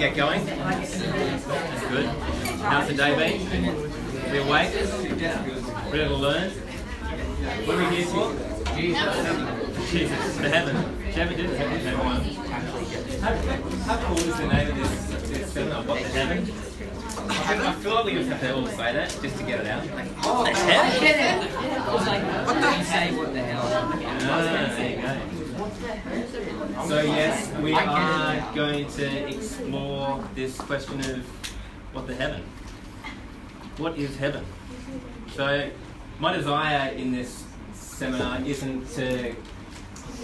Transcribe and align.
get 0.00 0.16
going? 0.16 0.44
That's 0.46 0.98
good. 1.88 2.06
How's 2.62 2.88
the 2.88 2.94
day 2.94 3.14
been? 3.14 3.64
You 4.34 4.42
awake? 4.42 4.72
Ready 5.92 6.08
to 6.08 6.14
learn? 6.14 6.50
What 6.50 7.76
are 7.76 7.90
we 7.90 7.96
here 7.96 8.06
for? 8.06 8.34
Jesus. 8.74 9.90
Jesus. 9.90 10.36
To 10.38 10.48
heaven. 10.48 10.76
Did 11.04 11.16
you 11.16 11.22
ever 11.22 11.34
do 11.34 11.42
heaven? 11.48 11.96
How, 13.20 13.36
how 13.84 14.06
cool 14.06 14.18
is 14.18 14.36
the 14.38 14.46
name 14.46 14.70
of 14.70 14.76
this, 14.76 15.28
this 15.28 15.52
seminar? 15.52 15.82
What 15.82 16.02
the 16.02 16.08
heaven? 16.08 16.50
I 17.28 17.72
feel 17.74 17.94
like 17.94 18.04
we 18.06 18.12
just 18.14 18.30
have 18.30 18.40
to 18.40 18.54
all 18.54 18.66
say 18.68 18.92
that 18.94 19.18
just 19.20 19.36
to 19.36 19.42
get 19.44 19.60
it 19.60 19.66
out. 19.66 19.86
Like, 19.90 20.08
oh, 20.24 20.44
the 20.44 20.50
heaven? 20.54 21.46
What 22.46 22.60
the 22.60 22.84
say? 22.84 23.14
What 23.14 23.34
the 23.34 23.42
hell? 23.42 23.62
Ah, 23.64 24.74
there 24.78 24.90
you 24.90 25.02
go. 25.02 25.39
So 26.86 27.00
yes, 27.00 27.52
we 27.58 27.72
are 27.72 28.54
going 28.54 28.86
to 28.88 29.28
explore 29.28 30.24
this 30.34 30.56
question 30.58 31.00
of 31.00 31.24
what 31.92 32.06
the 32.06 32.14
heaven. 32.14 32.42
What 33.76 33.96
is 33.98 34.16
heaven? 34.16 34.44
So 35.34 35.70
my 36.18 36.36
desire 36.36 36.90
in 36.92 37.12
this 37.12 37.44
seminar 37.72 38.40
isn't 38.42 38.90
to 38.94 39.34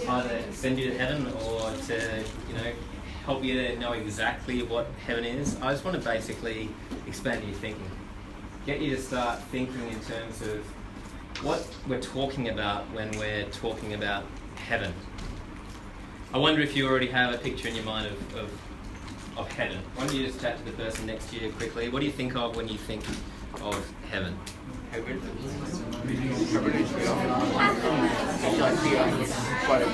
either 0.07 0.43
send 0.51 0.79
you 0.79 0.91
to 0.91 0.97
heaven 0.97 1.27
or 1.27 1.71
to, 1.87 2.23
you 2.49 2.53
know, 2.55 2.71
help 3.25 3.43
you 3.43 3.55
to 3.55 3.79
know 3.79 3.93
exactly 3.93 4.63
what 4.63 4.87
heaven 5.05 5.25
is. 5.25 5.55
I 5.61 5.71
just 5.71 5.83
want 5.85 6.01
to 6.01 6.03
basically 6.07 6.69
expand 7.07 7.43
your 7.45 7.55
thinking. 7.55 7.89
Get 8.65 8.81
you 8.81 8.95
to 8.95 9.01
start 9.01 9.41
thinking 9.43 9.87
in 9.87 9.99
terms 10.01 10.41
of 10.41 10.65
what 11.43 11.67
we're 11.87 12.01
talking 12.01 12.49
about 12.49 12.83
when 12.93 13.11
we're 13.17 13.45
talking 13.45 13.93
about 13.93 14.23
heaven. 14.55 14.93
I 16.33 16.37
wonder 16.37 16.61
if 16.61 16.75
you 16.75 16.85
already 16.87 17.07
have 17.07 17.33
a 17.33 17.37
picture 17.37 17.69
in 17.69 17.75
your 17.75 17.85
mind 17.85 18.07
of, 18.07 18.35
of, 18.35 18.51
of 19.37 19.49
heaven. 19.53 19.77
Why 19.95 20.05
don't 20.05 20.13
you 20.15 20.27
just 20.27 20.41
chat 20.41 20.57
to 20.57 20.63
the 20.65 20.71
person 20.71 21.05
next 21.05 21.29
to 21.29 21.39
you 21.39 21.51
quickly? 21.53 21.87
What 21.87 22.01
do 22.01 22.05
you 22.05 22.11
think 22.11 22.35
of 22.35 22.57
when 22.57 22.67
you 22.67 22.77
think 22.77 23.01
of 23.61 23.93
heaven? 24.11 24.37
Heaven. 24.91 24.91
Heaven 24.91 25.17
is 25.17 25.23
like 28.59 28.75
the 28.75 28.89
quite 29.65 29.81
a 29.81 29.85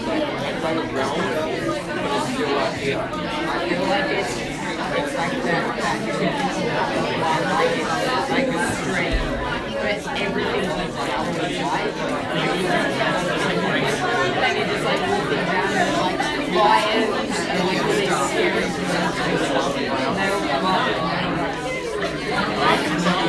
quite 0.61 0.77
a 0.77 0.81
realm, 0.93 1.17
but 1.17 2.11
it's 2.13 2.27
still 2.33 2.55
like 2.55 2.75
here. 2.77 2.99
I 2.99 3.01
feel 3.69 3.83
like 3.89 4.09
it's, 4.11 4.37
it's 4.37 5.15
like 5.17 5.31
that, 5.43 5.77
that 5.77 5.99
like 8.29 8.47
a 8.47 8.75
stream, 8.75 9.19
but 9.81 9.97
everything's 10.21 10.73
like 10.73 10.93
down 11.07 11.25
the 11.33 11.39
Like 14.43 14.57
it's 14.57 14.71
just 14.71 14.85
like 14.85 15.01
walking 15.09 15.45
down 15.45 15.73
and 15.73 15.97
like 15.97 16.19
lions 16.53 17.39
and 17.39 17.67
like 17.67 17.83
all 17.83 17.93
these 17.93 18.29
scary 18.29 18.69
stuff. 18.69 19.73
And 19.73 19.81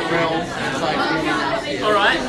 they're 0.09 0.25
all 0.25 0.41
All 1.85 1.93
right. 1.93 2.19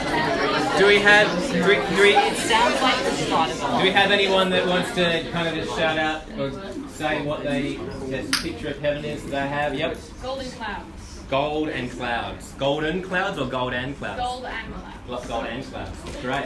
Do 0.78 0.86
we 0.86 0.95
have 1.06 1.52
do 1.52 1.60
we, 1.68 1.96
do 1.96 2.02
we, 2.02 2.16
It 2.16 2.36
sounds 2.36 2.80
like 2.82 3.04
the 3.04 3.10
start 3.12 3.50
of 3.50 3.78
do 3.78 3.84
we 3.84 3.90
have 3.90 4.10
anyone 4.10 4.50
that 4.50 4.66
wants 4.66 4.92
to 4.96 5.28
kind 5.30 5.46
of 5.48 5.54
just 5.54 5.78
shout 5.78 5.98
out 5.98 6.22
or 6.38 6.50
say 6.88 7.24
what 7.24 7.44
they 7.44 7.76
this 8.06 8.42
picture 8.42 8.68
of 8.68 8.80
heaven 8.80 9.04
is 9.04 9.22
that 9.24 9.30
they 9.30 9.48
have? 9.48 9.74
Yep. 9.74 9.96
Golden 10.22 10.50
clouds. 10.50 11.22
Gold 11.30 11.68
and 11.68 11.90
clouds. 11.90 12.52
Golden 12.52 13.02
clouds 13.02 13.38
or 13.38 13.46
gold 13.46 13.72
and 13.72 13.96
clouds? 13.98 14.20
Gold 14.20 14.44
and 14.46 14.74
clouds. 14.74 15.08
Lo- 15.08 15.22
Gold 15.28 15.46
and 15.46 15.64
clouds. 15.64 15.98
Great. 16.22 16.44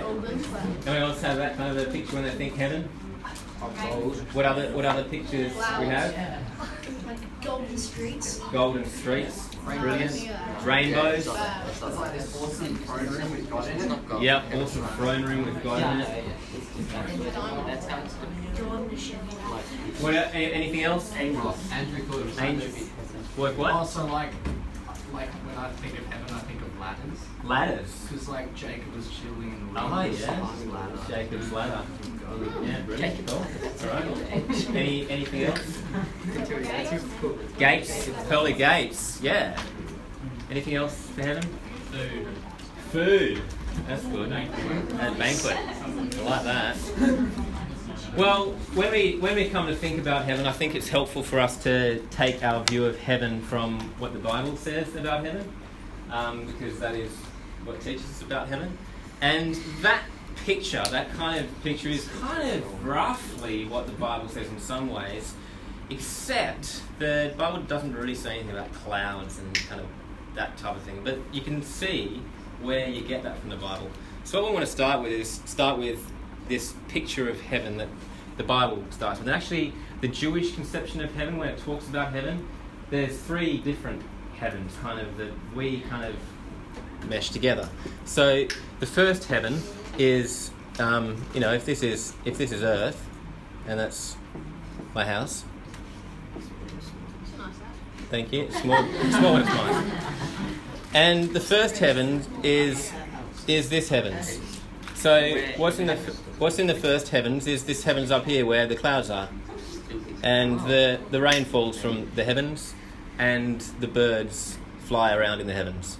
Anyone 0.87 1.11
else 1.11 1.23
have 1.23 1.37
that 1.37 1.57
kind 1.57 1.77
of 1.77 1.89
a 1.89 1.91
picture 1.91 2.15
when 2.17 2.25
they 2.25 2.31
think 2.31 2.55
heaven? 2.55 2.83
What 4.33 4.45
other 4.47 4.73
what 4.73 4.85
other 4.85 5.05
pictures 5.05 5.53
we 5.55 5.87
have? 5.87 6.15
Like 7.07 7.19
golden 7.43 7.77
streets. 7.77 8.39
Golden 8.53 8.85
streets. 8.85 9.50
Brilliant. 9.65 10.31
Rainbows. 10.65 11.27
It's 11.27 11.83
like 11.83 12.13
this 12.13 12.37
awesome 12.43 12.77
throne 12.77 13.07
room 13.07 13.31
with 13.31 13.51
God 13.51 13.69
in 13.69 13.93
it. 13.93 14.23
Yep. 14.23 14.55
Awesome 14.55 14.87
throne 14.89 15.25
room 15.25 15.47
with 15.47 15.63
God 15.63 15.83
in 15.95 16.01
it. 16.01 16.25
That's 17.67 17.87
how 17.87 18.03
it's 18.03 18.15
Dawn. 18.59 18.89
What, 20.01 20.15
a- 20.15 20.35
anything 20.35 20.83
else? 20.83 21.15
Andrew 21.15 21.41
called 22.07 22.27
it 22.27 22.41
Angels. 22.43 22.89
What? 23.37 23.57
What? 23.57 23.73
Also, 23.73 24.07
like, 24.07 24.33
like 25.13 25.29
when 25.31 25.57
I 25.57 25.71
think 25.73 25.99
of 25.99 26.07
heaven, 26.07 26.35
I 26.35 26.39
think 26.41 26.61
of 26.63 26.79
ladders. 26.81 27.19
Ladders. 27.45 28.07
Because 28.09 28.29
like 28.29 28.55
Jacob 28.55 28.95
was 28.95 29.09
chilling 29.11 29.53
in 29.53 29.73
the 29.75 29.81
Oh 29.81 30.03
yeah. 30.03 31.07
Jacob's 31.09 31.53
ladder. 31.53 31.83
Yeah, 32.63 32.81
brilliant. 32.83 33.27
Cool. 33.27 33.39
All 33.39 33.95
right. 33.95 34.05
Any 34.71 35.09
anything 35.11 35.45
else? 35.45 35.79
Gates. 37.59 38.11
Pearly 38.29 38.53
gates. 38.53 39.21
Yeah. 39.23 39.61
Anything 40.51 40.75
else 40.75 41.09
for 41.15 41.23
heaven? 41.23 41.43
Food. 41.91 42.29
Food. 42.91 43.43
That's 43.87 44.05
good. 44.05 44.33
And 44.33 45.19
banquet. 45.19 45.57
I 45.57 46.23
like 46.23 46.45
that. 46.45 46.77
Well, 48.17 48.53
when 48.75 48.91
we 48.91 49.19
when 49.19 49.37
we 49.37 49.49
come 49.49 49.67
to 49.69 49.75
think 49.77 50.01
about 50.01 50.25
heaven, 50.25 50.47
I 50.47 50.53
think 50.53 50.75
it's 50.75 50.89
helpful 50.89 51.23
for 51.23 51.39
us 51.39 51.63
to 51.63 52.01
take 52.11 52.43
our 52.43 52.65
view 52.65 52.85
of 52.85 52.99
heaven 52.99 53.41
from 53.43 53.81
what 53.99 54.13
the 54.13 54.19
Bible 54.19 54.57
says 54.57 54.97
about 54.97 55.25
heaven, 55.25 55.49
um, 56.11 56.47
because 56.47 56.81
that 56.81 56.97
is 56.97 57.13
what 57.65 57.81
teaches 57.81 58.05
us 58.05 58.23
about 58.23 58.49
heaven. 58.49 58.77
And 59.21 59.55
that 59.83 60.03
picture, 60.37 60.83
that 60.91 61.13
kind 61.15 61.45
of 61.45 61.63
picture, 61.63 61.89
is 61.89 62.09
kind 62.21 62.51
of 62.51 62.87
roughly 62.87 63.65
what 63.65 63.87
the 63.87 63.93
Bible 63.93 64.29
says 64.29 64.49
in 64.49 64.59
some 64.61 64.91
ways, 64.91 65.35
except 65.91 66.83
the 66.99 67.35
Bible 67.37 67.63
doesn't 67.63 67.95
really 67.95 68.15
say 68.15 68.37
anything 68.37 68.51
about 68.51 68.73
clouds 68.73 69.39
and 69.39 69.55
kind 69.55 69.81
of 69.81 69.87
that 70.35 70.57
type 70.57 70.77
of 70.77 70.83
thing. 70.83 71.01
But 71.05 71.19
you 71.33 71.41
can 71.41 71.63
see 71.63 72.23
where 72.63 72.89
you 72.89 73.03
get 73.03 73.23
that 73.23 73.39
from 73.39 73.51
the 73.51 73.57
Bible. 73.57 73.91
So 74.25 74.43
what 74.43 74.51
we 74.51 74.55
want 74.55 74.67
to 74.67 74.73
start 74.73 75.03
with 75.03 75.13
is 75.13 75.41
start 75.45 75.79
with 75.79 76.11
this 76.49 76.75
picture 76.89 77.29
of 77.29 77.41
heaven 77.41 77.79
that 77.79 77.89
the 78.37 78.45
Bible 78.45 78.85
starts 78.91 79.19
with. 79.19 79.29
And 79.29 79.37
actually, 79.37 79.73
the 80.01 80.09
Jewish 80.09 80.55
conception 80.55 81.01
of 81.01 81.15
heaven, 81.15 81.37
when 81.37 81.49
it 81.49 81.59
talks 81.59 81.89
about 81.89 82.13
heaven, 82.13 82.47
there's 82.91 83.19
three 83.19 83.59
different 83.59 84.03
heavens, 84.37 84.75
kind 84.81 85.01
of 85.01 85.17
that 85.19 85.33
we 85.55 85.81
kind 85.83 86.05
of 86.05 87.09
mesh 87.09 87.31
together. 87.31 87.69
So 88.05 88.47
the 88.79 88.87
first 88.87 89.25
heaven 89.25 89.61
is, 89.99 90.51
um, 90.79 91.25
you 91.35 91.41
know, 91.41 91.53
if 91.53 91.65
this 91.65 91.83
is 91.83 92.15
if 92.25 92.39
this 92.39 92.53
is 92.53 92.63
Earth, 92.63 93.09
and 93.67 93.79
that's 93.79 94.17
my 94.95 95.05
house. 95.05 95.45
Thank 98.11 98.33
you. 98.33 98.51
Small, 98.51 98.83
small 99.11 99.37
it's 99.37 99.49
mine. 99.49 99.91
And 100.93 101.31
the 101.31 101.41
first 101.41 101.79
heaven 101.79 102.25
is 102.43 102.93
is 103.47 103.71
this 103.71 103.89
heavens. 103.89 104.41
So 104.95 105.41
what's 105.57 105.79
in 105.79 105.87
the 105.87 105.97
what's 106.39 106.59
in 106.59 106.67
the 106.67 106.75
first 106.75 107.09
heavens 107.09 107.47
is 107.47 107.65
this 107.65 107.85
heavens 107.85 108.11
up 108.11 108.27
here 108.27 108.45
where 108.45 108.67
the 108.67 108.77
clouds 108.77 109.11
are, 109.11 109.29
and 110.23 110.59
the 110.61 110.99
the 111.11 111.21
rain 111.21 111.45
falls 111.45 111.81
from 111.81 112.11
the 112.17 112.25
heavens, 112.25 112.75
and 113.19 113.61
the 113.79 113.87
birds 113.87 114.59
fly 114.81 115.15
around 115.15 115.41
in 115.41 115.47
the 115.47 115.55
heavens. 115.55 115.99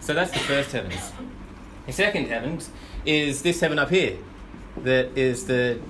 So 0.00 0.14
that's 0.14 0.32
the 0.32 0.38
first 0.38 0.72
heavens. 0.72 1.12
The 1.90 1.96
second 1.96 2.28
heavens 2.28 2.70
is 3.04 3.42
this 3.42 3.58
heaven 3.58 3.76
up 3.76 3.90
here, 3.90 4.16
that 4.84 5.18
is 5.18 5.46
the 5.46 5.80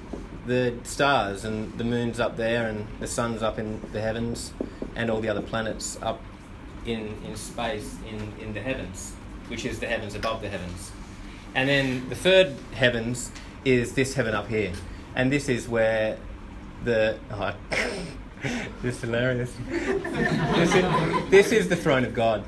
the 0.46 0.72
stars 0.82 1.44
and 1.44 1.76
the 1.76 1.84
moon's 1.84 2.18
up 2.18 2.38
there 2.38 2.70
and 2.70 2.86
the 3.00 3.06
sun's 3.06 3.42
up 3.42 3.58
in 3.58 3.82
the 3.92 4.00
heavens 4.00 4.54
and 4.96 5.10
all 5.10 5.20
the 5.20 5.28
other 5.28 5.42
planets 5.42 5.98
up 6.00 6.22
in, 6.86 7.18
in 7.26 7.36
space 7.36 7.96
in, 8.08 8.32
in 8.42 8.54
the 8.54 8.62
heavens, 8.62 9.12
which 9.48 9.66
is 9.66 9.78
the 9.78 9.86
heavens 9.86 10.14
above 10.14 10.40
the 10.40 10.48
heavens. 10.48 10.90
And 11.54 11.68
then 11.68 12.08
the 12.08 12.16
third 12.16 12.56
heavens 12.72 13.30
is 13.66 13.92
this 13.92 14.14
heaven 14.14 14.34
up 14.34 14.48
here. 14.48 14.72
And 15.14 15.30
this 15.30 15.50
is 15.50 15.68
where 15.68 16.16
the. 16.82 17.18
Oh, 17.30 17.54
this 18.80 18.96
is 18.96 19.00
hilarious. 19.02 19.52
this, 19.68 20.74
is, 20.74 21.30
this 21.30 21.52
is 21.52 21.68
the 21.68 21.76
throne 21.76 22.06
of 22.06 22.14
God. 22.14 22.42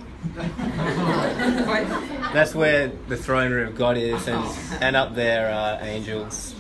That's 2.33 2.55
where 2.55 2.89
the 3.09 3.17
throne 3.17 3.53
room 3.53 3.69
of 3.69 3.77
God 3.77 3.97
is, 3.97 4.29
and, 4.29 4.45
and 4.81 4.97
up 4.97 5.15
there 5.15 5.53
are 5.53 5.79
angels. 5.83 6.55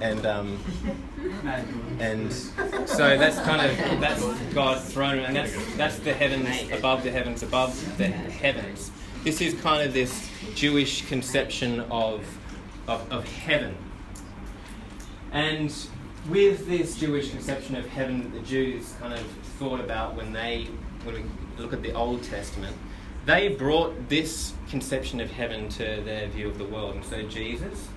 And 0.00 0.24
um, 0.26 0.60
and 1.98 2.32
so 2.32 3.18
that's 3.18 3.40
kind 3.40 3.68
of 3.68 4.00
that's 4.00 4.22
God's 4.54 4.92
throne 4.92 5.16
room, 5.16 5.24
and 5.24 5.34
that's 5.34 5.76
that's 5.76 5.98
the 5.98 6.12
heavens 6.12 6.70
above 6.70 7.02
the 7.02 7.10
heavens 7.10 7.42
above 7.42 7.98
the 7.98 8.06
heavens. 8.06 8.92
This 9.24 9.40
is 9.40 9.60
kind 9.60 9.84
of 9.86 9.92
this 9.92 10.30
Jewish 10.54 11.08
conception 11.08 11.80
of 11.90 12.24
of, 12.86 13.10
of 13.10 13.26
heaven, 13.26 13.74
and 15.32 15.74
with 16.28 16.68
this 16.68 16.96
Jewish 16.96 17.30
conception 17.30 17.74
of 17.74 17.86
heaven 17.88 18.22
that 18.22 18.32
the 18.32 18.46
Jews 18.46 18.94
kind 19.00 19.14
of 19.14 19.26
thought 19.58 19.80
about 19.80 20.14
when 20.14 20.32
they 20.32 20.68
when 21.02 21.14
we 21.16 21.24
look 21.58 21.72
at 21.72 21.82
the 21.82 21.92
Old 21.92 22.22
Testament, 22.22 22.76
they 23.28 23.48
brought 23.48 24.08
this 24.08 24.54
conception 24.70 25.20
of 25.20 25.30
heaven 25.30 25.68
to 25.68 26.00
their 26.02 26.26
view 26.28 26.48
of 26.48 26.56
the 26.56 26.64
world, 26.64 26.94
and 26.94 27.04
so 27.04 27.22
Jesus 27.24 27.88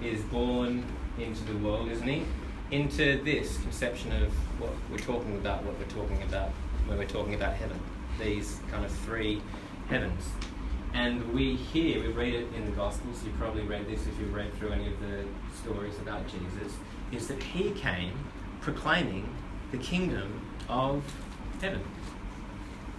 is 0.00 0.20
born 0.22 0.84
into 1.18 1.42
the 1.42 1.58
world, 1.58 1.90
isn't 1.90 2.06
he? 2.06 2.22
Into 2.70 3.20
this 3.24 3.60
conception 3.62 4.12
of 4.22 4.32
what 4.60 4.70
we're 4.88 4.98
talking 4.98 5.34
about, 5.34 5.64
what 5.64 5.76
we're 5.80 5.84
talking 5.86 6.22
about 6.22 6.50
when 6.86 6.96
we're 6.96 7.06
talking 7.06 7.34
about 7.34 7.54
heaven. 7.54 7.80
These 8.20 8.60
kind 8.70 8.84
of 8.84 8.92
three 8.92 9.42
heavens. 9.88 10.28
And 10.94 11.34
we 11.34 11.56
hear, 11.56 12.00
we 12.00 12.12
read 12.12 12.34
it 12.34 12.46
in 12.56 12.64
the 12.64 12.70
Gospels, 12.70 13.24
you 13.24 13.32
probably 13.36 13.62
read 13.62 13.88
this 13.88 14.06
if 14.06 14.16
you've 14.20 14.32
read 14.32 14.54
through 14.58 14.70
any 14.70 14.86
of 14.86 15.00
the 15.00 15.24
stories 15.60 15.98
about 15.98 16.22
Jesus, 16.28 16.72
is 17.10 17.26
that 17.26 17.42
he 17.42 17.72
came 17.72 18.12
proclaiming 18.60 19.28
the 19.72 19.78
kingdom 19.78 20.40
of 20.68 21.02
heaven. 21.60 21.82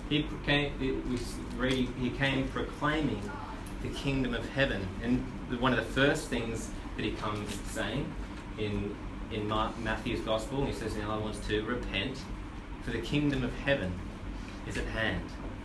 He 0.09 0.25
came, 0.43 0.71
he 0.79 2.09
came 2.09 2.47
proclaiming 2.49 3.21
the 3.83 3.89
kingdom 3.89 4.33
of 4.33 4.47
heaven. 4.49 4.87
And 5.03 5.23
one 5.59 5.71
of 5.71 5.77
the 5.77 5.93
first 5.93 6.29
things 6.29 6.71
that 6.95 7.05
he 7.05 7.11
comes 7.11 7.57
saying 7.71 8.11
in, 8.57 8.95
in 9.31 9.47
Matthew's 9.47 10.21
Gospel, 10.21 10.65
he 10.65 10.73
says 10.73 10.95
in 10.95 11.03
other 11.03 11.21
ones 11.21 11.39
to 11.47 11.63
repent, 11.63 12.17
for 12.83 12.91
the 12.91 13.01
kingdom 13.01 13.43
of 13.43 13.53
heaven 13.59 13.93
is 14.67 14.77
at 14.77 14.85
hand. 14.85 15.23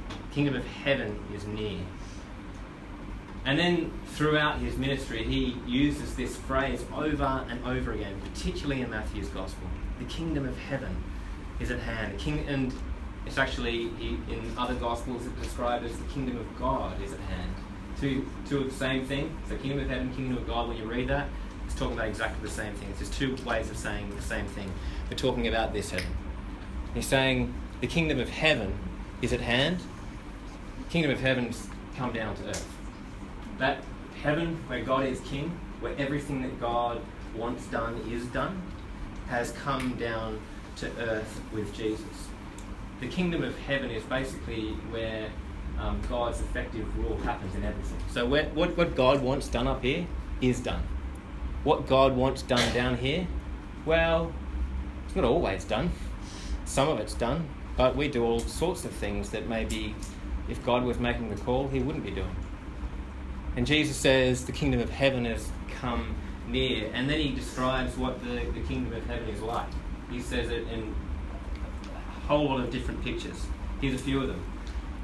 The 0.09 0.35
kingdom 0.35 0.57
of 0.57 0.67
heaven 0.67 1.19
is 1.35 1.47
near. 1.47 1.81
And 3.47 3.59
then 3.59 3.93
throughout 4.07 4.59
his 4.59 4.77
ministry, 4.77 5.23
he 5.23 5.57
uses 5.67 6.17
this 6.17 6.37
phrase 6.37 6.85
over 6.95 7.47
and 7.49 7.63
over 7.67 7.93
again, 7.93 8.21
particularly 8.33 8.83
in 8.83 8.91
Matthew's 8.91 9.29
Gospel. 9.29 9.69
The 9.99 10.07
kingdom 10.07 10.47
of 10.47 10.57
heaven 10.59 11.03
is 11.61 11.71
at 11.71 11.81
hand. 11.81 12.19
King, 12.19 12.47
and 12.49 12.73
it's 13.27 13.39
actually 13.39 13.87
in 14.01 14.53
other 14.57 14.75
Gospels 14.75 15.27
it's 15.27 15.41
described 15.41 15.85
as 15.85 15.97
the 15.97 16.05
kingdom 16.05 16.37
of 16.39 16.59
God 16.59 17.01
is 17.03 17.13
at 17.13 17.21
hand. 17.21 17.55
Two, 18.01 18.27
two 18.49 18.59
of 18.59 18.65
the 18.65 18.77
same 18.77 19.07
thing. 19.07 19.37
So 19.49 19.57
kingdom 19.57 19.81
of 19.81 19.89
heaven, 19.89 20.13
kingdom 20.15 20.37
of 20.37 20.47
God. 20.47 20.69
When 20.69 20.77
you 20.77 20.85
read 20.85 21.09
that, 21.09 21.29
it's 21.65 21.75
talking 21.75 21.95
about 21.95 22.09
exactly 22.09 22.47
the 22.47 22.53
same 22.53 22.75
thing. 22.75 22.89
It's 22.91 22.99
just 22.99 23.15
two 23.15 23.37
ways 23.47 23.71
of 23.71 23.77
saying 23.77 24.15
the 24.15 24.23
same 24.23 24.47
thing. 24.47 24.71
We're 25.11 25.17
talking 25.17 25.49
about 25.49 25.73
this 25.73 25.91
heaven. 25.91 26.09
He's 26.93 27.07
saying 27.07 27.55
the 27.81 27.87
kingdom 27.87 28.21
of 28.21 28.29
heaven 28.29 28.75
is 29.23 29.33
at 29.33 29.41
hand. 29.41 29.79
The 30.79 30.91
kingdom 30.91 31.11
of 31.11 31.21
heaven's 31.21 31.69
come 31.97 32.13
down 32.13 32.35
to 32.37 32.49
earth 32.49 32.75
that 33.59 33.79
heaven 34.23 34.59
where 34.67 34.83
God 34.83 35.07
is 35.07 35.21
king, 35.21 35.59
where 35.81 35.95
everything 35.99 36.43
that 36.43 36.61
God 36.61 37.01
wants 37.35 37.67
done 37.67 37.97
is 38.11 38.27
done, 38.27 38.61
has 39.29 39.53
come 39.53 39.95
down 39.95 40.41
to 40.77 40.91
earth 40.99 41.41
with 41.53 41.75
Jesus. 41.75 42.29
The 43.01 43.09
kingdom 43.09 43.43
of 43.43 43.59
heaven 43.59 43.91
is 43.91 44.03
basically 44.05 44.69
where 44.91 45.29
um, 45.79 46.01
God's 46.09 46.41
effective 46.41 46.87
rule 46.99 47.17
happens 47.19 47.55
in 47.55 47.65
everything. 47.65 47.99
So 48.11 48.27
where, 48.27 48.47
what, 48.51 48.77
what 48.77 48.95
God 48.95 49.21
wants 49.21 49.49
done 49.49 49.67
up 49.67 49.83
here 49.83 50.07
is 50.41 50.61
done. 50.61 50.83
What 51.65 51.87
God 51.87 52.17
wants 52.17 52.43
done 52.43 52.73
down 52.75 52.99
here, 52.99 53.27
well, 53.85 54.33
it's 55.07 55.17
not 55.17 55.25
always 55.25 55.65
done. 55.65 55.91
Some 56.65 56.89
of 56.89 56.99
it's 56.99 57.15
done, 57.15 57.49
but 57.77 57.97
we 57.97 58.09
do 58.09 58.25
all 58.25 58.39
sorts 58.41 58.85
of 58.85 58.91
things 58.93 59.31
that 59.31 59.49
maybe 59.49 59.95
if 60.49 60.65
God 60.65 60.85
was 60.85 60.99
making 60.99 61.31
the 61.31 61.37
call, 61.37 61.69
he 61.69 61.81
wouldn't 61.81 62.05
be 62.05 62.11
doing. 62.11 62.37
And 63.57 63.67
Jesus 63.67 63.97
says 63.97 64.45
the 64.45 64.53
kingdom 64.53 64.81
of 64.81 64.91
heaven 64.91 65.25
has 65.25 65.49
come 65.81 66.15
near. 66.49 66.91
And 66.93 67.09
then 67.09 67.21
he 67.21 67.35
describes 67.35 67.97
what 67.97 68.23
the, 68.23 68.45
the 68.53 68.61
kingdom 68.61 68.93
of 68.93 69.07
heaven 69.07 69.29
is 69.29 69.41
like. 69.41 69.69
He 70.11 70.21
says 70.21 70.51
it 70.51 70.67
in 70.69 70.95
whole 72.27 72.47
lot 72.47 72.61
of 72.61 72.71
different 72.71 73.03
pictures. 73.03 73.47
Here's 73.81 73.95
a 73.95 74.03
few 74.03 74.21
of 74.21 74.29
them. 74.29 74.45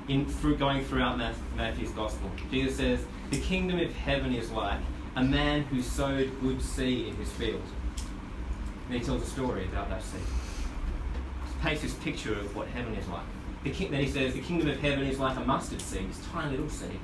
In 0.08 0.26
through 0.26 0.56
going 0.56 0.84
throughout 0.84 1.18
Matthew's 1.56 1.90
gospel, 1.92 2.30
Jesus 2.50 2.76
says, 2.76 3.04
The 3.30 3.40
kingdom 3.40 3.78
of 3.78 3.92
heaven 3.92 4.34
is 4.34 4.50
like 4.50 4.80
a 5.16 5.22
man 5.22 5.62
who 5.62 5.82
sowed 5.82 6.40
good 6.40 6.60
seed 6.60 7.08
in 7.08 7.16
his 7.16 7.30
field. 7.32 7.62
And 8.88 8.98
he 8.98 9.04
tells 9.04 9.22
a 9.22 9.26
story 9.26 9.64
about 9.66 9.88
that 9.90 10.02
seed. 10.02 10.20
He 11.46 11.62
paints 11.62 11.82
this 11.82 11.94
picture 11.94 12.32
of 12.32 12.56
what 12.56 12.68
heaven 12.68 12.94
is 12.94 13.06
like. 13.08 13.22
The 13.62 13.70
king, 13.70 13.90
then 13.90 14.00
he 14.00 14.08
says, 14.08 14.34
The 14.34 14.40
kingdom 14.40 14.68
of 14.68 14.80
heaven 14.80 15.06
is 15.06 15.18
like 15.18 15.36
a 15.36 15.44
mustard 15.44 15.80
seed, 15.80 16.08
this 16.08 16.26
tiny 16.32 16.52
little 16.52 16.70
seed 16.70 16.98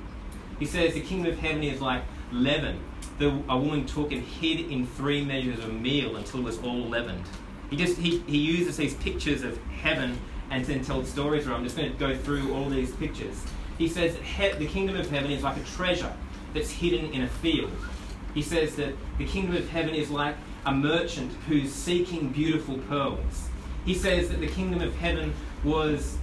he 0.59 0.65
says 0.65 0.93
the 0.93 1.01
kingdom 1.01 1.33
of 1.33 1.39
heaven 1.39 1.63
is 1.63 1.81
like 1.81 2.03
leaven. 2.31 2.79
The, 3.19 3.29
a 3.49 3.57
woman 3.57 3.85
took 3.85 4.11
and 4.11 4.23
hid 4.23 4.71
in 4.71 4.85
three 4.85 5.23
measures 5.23 5.59
of 5.59 5.73
meal 5.73 6.15
until 6.15 6.41
it 6.41 6.43
was 6.43 6.59
all 6.59 6.87
leavened. 6.87 7.23
He 7.69 7.75
just 7.75 7.97
he, 7.97 8.19
he 8.19 8.37
uses 8.37 8.77
these 8.77 8.93
pictures 8.95 9.43
of 9.43 9.57
heaven 9.81 10.19
and 10.49 10.63
then 10.65 10.83
tells 10.83 11.09
stories 11.09 11.45
where 11.45 11.55
I'm 11.55 11.63
just 11.63 11.75
going 11.75 11.91
to 11.91 11.97
go 11.97 12.15
through 12.15 12.53
all 12.53 12.69
these 12.69 12.91
pictures. 12.95 13.43
He 13.77 13.87
says 13.87 14.13
that 14.13 14.23
he, 14.23 14.51
the 14.53 14.67
kingdom 14.67 14.95
of 14.95 15.09
heaven 15.09 15.31
is 15.31 15.43
like 15.43 15.57
a 15.57 15.63
treasure 15.63 16.13
that's 16.53 16.71
hidden 16.71 17.11
in 17.11 17.23
a 17.23 17.27
field. 17.27 17.71
He 18.33 18.41
says 18.41 18.75
that 18.75 18.93
the 19.17 19.25
kingdom 19.25 19.55
of 19.55 19.69
heaven 19.69 19.93
is 19.93 20.09
like 20.09 20.35
a 20.65 20.71
merchant 20.71 21.31
who's 21.47 21.71
seeking 21.71 22.29
beautiful 22.29 22.77
pearls. 22.89 23.49
He 23.85 23.93
says 23.93 24.29
that 24.29 24.39
the 24.39 24.47
kingdom 24.47 24.81
of 24.81 24.95
heaven 24.95 25.33
was 25.63 26.17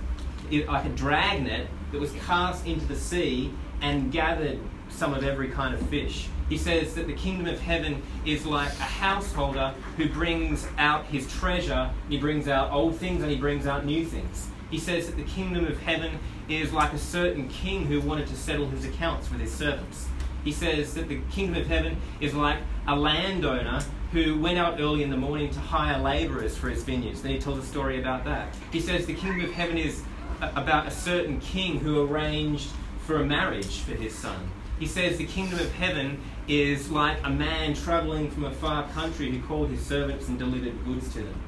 like 0.51 0.85
a 0.85 0.91
dragnet 0.91 1.69
that 1.93 2.01
was 2.01 2.13
cast 2.27 2.67
into 2.67 2.85
the 2.87 2.97
sea 2.97 3.53
and 3.81 4.13
gathered 4.13 4.59
some 4.89 5.15
of 5.15 5.25
every 5.25 5.49
kind 5.49 5.75
of 5.75 5.81
fish. 5.89 6.29
He 6.49 6.59
says 6.59 6.95
that 6.95 7.07
the 7.07 7.15
kingdom 7.15 7.47
of 7.47 7.61
heaven 7.61 8.03
is 8.27 8.45
like 8.45 8.69
a 8.69 8.83
householder 8.83 9.75
who 9.97 10.09
brings 10.09 10.67
out 10.79 11.07
his 11.07 11.31
treasure, 11.33 11.91
he 12.09 12.19
brings 12.19 12.49
out 12.49 12.71
old 12.71 12.97
things 12.97 13.23
and 13.23 13.31
he 13.31 13.39
brings 13.39 13.67
out 13.67 13.85
new 13.85 14.05
things. 14.05 14.49
He 14.71 14.79
says 14.79 15.07
that 15.07 15.17
the 15.17 15.25
kingdom 15.25 15.67
of 15.67 15.81
heaven 15.81 16.19
is 16.49 16.73
like 16.73 16.93
a 16.93 16.99
certain 16.99 17.49
king 17.49 17.87
who 17.87 18.01
wanted 18.01 18.27
to 18.29 18.37
settle 18.37 18.69
his 18.69 18.85
accounts 18.85 19.31
with 19.31 19.41
his 19.41 19.53
servants. 19.53 20.09
He 20.43 20.53
says 20.53 20.95
that 20.95 21.09
the 21.09 21.21
kingdom 21.31 21.63
of 21.63 21.67
heaven 21.67 21.97
is 22.21 22.35
like 22.35 22.59
a 22.87 22.95
landowner 22.95 23.83
who 24.13 24.39
went 24.39 24.59
out 24.59 24.79
early 24.79 25.03
in 25.03 25.11
the 25.11 25.17
morning 25.17 25.51
to 25.51 25.59
hire 25.59 25.99
laborers 25.99 26.57
for 26.57 26.69
his 26.69 26.85
vineyards. 26.85 27.23
Then 27.23 27.33
he 27.33 27.39
tells 27.39 27.59
a 27.59 27.67
story 27.67 27.99
about 27.99 28.25
that. 28.27 28.55
He 28.71 28.81
says 28.81 29.07
the 29.07 29.15
kingdom 29.15 29.47
of 29.47 29.53
heaven 29.53 29.79
is 29.79 30.03
about 30.41 30.87
a 30.87 30.91
certain 30.91 31.41
king 31.41 31.81
who 31.81 32.03
arranged 32.03 32.69
for 33.07 33.17
a 33.17 33.25
marriage 33.25 33.81
for 33.81 33.93
his 33.93 34.15
son. 34.15 34.51
He 34.79 34.87
says 34.87 35.17
the 35.17 35.27
kingdom 35.27 35.59
of 35.61 35.73
heaven 35.73 36.21
is 36.49 36.91
like 36.91 37.19
a 37.25 37.31
man 37.31 37.75
traveling 37.75 38.31
from 38.31 38.45
a 38.45 38.51
far 38.51 38.87
country 38.89 39.31
who 39.31 39.47
called 39.47 39.71
his 39.71 39.85
servants 39.85 40.29
and 40.29 40.39
delivered 40.39 40.85
goods 40.85 41.13
to 41.15 41.23
them. 41.23 41.41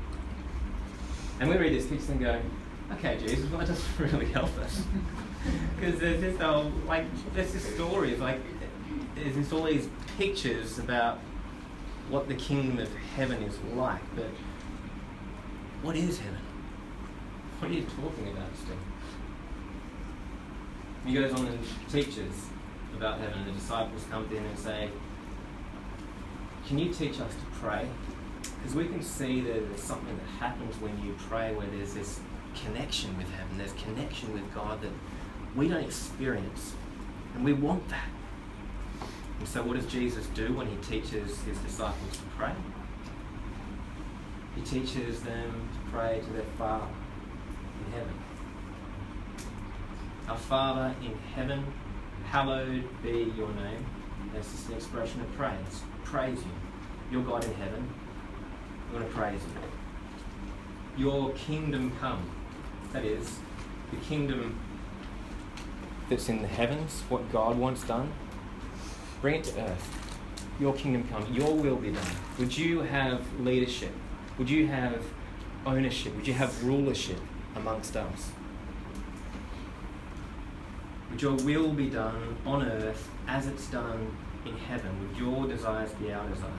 And 1.41 1.51
we 1.51 1.57
read 1.57 1.75
this 1.75 1.87
picture 1.87 2.13
and 2.13 2.21
go, 2.21 2.41
okay, 2.93 3.19
Jesus, 3.19 3.51
well, 3.51 3.61
that 3.61 3.69
doesn't 3.69 3.99
really 4.13 4.33
help 4.33 4.57
us. 4.59 4.83
Because 5.79 6.01
there's 6.01 6.21
just, 6.21 6.43
oh, 6.43 6.73
like, 6.89 7.05
there's 7.33 7.53
just 7.53 7.73
stories, 7.75 8.19
like, 8.19 8.41
there's 9.15 9.53
all 9.53 9.63
these 9.63 9.89
pictures 10.19 10.81
about 10.81 11.21
what 12.09 12.27
the 12.27 12.35
kingdom 12.35 12.81
of 12.81 12.93
heaven 13.15 13.41
is 13.45 13.57
like. 13.77 14.03
But 14.17 14.31
what 15.83 15.95
is 15.95 16.19
heaven? 16.19 16.41
What 17.61 17.71
are 17.71 17.75
you 17.75 17.83
talking 17.83 18.29
about, 18.33 18.49
Steve? 18.57 18.77
he 21.07 21.15
goes 21.15 21.33
on 21.33 21.47
and 21.47 21.59
teaches 21.91 22.49
about 22.97 23.19
heaven, 23.21 23.45
the 23.45 23.53
disciples 23.53 24.05
come 24.11 24.29
to 24.29 24.35
him 24.35 24.45
and 24.45 24.59
say, 24.59 24.91
Can 26.67 26.79
you 26.79 26.93
teach 26.93 27.21
us 27.21 27.33
to 27.33 27.59
pray? 27.61 27.89
Because 28.43 28.75
we 28.75 28.87
can 28.87 29.03
see 29.03 29.41
that 29.43 29.69
there's 29.69 29.83
something 29.83 30.17
that 30.17 30.27
happens 30.41 30.81
when 30.81 31.01
you 31.05 31.15
pray 31.29 31.55
where 31.55 31.67
there's 31.67 31.95
this 31.95 32.21
connection 32.55 33.17
with 33.17 33.31
heaven, 33.31 33.59
there's 33.59 33.73
connection 33.75 34.33
with 34.33 34.55
God 34.55 34.81
that 34.83 34.93
we 35.55 35.69
don't 35.69 35.85
experience. 35.85 36.75
And 37.35 37.45
we 37.45 37.53
want 37.53 37.89
that. 37.89 38.09
And 39.39 39.47
so, 39.47 39.63
what 39.63 39.77
does 39.77 39.87
Jesus 39.87 40.27
do 40.29 40.55
when 40.55 40.67
he 40.67 40.77
teaches 40.77 41.43
his 41.43 41.59
disciples 41.59 42.17
to 42.17 42.23
pray? 42.39 42.53
He 44.55 44.63
teaches 44.63 45.23
them 45.23 45.69
to 45.75 45.91
pray 45.91 46.21
to 46.25 46.33
their 46.33 46.47
Father 46.57 46.87
in 47.85 47.93
heaven. 47.93 48.15
Our 50.29 50.37
Father 50.37 50.95
in 51.03 51.17
heaven, 51.35 51.65
hallowed 52.31 52.85
be 53.03 53.33
your 53.37 53.49
name. 53.53 53.87
That's 54.35 54.51
just 54.51 54.69
an 54.69 54.75
expression 54.75 55.21
of 55.21 55.33
praise. 55.37 55.83
Praise 56.05 56.39
you. 56.39 56.51
Your 57.11 57.23
God 57.23 57.45
in 57.45 57.55
heaven. 57.55 57.89
We 58.91 58.99
want 58.99 59.09
to 59.09 59.17
praise 59.17 59.41
you. 60.97 61.05
Your 61.05 61.33
kingdom 61.33 61.93
come. 62.01 62.29
That 62.93 63.05
is, 63.05 63.39
the 63.91 63.97
kingdom 63.99 64.59
that's 66.09 66.29
in 66.29 66.43
the 66.43 66.49
heavens, 66.49 67.03
what 67.09 67.31
God 67.33 67.59
wants 67.59 67.83
done. 67.85 68.13
Bring 69.21 69.37
it 69.37 69.45
to 69.45 69.63
earth. 69.63 69.89
Your 70.61 70.75
kingdom 70.75 71.07
come. 71.09 71.33
Your 71.33 71.55
will 71.55 71.77
be 71.77 71.91
done. 71.91 72.07
Would 72.39 72.57
you 72.57 72.81
have 72.81 73.23
leadership? 73.41 73.93
Would 74.39 74.49
you 74.49 74.67
have 74.67 75.03
ownership? 75.65 76.15
Would 76.17 76.27
you 76.27 76.35
have 76.35 76.65
rulership 76.65 77.21
amongst 77.55 77.97
us? 77.97 78.31
Your 81.19 81.35
will 81.37 81.73
be 81.73 81.89
done 81.89 82.37
on 82.45 82.63
earth 82.63 83.09
as 83.27 83.47
it's 83.47 83.67
done 83.69 84.15
in 84.45 84.57
heaven? 84.57 85.09
Would 85.09 85.19
your 85.19 85.47
desires 85.47 85.91
be 85.93 86.13
our 86.13 86.29
desires? 86.29 86.51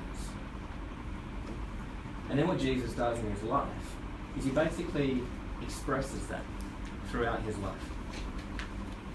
And 2.29 2.37
then 2.37 2.47
what 2.47 2.59
Jesus 2.59 2.93
does 2.93 3.19
in 3.19 3.31
his 3.31 3.43
life 3.43 3.67
is 4.37 4.43
he 4.43 4.49
basically 4.49 5.21
expresses 5.61 6.25
that 6.27 6.43
throughout 7.09 7.41
his 7.43 7.57
life. 7.59 7.75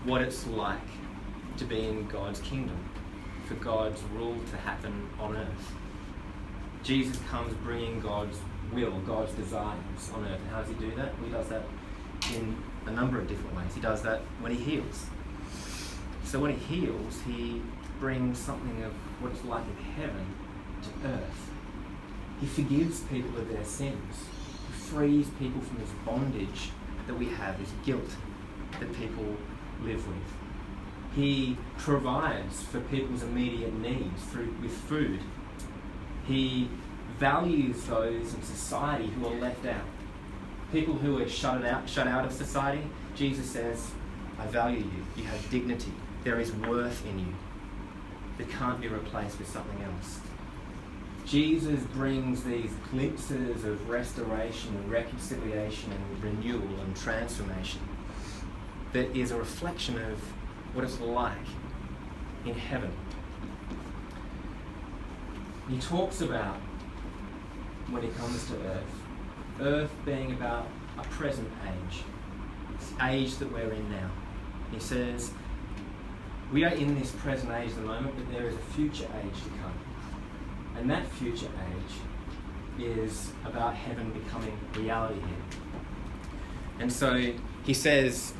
What 0.04 0.22
it's 0.22 0.46
like 0.46 0.78
to 1.56 1.64
be 1.64 1.86
in 1.86 2.06
God's 2.06 2.40
kingdom, 2.40 2.78
for 3.46 3.54
God's 3.54 4.02
rule 4.14 4.38
to 4.50 4.56
happen 4.56 5.08
on 5.20 5.36
earth. 5.36 5.74
Jesus 6.82 7.18
comes 7.30 7.52
bringing 7.64 8.00
God's 8.00 8.38
will, 8.72 8.98
God's 9.00 9.32
desires 9.34 10.10
on 10.14 10.24
earth. 10.24 10.40
And 10.40 10.50
How 10.50 10.62
does 10.62 10.68
he 10.68 10.74
do 10.74 10.94
that? 10.96 11.12
He 11.22 11.30
does 11.30 11.48
that 11.48 11.62
in 12.34 12.56
a 12.86 12.90
number 12.90 13.18
of 13.18 13.28
different 13.28 13.56
ways. 13.56 13.74
He 13.74 13.80
does 13.80 14.02
that 14.02 14.20
when 14.40 14.54
he 14.54 14.62
heals. 14.62 15.06
So 16.32 16.40
when 16.40 16.56
he 16.56 16.80
heals, 16.80 17.20
he 17.26 17.60
brings 18.00 18.38
something 18.38 18.82
of 18.84 18.92
what 19.20 19.32
it's 19.32 19.44
like 19.44 19.64
in 19.66 19.84
heaven 19.84 20.26
to 20.80 21.08
earth. 21.08 21.50
He 22.40 22.46
forgives 22.46 23.00
people 23.00 23.36
of 23.36 23.50
their 23.50 23.66
sins. 23.66 24.24
He 24.66 24.72
frees 24.72 25.28
people 25.38 25.60
from 25.60 25.76
this 25.76 25.90
bondage 26.06 26.70
that 27.06 27.18
we 27.18 27.26
have, 27.28 27.58
this 27.58 27.68
guilt 27.84 28.08
that 28.80 28.94
people 28.94 29.36
live 29.82 30.08
with. 30.08 30.32
He 31.14 31.58
provides 31.76 32.62
for 32.62 32.80
people's 32.80 33.22
immediate 33.22 33.74
needs 33.74 34.22
through 34.30 34.56
with 34.62 34.72
food. 34.72 35.20
He 36.26 36.70
values 37.18 37.84
those 37.84 38.32
in 38.32 38.42
society 38.42 39.08
who 39.08 39.26
are 39.26 39.34
left 39.34 39.66
out. 39.66 39.84
People 40.72 40.94
who 40.94 41.20
are 41.20 41.28
shut 41.28 41.62
out, 41.66 41.86
shut 41.86 42.06
out 42.06 42.24
of 42.24 42.32
society, 42.32 42.84
Jesus 43.14 43.50
says, 43.50 43.90
I 44.38 44.46
value 44.46 44.78
you. 44.78 45.04
You 45.14 45.24
have 45.24 45.50
dignity. 45.50 45.92
There 46.24 46.38
is 46.38 46.52
worth 46.52 47.04
in 47.06 47.18
you 47.18 47.34
that 48.38 48.48
can't 48.50 48.80
be 48.80 48.88
replaced 48.88 49.38
with 49.38 49.48
something 49.48 49.82
else. 49.82 50.20
Jesus 51.26 51.80
brings 51.94 52.42
these 52.44 52.72
glimpses 52.90 53.64
of 53.64 53.88
restoration 53.88 54.74
and 54.76 54.90
reconciliation 54.90 55.92
and 55.92 56.24
renewal 56.24 56.80
and 56.80 56.96
transformation 56.96 57.80
that 58.92 59.16
is 59.16 59.30
a 59.30 59.36
reflection 59.36 60.00
of 60.02 60.18
what 60.74 60.84
it's 60.84 61.00
like 61.00 61.32
in 62.44 62.54
heaven. 62.54 62.92
He 65.68 65.78
talks 65.78 66.20
about 66.20 66.56
when 67.90 68.02
he 68.02 68.08
comes 68.10 68.46
to 68.48 68.54
earth, 68.66 69.02
earth 69.60 69.92
being 70.04 70.32
about 70.32 70.66
a 70.98 71.02
present 71.04 71.50
age, 71.66 72.02
this 72.78 72.92
age 73.02 73.36
that 73.36 73.50
we're 73.52 73.72
in 73.72 73.90
now. 73.90 74.10
He 74.70 74.80
says, 74.80 75.32
we 76.52 76.64
are 76.64 76.74
in 76.74 76.98
this 76.98 77.10
present 77.12 77.50
age 77.52 77.70
at 77.70 77.76
the 77.76 77.82
moment, 77.82 78.14
but 78.16 78.30
there 78.32 78.46
is 78.46 78.54
a 78.54 78.58
future 78.58 79.08
age 79.24 79.42
to 79.42 79.50
come. 79.62 79.74
And 80.76 80.90
that 80.90 81.06
future 81.06 81.48
age 81.48 82.84
is 82.84 83.32
about 83.44 83.74
heaven 83.74 84.10
becoming 84.10 84.58
reality 84.76 85.20
here. 85.20 85.60
And 86.78 86.92
so 86.92 87.32
he 87.64 87.74
says 87.74 88.34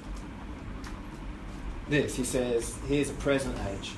this 1.89 2.17
he 2.17 2.25
says, 2.25 2.79
here's 2.89 3.11
a 3.11 3.15
present 3.15 3.57
age. 3.69 3.93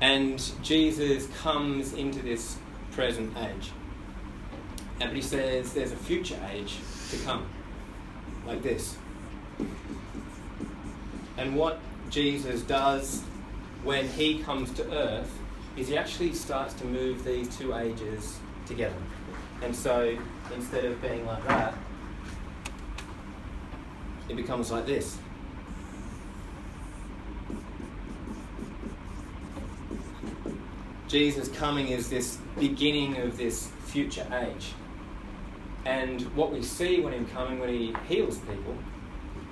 And 0.00 0.52
Jesus 0.62 1.26
comes 1.38 1.92
into 1.92 2.20
this 2.20 2.56
present 2.92 3.36
age. 3.36 3.72
And 5.00 5.14
he 5.14 5.22
says 5.22 5.72
there's 5.72 5.92
a 5.92 5.96
future 5.96 6.38
age 6.52 6.76
to 7.10 7.16
come, 7.18 7.46
like 8.48 8.62
this. 8.62 8.96
And 11.36 11.54
what 11.54 11.80
Jesus 12.10 12.62
does 12.62 13.22
when 13.84 14.08
he 14.08 14.38
comes 14.40 14.72
to 14.72 14.90
earth 14.92 15.30
is 15.76 15.88
he 15.88 15.96
actually 15.96 16.32
starts 16.32 16.74
to 16.74 16.84
move 16.86 17.24
these 17.24 17.54
two 17.56 17.74
ages 17.74 18.38
together. 18.66 18.96
And 19.62 19.76
so 19.76 20.16
instead 20.54 20.86
of 20.86 21.00
being 21.02 21.24
like 21.26 21.46
that, 21.46 21.74
it 24.28 24.34
becomes 24.34 24.70
like 24.70 24.86
this. 24.86 25.18
Jesus 31.06 31.48
coming 31.48 31.88
is 31.88 32.10
this 32.10 32.38
beginning 32.58 33.18
of 33.18 33.36
this 33.36 33.70
future 33.86 34.26
age. 34.32 34.72
And 35.84 36.22
what 36.36 36.52
we 36.52 36.62
see 36.62 37.00
when 37.00 37.12
him 37.12 37.26
coming, 37.26 37.58
when 37.58 37.70
he 37.70 37.94
heals 38.08 38.38
people, 38.38 38.76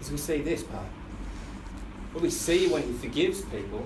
is 0.00 0.10
we 0.10 0.16
see 0.16 0.40
this 0.42 0.62
part. 0.62 0.86
What 2.12 2.22
we 2.22 2.30
see 2.30 2.68
when 2.68 2.82
he 2.82 2.92
forgives 2.92 3.42
people 3.42 3.84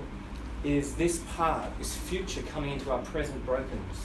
is 0.65 0.95
this 0.95 1.21
part, 1.37 1.77
this 1.79 1.97
future 1.97 2.43
coming 2.43 2.73
into 2.73 2.91
our 2.91 3.01
present 3.03 3.45
brokenness. 3.47 3.99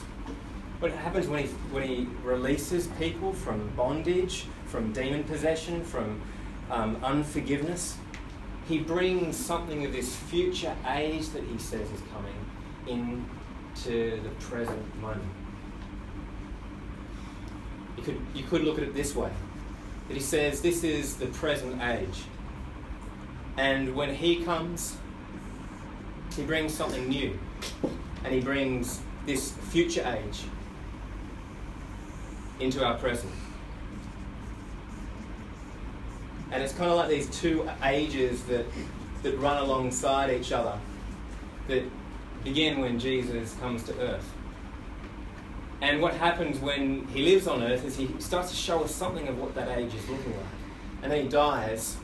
What 0.80 0.92
happens 0.92 1.28
when 1.28 1.44
he, 1.44 1.50
when 1.72 1.84
he 1.88 2.08
releases 2.24 2.88
people 3.00 3.34
from 3.34 3.70
bondage, 3.76 4.46
from 4.66 4.94
demon 4.94 5.24
possession, 5.24 5.84
from 5.84 6.22
um, 6.70 6.98
unforgiveness, 7.04 7.98
he 8.68 8.80
brings 8.80 9.38
something 9.38 9.86
of 9.86 9.94
this 9.94 10.16
future 10.16 10.76
age 10.88 11.30
that 11.30 11.44
he 11.44 11.58
says 11.58 11.90
is 11.92 12.02
coming 12.14 12.34
into 12.88 14.22
the 14.22 14.30
present 14.40 15.02
moment. 15.02 15.24
You 18.06 18.14
could, 18.14 18.22
you 18.36 18.44
could 18.44 18.64
look 18.64 18.78
at 18.78 18.84
it 18.84 18.94
this 18.94 19.16
way 19.16 19.32
that 20.08 20.14
he 20.14 20.20
says 20.20 20.62
this 20.62 20.84
is 20.84 21.16
the 21.18 21.28
present 21.28 21.82
age. 21.82 22.24
And 23.58 23.96
when 23.96 24.14
he 24.14 24.44
comes, 24.44 24.98
he 26.36 26.44
brings 26.44 26.74
something 26.74 27.08
new. 27.08 27.40
And 28.24 28.34
he 28.34 28.42
brings 28.42 29.02
this 29.26 29.52
future 29.52 30.06
age 30.06 30.44
into 32.60 32.86
our 32.86 32.98
present. 32.98 33.34
And 36.52 36.62
it's 36.62 36.74
kind 36.74 36.92
of 36.92 36.98
like 36.98 37.10
these 37.10 37.30
two 37.30 37.68
ages 37.84 38.44
that, 38.44 38.66
that 39.24 39.38
run 39.40 39.62
alongside 39.64 40.32
each 40.32 40.52
other 40.52 40.78
that 41.68 41.84
begin 42.44 42.82
when 42.82 43.00
Jesus 43.00 43.56
comes 43.56 43.84
to 43.84 44.00
earth. 44.00 44.35
And 45.82 46.02
what 46.02 46.14
happens 46.14 46.60
when 46.60 47.06
he 47.08 47.24
lives 47.24 47.48
on 47.48 47.62
earth 47.62 47.86
is 47.86 47.98
he 47.98 48.10
starts 48.20 48.50
to 48.50 48.56
show 48.56 48.84
us 48.84 48.94
something 48.94 49.28
of 49.28 49.38
what 49.38 49.54
that 49.56 49.78
age 49.78 49.94
is 49.94 50.10
looking 50.10 50.32
like. 50.32 50.46
And 51.04 51.12
then 51.12 51.24
he 51.24 51.30
dies, 51.30 51.98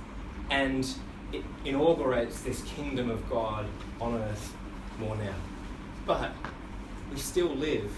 and 0.49 0.87
it 1.31 1.43
inaugurates 1.65 2.41
this 2.41 2.61
kingdom 2.63 3.09
of 3.09 3.27
God 3.29 3.65
on 3.99 4.15
earth 4.15 4.53
more 4.99 5.15
now. 5.15 5.33
But 6.05 6.31
we 7.11 7.17
still 7.17 7.49
live 7.55 7.91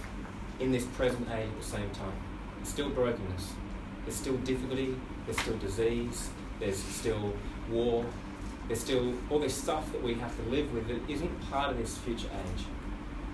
in 0.60 0.72
this 0.72 0.86
present 0.86 1.27
age 1.32 1.48
at 1.48 1.60
the 1.60 1.65
same 1.65 1.89
time. 1.92 2.13
There's 2.58 2.70
still 2.70 2.89
brokenness, 2.89 3.53
there's 4.06 4.15
still 4.15 4.38
difficulty, 4.38 4.96
there's 5.25 5.39
still 5.39 5.58
disease, 5.58 6.30
there's 6.60 6.77
still 6.77 7.34
war, 7.70 8.06
there's 8.68 8.80
still 8.80 9.13
all 9.30 9.39
this 9.39 9.56
stuff 9.56 9.92
that 9.92 10.01
we 10.01 10.13
have 10.15 10.36
to 10.38 10.50
live 10.50 10.72
with 10.74 10.88
that 10.88 11.10
isn't 11.12 11.50
part 11.50 11.72
of 11.72 11.77
this 11.77 11.98
future 11.98 12.27
age. 12.27 12.65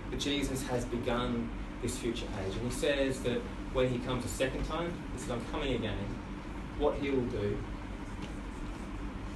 But 0.09 0.19
Jesus 0.19 0.65
has 0.67 0.85
begun 0.85 1.49
this 1.81 1.97
future 1.97 2.25
age. 2.45 2.55
And 2.55 2.71
he 2.71 2.77
says 2.77 3.21
that 3.21 3.41
when 3.73 3.89
he 3.89 3.99
comes 3.99 4.25
a 4.25 4.27
second 4.27 4.65
time, 4.65 4.91
he 5.13 5.19
says, 5.19 5.31
I'm 5.31 5.45
coming 5.51 5.73
again. 5.73 5.97
What 6.77 6.95
he 6.95 7.09
will 7.09 7.25
do 7.25 7.57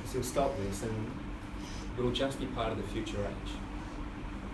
is 0.04 0.14
he'll 0.14 0.24
stop 0.24 0.58
this 0.58 0.84
and 0.84 1.12
it 1.98 2.02
will 2.02 2.12
just 2.12 2.40
be 2.40 2.46
part 2.48 2.72
of 2.72 2.78
the 2.78 2.84
future 2.84 3.18
age. 3.18 3.54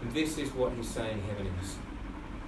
And 0.02 0.14
this 0.14 0.38
is 0.38 0.54
what 0.54 0.74
he's 0.74 0.88
saying 0.88 1.22
heaven 1.28 1.52
is. 1.62 1.76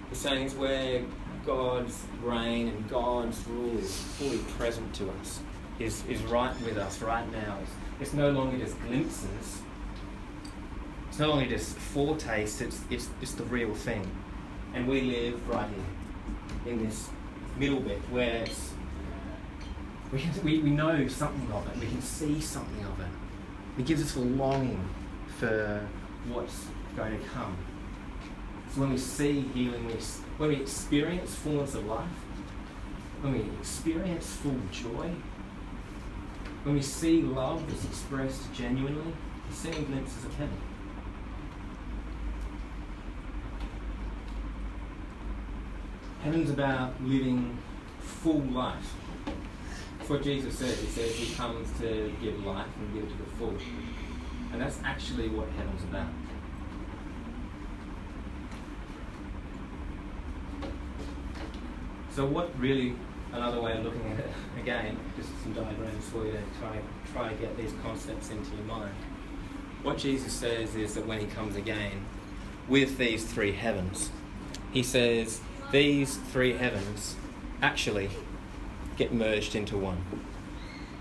He's 0.09 0.19
saying 0.19 0.45
it's 0.45 0.55
where 0.55 1.03
God's 1.45 2.03
reign 2.21 2.67
and 2.67 2.89
God's 2.89 3.45
rule 3.47 3.77
is 3.77 3.95
fully 3.95 4.39
present 4.57 4.93
to 4.95 5.09
us, 5.21 5.39
is, 5.79 6.03
is 6.07 6.21
right 6.23 6.53
with 6.61 6.77
us 6.77 7.01
right 7.01 7.29
now. 7.31 7.57
It's, 7.61 7.71
it's 8.01 8.13
no 8.13 8.31
longer 8.31 8.57
just 8.57 8.79
glimpses, 8.81 9.61
it's 11.09 11.19
no 11.19 11.29
longer 11.29 11.47
just 11.47 11.77
foretaste, 11.77 12.61
it's, 12.61 12.81
it's, 12.89 13.09
it's 13.21 13.33
the 13.33 13.43
real 13.45 13.73
thing. 13.73 14.09
And 14.73 14.87
we 14.87 15.01
live 15.01 15.49
right 15.49 15.69
here, 15.69 16.73
in 16.73 16.85
this 16.85 17.09
middle 17.57 17.79
bit, 17.79 17.99
where 18.09 18.45
we, 20.11 20.23
we, 20.43 20.59
we 20.59 20.69
know 20.69 21.07
something 21.07 21.51
of 21.51 21.67
it, 21.67 21.77
we 21.79 21.87
can 21.87 22.01
see 22.01 22.39
something 22.39 22.85
of 22.85 22.99
it. 22.99 23.07
It 23.79 23.85
gives 23.85 24.01
us 24.01 24.15
a 24.15 24.19
longing 24.19 24.87
for 25.39 25.87
what's 26.29 26.67
going 26.95 27.17
to 27.19 27.25
come. 27.27 27.57
So 28.73 28.81
when 28.81 28.91
we 28.91 28.97
see 28.97 29.41
healing, 29.53 29.85
when 30.37 30.49
we 30.49 30.55
experience 30.55 31.35
fullness 31.35 31.75
of 31.75 31.85
life, 31.85 32.07
when 33.21 33.33
we 33.33 33.39
experience 33.59 34.33
full 34.35 34.59
joy, 34.71 35.11
when 36.63 36.75
we 36.75 36.81
see 36.81 37.21
love 37.21 37.69
that's 37.69 37.85
expressed 37.85 38.53
genuinely, 38.53 39.13
we're 39.49 39.55
seeing 39.55 39.85
glimpses 39.85 40.25
of 40.25 40.33
heaven. 40.35 40.57
Heaven's 46.23 46.51
about 46.51 46.93
living 47.03 47.57
full 47.99 48.41
life. 48.41 48.93
That's 49.97 50.09
what 50.09 50.21
Jesus 50.21 50.59
says. 50.59 50.79
He 50.79 50.87
says 50.87 51.15
he 51.15 51.33
comes 51.33 51.67
to 51.79 52.13
give 52.21 52.45
life 52.45 52.67
and 52.79 52.93
give 52.93 53.03
it 53.05 53.09
to 53.09 53.17
the 53.17 53.29
full. 53.37 53.57
And 54.51 54.61
that's 54.61 54.79
actually 54.83 55.29
what 55.29 55.47
heaven's 55.57 55.83
about. 55.83 56.07
So 62.11 62.25
what 62.25 62.51
really, 62.59 62.93
another 63.31 63.59
way 63.59 63.77
of 63.77 63.83
looking 63.83 64.05
at 64.11 64.19
it, 64.19 64.29
again, 64.61 64.99
just 65.17 65.29
some 65.41 65.53
diagrams 65.53 66.05
for 66.09 66.25
you 66.25 66.33
to 66.33 66.59
try, 66.59 66.79
try 67.13 67.29
to 67.29 67.35
get 67.35 67.57
these 67.57 67.73
concepts 67.81 68.29
into 68.29 68.55
your 68.55 68.65
mind. 68.65 68.93
What 69.81 69.97
Jesus 69.97 70.33
says 70.33 70.75
is 70.75 70.93
that 70.93 71.07
when 71.07 71.19
he 71.19 71.25
comes 71.25 71.55
again 71.55 72.05
with 72.67 72.99
these 72.99 73.25
three 73.25 73.53
heavens, 73.53 74.11
he 74.71 74.83
says 74.83 75.41
these 75.71 76.17
three 76.17 76.53
heavens 76.53 77.15
actually 77.61 78.09
get 78.97 79.13
merged 79.13 79.55
into 79.55 79.77
one. 79.77 80.03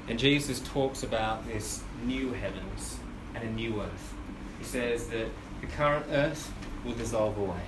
And 0.08 0.18
Jesus 0.18 0.60
talks 0.60 1.02
about 1.02 1.46
this 1.46 1.82
new 2.04 2.32
heavens 2.32 2.98
and 3.34 3.44
a 3.44 3.50
new 3.50 3.80
earth. 3.80 4.14
He 4.58 4.64
says 4.64 5.08
that 5.08 5.28
the 5.60 5.66
current 5.66 6.06
earth 6.10 6.52
will 6.84 6.94
dissolve 6.94 7.36
away. 7.38 7.60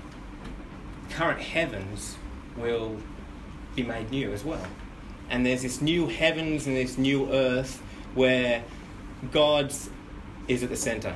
Current 1.10 1.40
heavens 1.40 2.16
will 2.56 2.96
be 3.74 3.82
made 3.82 4.10
new 4.10 4.32
as 4.32 4.44
well. 4.44 4.66
And 5.30 5.44
there's 5.44 5.62
this 5.62 5.80
new 5.80 6.06
heavens 6.06 6.66
and 6.66 6.76
this 6.76 6.98
new 6.98 7.30
earth 7.30 7.82
where 8.14 8.62
God's 9.30 9.90
is 10.48 10.62
at 10.62 10.68
the 10.68 10.76
center. 10.76 11.14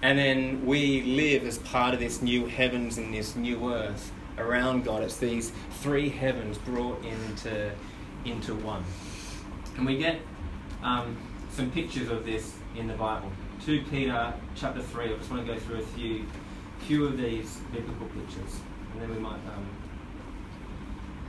And 0.00 0.18
then 0.18 0.66
we 0.66 1.02
live 1.02 1.44
as 1.44 1.58
part 1.58 1.94
of 1.94 2.00
this 2.00 2.22
new 2.22 2.46
heavens 2.46 2.98
and 2.98 3.12
this 3.12 3.36
new 3.36 3.72
earth 3.72 4.10
around 4.38 4.84
God. 4.84 5.02
It's 5.02 5.16
these 5.16 5.52
three 5.80 6.08
heavens 6.08 6.58
brought 6.58 7.04
into, 7.04 7.70
into 8.24 8.54
one. 8.54 8.84
And 9.76 9.86
we 9.86 9.96
get 9.96 10.20
um, 10.82 11.16
some 11.50 11.70
pictures 11.70 12.10
of 12.10 12.24
this 12.24 12.56
in 12.76 12.86
the 12.86 12.94
Bible. 12.94 13.30
2 13.64 13.84
Peter 13.90 14.32
chapter 14.54 14.82
3, 14.82 15.04
I 15.04 15.16
just 15.16 15.30
want 15.30 15.46
to 15.46 15.52
go 15.52 15.58
through 15.58 15.78
a 15.78 15.86
few, 15.86 16.26
few 16.80 17.06
of 17.06 17.16
these 17.16 17.58
biblical 17.72 18.06
pictures. 18.06 18.60
And 18.92 19.02
then 19.02 19.14
we 19.14 19.20
might 19.20 19.34
um, 19.34 19.66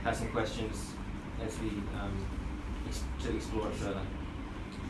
have 0.02 0.16
some 0.16 0.28
questions 0.28 0.92
as 1.44 1.58
we 1.60 1.68
um, 1.68 2.26
to 3.22 3.36
explore 3.36 3.68
it 3.68 3.74
further. 3.74 4.02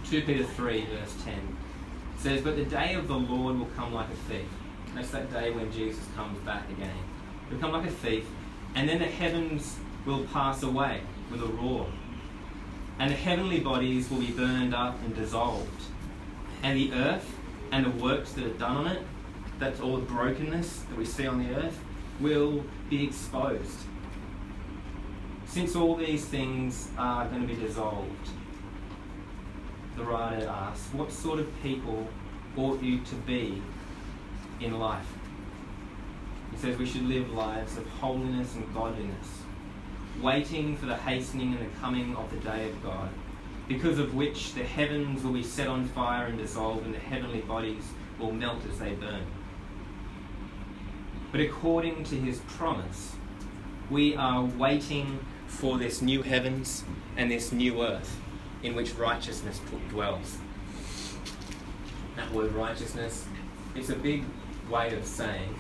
2 0.09 0.23
Peter 0.23 0.45
3, 0.45 0.87
verse 0.87 1.15
10 1.25 1.35
says, 2.19 2.43
But 2.43 2.57
the 2.57 2.65
day 2.65 2.95
of 2.95 3.09
the 3.09 3.17
Lord 3.17 3.59
will 3.59 3.69
come 3.77 3.95
like 3.95 4.09
a 4.09 4.31
thief. 4.31 4.47
That's 4.95 5.11
that 5.11 5.33
day 5.33 5.51
when 5.51 5.73
Jesus 5.73 6.05
comes 6.15 6.39
back 6.41 6.69
again. 6.71 6.97
He'll 7.61 7.71
like 7.71 7.87
a 7.87 7.91
thief, 7.91 8.27
and 8.75 8.89
then 8.89 8.99
the 8.99 9.07
heavens 9.07 9.79
will 10.07 10.25
pass 10.25 10.63
away 10.63 11.01
with 11.31 11.43
a 11.43 11.47
roar. 11.47 11.87
And 12.99 13.11
the 13.11 13.17
heavenly 13.17 13.61
bodies 13.61 14.11
will 14.11 14.21
be 14.21 14.31
burned 14.31 14.75
up 14.75 14.99
and 15.05 15.15
dissolved. 15.15 15.83
And 16.63 16.79
the 16.79 16.93
earth 16.93 17.35
and 17.73 17.87
the 17.87 17.91
works 17.91 18.33
that 18.33 18.45
are 18.45 18.59
done 18.59 18.77
on 18.77 18.87
it, 18.89 19.03
that's 19.59 19.81
all 19.81 19.97
the 19.97 20.07
brokenness 20.07 20.81
that 20.89 20.97
we 20.97 21.05
see 21.05 21.27
on 21.27 21.39
the 21.39 21.55
earth, 21.55 21.79
will 22.21 22.65
be 22.89 23.05
exposed. 23.05 23.79
Since 25.47 25.77
all 25.77 25.97
these 25.97 26.25
things 26.25 26.89
are 26.99 27.27
going 27.29 27.47
to 27.47 27.55
be 27.55 27.61
dissolved, 27.61 28.29
the 29.97 30.05
writer 30.05 30.47
asks, 30.47 30.93
What 30.93 31.13
sort 31.13 31.39
of 31.39 31.63
people 31.63 32.09
ought 32.57 32.83
you 32.83 33.01
to 33.01 33.15
be 33.17 33.63
in 34.61 34.79
life? 34.79 35.07
He 36.51 36.57
says 36.59 36.79
we 36.79 36.87
should 36.87 37.09
live 37.09 37.33
lives 37.33 37.77
of 37.77 37.87
holiness 37.89 38.55
and 38.55 38.73
godliness, 38.75 39.43
waiting 40.23 40.77
for 40.77 40.87
the 40.87 40.97
hastening 40.97 41.55
and 41.55 41.67
the 41.67 41.77
coming 41.81 42.15
of 42.17 42.31
the 42.31 42.37
day 42.39 42.69
of 42.69 42.83
God, 42.83 43.09
because 43.69 43.99
of 43.99 44.15
which 44.15 44.55
the 44.55 44.65
heavens 44.65 45.25
will 45.25 45.33
be 45.33 45.43
set 45.43 45.69
on 45.69 45.87
fire 45.87 46.27
and 46.27 46.39
dissolved, 46.39 46.85
and 46.85 46.95
the 46.95 46.99
heavenly 46.99 47.41
bodies 47.41 47.85
will 48.19 48.33
melt 48.33 48.65
as 48.71 48.79
they 48.79 48.93
burn. 48.93 49.25
But 51.33 51.41
according 51.41 52.05
to 52.05 52.17
his 52.17 52.39
promise, 52.47 53.17
we 53.91 54.15
are 54.15 54.45
waiting 54.45 55.19
for 55.47 55.79
this 55.79 56.01
new 56.01 56.23
heavens 56.23 56.85
and 57.17 57.31
this 57.31 57.53
new 57.53 57.83
earth 57.83 58.21
in 58.63 58.75
which 58.75 58.95
righteousness 58.95 59.61
dwells. 59.91 60.39
That 62.17 62.31
word 62.33 62.53
righteousness, 62.53 63.27
it's 63.75 63.91
a 63.91 63.97
big 63.97 64.25
way 64.71 64.95
of 64.95 65.05
saying 65.05 65.55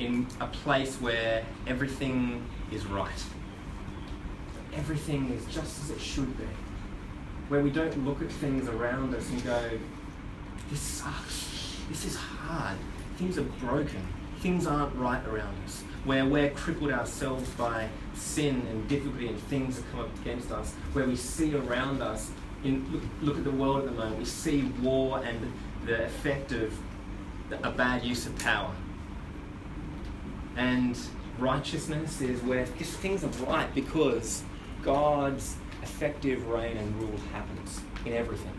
in 0.00 0.26
a 0.40 0.46
place 0.46 0.96
where 0.96 1.44
everything 1.66 2.42
is 2.72 2.86
right. 2.86 3.24
Everything 4.74 5.30
is 5.30 5.44
just 5.46 5.82
as 5.82 5.90
it 5.90 6.00
should 6.00 6.36
be. 6.38 6.46
Where 7.48 7.62
we 7.62 7.70
don't 7.70 8.04
look 8.04 8.22
at 8.22 8.30
things 8.30 8.68
around 8.68 9.14
us 9.14 9.28
and 9.30 9.44
go, 9.44 9.78
this 10.70 10.80
sucks. 10.80 11.76
This 11.88 12.04
is 12.04 12.16
hard. 12.16 12.78
Things 13.16 13.36
are 13.36 13.42
broken. 13.42 14.00
Things 14.38 14.66
aren't 14.66 14.94
right 14.96 15.24
around 15.26 15.54
us. 15.64 15.82
Where 16.04 16.24
we're 16.24 16.50
crippled 16.50 16.92
ourselves 16.92 17.48
by 17.50 17.88
sin 18.14 18.66
and 18.70 18.88
difficulty 18.88 19.28
and 19.28 19.38
things 19.38 19.76
that 19.76 19.90
come 19.90 20.00
up 20.00 20.20
against 20.20 20.50
us. 20.50 20.72
Where 20.92 21.06
we 21.06 21.16
see 21.16 21.54
around 21.54 22.00
us, 22.00 22.30
in, 22.64 22.90
look, 22.92 23.02
look 23.20 23.38
at 23.38 23.44
the 23.44 23.50
world 23.50 23.80
at 23.80 23.86
the 23.86 23.92
moment, 23.92 24.18
we 24.18 24.24
see 24.24 24.62
war 24.80 25.22
and 25.24 25.52
the 25.84 26.04
effect 26.04 26.52
of 26.52 26.72
a 27.50 27.70
bad 27.70 28.04
use 28.04 28.26
of 28.26 28.38
power. 28.38 28.72
And 30.56 30.98
righteousness 31.38 32.20
is 32.20 32.42
where 32.42 32.66
just 32.78 32.98
things 32.98 33.24
are 33.24 33.28
right 33.46 33.72
because 33.74 34.42
God's 34.82 35.56
effective 35.82 36.46
reign 36.48 36.76
and 36.76 37.00
rule 37.00 37.18
happens 37.32 37.80
in 38.04 38.12
everything. 38.12 38.52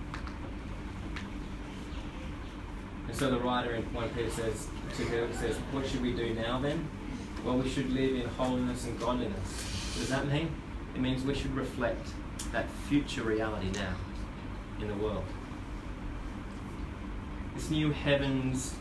And 3.07 3.15
so 3.15 3.29
the 3.29 3.39
writer 3.39 3.75
in 3.75 3.83
1 3.93 4.09
Peter 4.09 4.29
says, 4.29 4.67
2 4.95 5.05
Peter 5.05 5.27
says, 5.33 5.57
What 5.71 5.85
should 5.85 6.01
we 6.01 6.13
do 6.13 6.33
now 6.33 6.59
then? 6.59 6.87
Well, 7.43 7.57
we 7.57 7.67
should 7.67 7.91
live 7.91 8.15
in 8.15 8.27
holiness 8.29 8.85
and 8.85 8.99
godliness. 8.99 9.33
What 9.93 9.99
does 9.99 10.09
that 10.09 10.27
mean? 10.27 10.51
It 10.95 11.01
means 11.01 11.23
we 11.23 11.33
should 11.33 11.55
reflect 11.55 12.07
that 12.51 12.69
future 12.87 13.23
reality 13.23 13.69
now 13.71 13.95
in 14.79 14.87
the 14.87 14.95
world. 14.95 15.25
This 17.55 17.69
new 17.69 17.91
heavens 17.91 18.75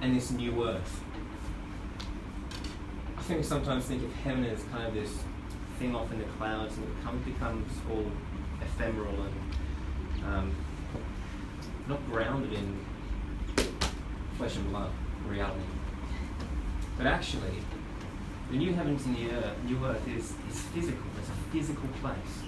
and 0.00 0.16
this 0.16 0.30
new 0.30 0.66
earth. 0.66 1.03
I 3.24 3.26
think 3.26 3.42
sometimes 3.42 3.86
think 3.86 4.02
of 4.02 4.12
heaven 4.16 4.44
as 4.44 4.62
kind 4.64 4.86
of 4.86 4.92
this 4.92 5.10
thing 5.78 5.96
off 5.96 6.12
in 6.12 6.18
the 6.18 6.26
clouds 6.36 6.76
and 6.76 6.84
it 6.84 6.94
becomes, 6.98 7.24
becomes 7.24 7.72
all 7.90 8.04
ephemeral 8.60 9.14
and 9.14 10.26
um, 10.26 10.54
not 11.88 12.04
grounded 12.10 12.52
in 12.52 12.84
flesh 14.36 14.56
and 14.56 14.68
blood 14.68 14.90
reality. 15.26 15.62
But 16.98 17.06
actually, 17.06 17.62
the 18.50 18.58
new 18.58 18.74
heavens 18.74 19.06
and 19.06 19.16
the 19.16 19.30
earth, 19.30 19.56
new 19.64 19.82
earth 19.86 20.06
is, 20.06 20.34
is 20.50 20.60
physical. 20.74 21.06
It's 21.18 21.30
a 21.30 21.50
physical 21.50 21.88
place 22.02 22.42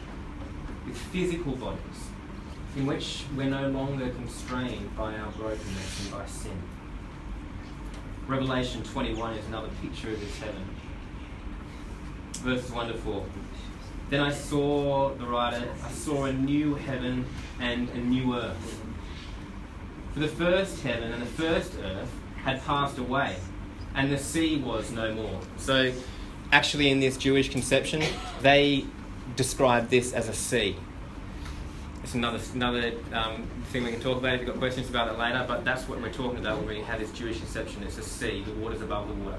with 0.86 0.98
physical 0.98 1.52
bodies 1.52 2.10
in 2.76 2.84
which 2.84 3.24
we're 3.34 3.48
no 3.48 3.70
longer 3.70 4.10
constrained 4.10 4.94
by 4.94 5.16
our 5.16 5.30
brokenness 5.32 6.02
and 6.02 6.12
by 6.12 6.26
sin. 6.26 6.60
Revelation 8.26 8.82
21 8.82 9.34
is 9.34 9.46
another 9.46 9.68
picture 9.80 10.10
of 10.10 10.18
this 10.20 10.36
heaven. 10.38 10.64
Verses 12.32 12.72
1 12.72 12.88
to 12.88 12.94
4. 12.94 13.24
Then 14.10 14.20
I 14.20 14.32
saw, 14.32 15.14
the 15.14 15.26
writer, 15.26 15.68
I 15.84 15.90
saw 15.90 16.24
a 16.24 16.32
new 16.32 16.74
heaven 16.74 17.24
and 17.60 17.88
a 17.90 17.98
new 17.98 18.34
earth. 18.34 18.82
For 20.12 20.20
the 20.20 20.28
first 20.28 20.82
heaven 20.82 21.12
and 21.12 21.22
the 21.22 21.26
first 21.26 21.74
earth 21.82 22.10
had 22.42 22.64
passed 22.64 22.98
away, 22.98 23.36
and 23.94 24.10
the 24.10 24.18
sea 24.18 24.56
was 24.56 24.90
no 24.90 25.14
more. 25.14 25.40
So, 25.56 25.92
actually, 26.50 26.90
in 26.90 26.98
this 26.98 27.16
Jewish 27.16 27.48
conception, 27.48 28.02
they 28.42 28.86
describe 29.36 29.88
this 29.88 30.12
as 30.12 30.28
a 30.28 30.34
sea. 30.34 30.76
It's 32.06 32.14
another 32.14 32.38
another 32.54 32.92
um, 33.12 33.48
thing 33.72 33.82
we 33.82 33.90
can 33.90 34.00
talk 34.00 34.18
about 34.18 34.34
if 34.34 34.42
you've 34.42 34.50
got 34.50 34.58
questions 34.58 34.88
about 34.88 35.08
it 35.08 35.18
later, 35.18 35.44
but 35.48 35.64
that's 35.64 35.88
what 35.88 36.00
we're 36.00 36.12
talking 36.12 36.38
about 36.38 36.58
when 36.58 36.68
we 36.68 36.80
have 36.82 37.00
this 37.00 37.10
Jewish 37.10 37.38
conception. 37.38 37.82
It's 37.82 37.98
a 37.98 38.02
sea, 38.04 38.44
the 38.44 38.52
water's 38.52 38.80
above 38.80 39.08
the 39.08 39.14
water. 39.14 39.38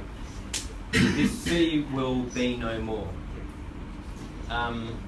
this 0.92 1.32
sea 1.32 1.86
will 1.94 2.24
be 2.24 2.58
no 2.58 2.78
more. 2.82 3.08
Um, 4.50 5.00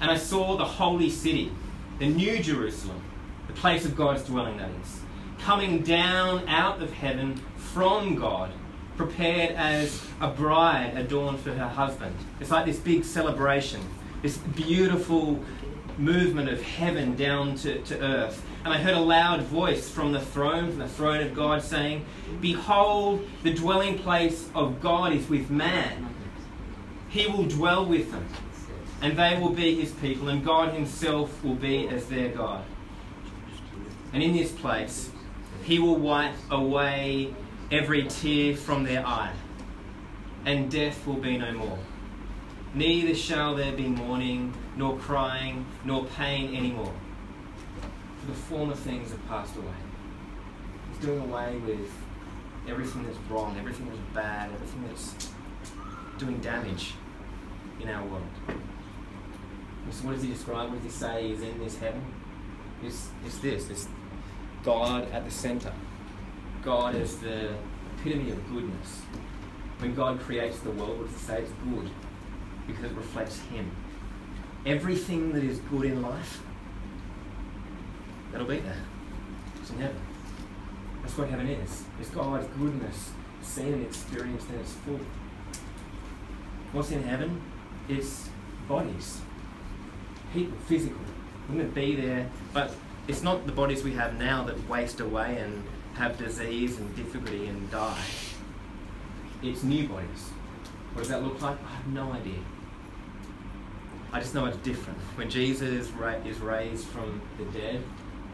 and 0.00 0.10
I 0.10 0.16
saw 0.16 0.56
the 0.56 0.64
holy 0.64 1.08
city, 1.08 1.52
the 2.00 2.08
new 2.08 2.40
Jerusalem, 2.40 3.00
the 3.46 3.52
place 3.52 3.84
of 3.84 3.96
God's 3.96 4.24
dwelling, 4.24 4.56
that 4.56 4.70
is, 4.82 5.00
coming 5.38 5.84
down 5.84 6.48
out 6.48 6.82
of 6.82 6.92
heaven 6.92 7.36
from 7.56 8.16
God, 8.16 8.50
prepared 8.96 9.54
as 9.54 10.04
a 10.20 10.26
bride 10.26 10.96
adorned 10.96 11.38
for 11.38 11.52
her 11.52 11.68
husband. 11.68 12.16
It's 12.40 12.50
like 12.50 12.66
this 12.66 12.80
big 12.80 13.04
celebration, 13.04 13.80
this 14.22 14.38
beautiful 14.38 15.44
movement 15.98 16.48
of 16.48 16.62
heaven 16.62 17.16
down 17.16 17.54
to, 17.56 17.78
to 17.82 18.00
earth. 18.00 18.44
And 18.64 18.72
I 18.72 18.78
heard 18.78 18.94
a 18.94 19.00
loud 19.00 19.42
voice 19.42 19.88
from 19.88 20.12
the 20.12 20.20
throne, 20.20 20.70
from 20.70 20.78
the 20.78 20.88
throne 20.88 21.20
of 21.20 21.34
God, 21.34 21.62
saying, 21.62 22.04
Behold, 22.40 23.26
the 23.42 23.54
dwelling 23.54 23.98
place 23.98 24.48
of 24.54 24.80
God 24.80 25.12
is 25.12 25.28
with 25.28 25.50
man. 25.50 26.14
He 27.08 27.26
will 27.26 27.44
dwell 27.44 27.86
with 27.86 28.10
them, 28.10 28.26
and 29.00 29.16
they 29.16 29.38
will 29.38 29.50
be 29.50 29.74
his 29.74 29.92
people, 29.92 30.28
and 30.28 30.44
God 30.44 30.74
himself 30.74 31.42
will 31.44 31.54
be 31.54 31.88
as 31.88 32.06
their 32.06 32.28
God. 32.28 32.64
And 34.12 34.22
in 34.22 34.32
this 34.32 34.52
place, 34.52 35.10
he 35.62 35.78
will 35.78 35.96
wipe 35.96 36.34
away 36.50 37.34
every 37.70 38.04
tear 38.04 38.56
from 38.56 38.84
their 38.84 39.06
eye, 39.06 39.32
and 40.44 40.70
death 40.70 41.06
will 41.06 41.14
be 41.14 41.38
no 41.38 41.52
more. 41.52 41.78
Neither 42.74 43.14
shall 43.14 43.54
there 43.54 43.72
be 43.72 43.88
mourning, 43.88 44.52
nor 44.76 44.98
crying, 44.98 45.64
nor 45.84 46.04
pain 46.04 46.54
anymore. 46.54 46.92
For 48.20 48.26
the 48.26 48.36
former 48.36 48.74
things 48.74 49.10
have 49.10 49.26
passed 49.28 49.56
away. 49.56 49.66
He's 50.90 50.98
doing 51.04 51.20
away 51.20 51.56
with 51.66 51.90
everything 52.68 53.04
that's 53.04 53.18
wrong, 53.30 53.56
everything 53.58 53.86
that's 53.86 54.14
bad, 54.14 54.50
everything 54.52 54.84
that's 54.88 55.30
doing 56.18 56.38
damage 56.40 56.94
in 57.80 57.88
our 57.88 58.04
world. 58.04 58.26
So 59.90 60.06
what 60.06 60.14
does 60.14 60.22
he 60.22 60.30
describe? 60.30 60.70
What 60.70 60.82
does 60.82 60.92
he 60.92 60.98
say 60.98 61.30
is 61.30 61.42
in 61.42 61.58
this 61.58 61.78
heaven? 61.78 62.04
It's, 62.82 63.08
it's 63.24 63.38
this. 63.38 63.70
It's 63.70 63.88
God 64.64 65.10
at 65.12 65.24
the 65.24 65.30
center. 65.30 65.72
God 66.62 66.96
is 66.96 67.18
the 67.18 67.54
epitome 67.98 68.32
of 68.32 68.50
goodness. 68.50 69.02
When 69.78 69.94
God 69.94 70.20
creates 70.20 70.58
the 70.58 70.72
world, 70.72 70.98
what 70.98 71.08
does 71.08 71.20
he 71.20 71.26
say? 71.26 71.40
It's 71.42 71.52
good 71.64 71.90
because 72.66 72.84
it 72.84 72.92
reflects 72.92 73.40
Him. 73.40 73.70
Everything 74.64 75.32
that 75.32 75.44
is 75.44 75.58
good 75.58 75.84
in 75.84 76.02
life, 76.02 76.40
that'll 78.32 78.46
be 78.46 78.58
there. 78.58 78.82
It's 79.60 79.70
in 79.70 79.78
heaven. 79.78 80.00
That's 81.02 81.16
what 81.16 81.28
heaven 81.28 81.46
is. 81.46 81.84
It's 82.00 82.10
God's 82.10 82.46
goodness, 82.58 83.12
seen 83.42 83.74
and 83.74 83.86
experienced 83.86 84.48
in 84.50 84.56
its 84.56 84.72
full. 84.72 85.00
What's 86.72 86.90
in 86.90 87.02
heaven? 87.04 87.40
It's 87.88 88.28
bodies, 88.68 89.20
people, 90.32 90.58
physical. 90.66 90.98
We're 91.48 91.56
going 91.56 91.68
to 91.68 91.74
be 91.74 91.94
there, 91.94 92.28
but 92.52 92.74
it's 93.06 93.22
not 93.22 93.46
the 93.46 93.52
bodies 93.52 93.84
we 93.84 93.92
have 93.92 94.18
now 94.18 94.42
that 94.44 94.68
waste 94.68 94.98
away 94.98 95.38
and 95.38 95.62
have 95.94 96.18
disease 96.18 96.76
and 96.78 96.94
difficulty 96.96 97.46
and 97.46 97.70
die. 97.70 98.02
It's 99.42 99.62
new 99.62 99.86
bodies. 99.88 100.30
What 100.92 101.02
does 101.02 101.08
that 101.10 101.22
look 101.22 101.40
like? 101.40 101.56
I 101.62 101.76
have 101.76 101.86
no 101.86 102.12
idea. 102.12 102.40
I 104.16 104.20
just 104.20 104.34
know 104.34 104.46
it's 104.46 104.56
different. 104.58 104.98
When 105.16 105.28
Jesus 105.28 105.68
is 105.68 105.90
raised 105.90 106.86
from 106.86 107.20
the 107.36 107.44
dead, 107.58 107.82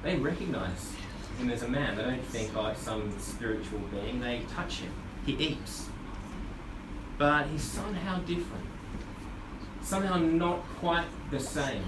they 0.05 0.15
recognize 0.15 0.95
him 1.41 1.51
as 1.51 1.65
a 1.65 1.69
man. 1.69 1.97
They 1.97 2.05
don't 2.05 2.25
think, 2.27 2.57
oh, 2.57 2.73
some 2.77 3.13
spiritual 3.19 3.81
being. 3.91 4.21
They 4.21 4.43
touch 4.55 4.77
him. 4.77 4.93
He 5.27 5.33
eats. 5.33 5.89
But 7.19 7.49
he's 7.49 7.65
somehow 7.65 8.21
different. 8.21 8.65
Somehow 9.83 10.19
not 10.19 10.61
quite 10.79 11.07
the 11.33 11.41
same. 11.41 11.83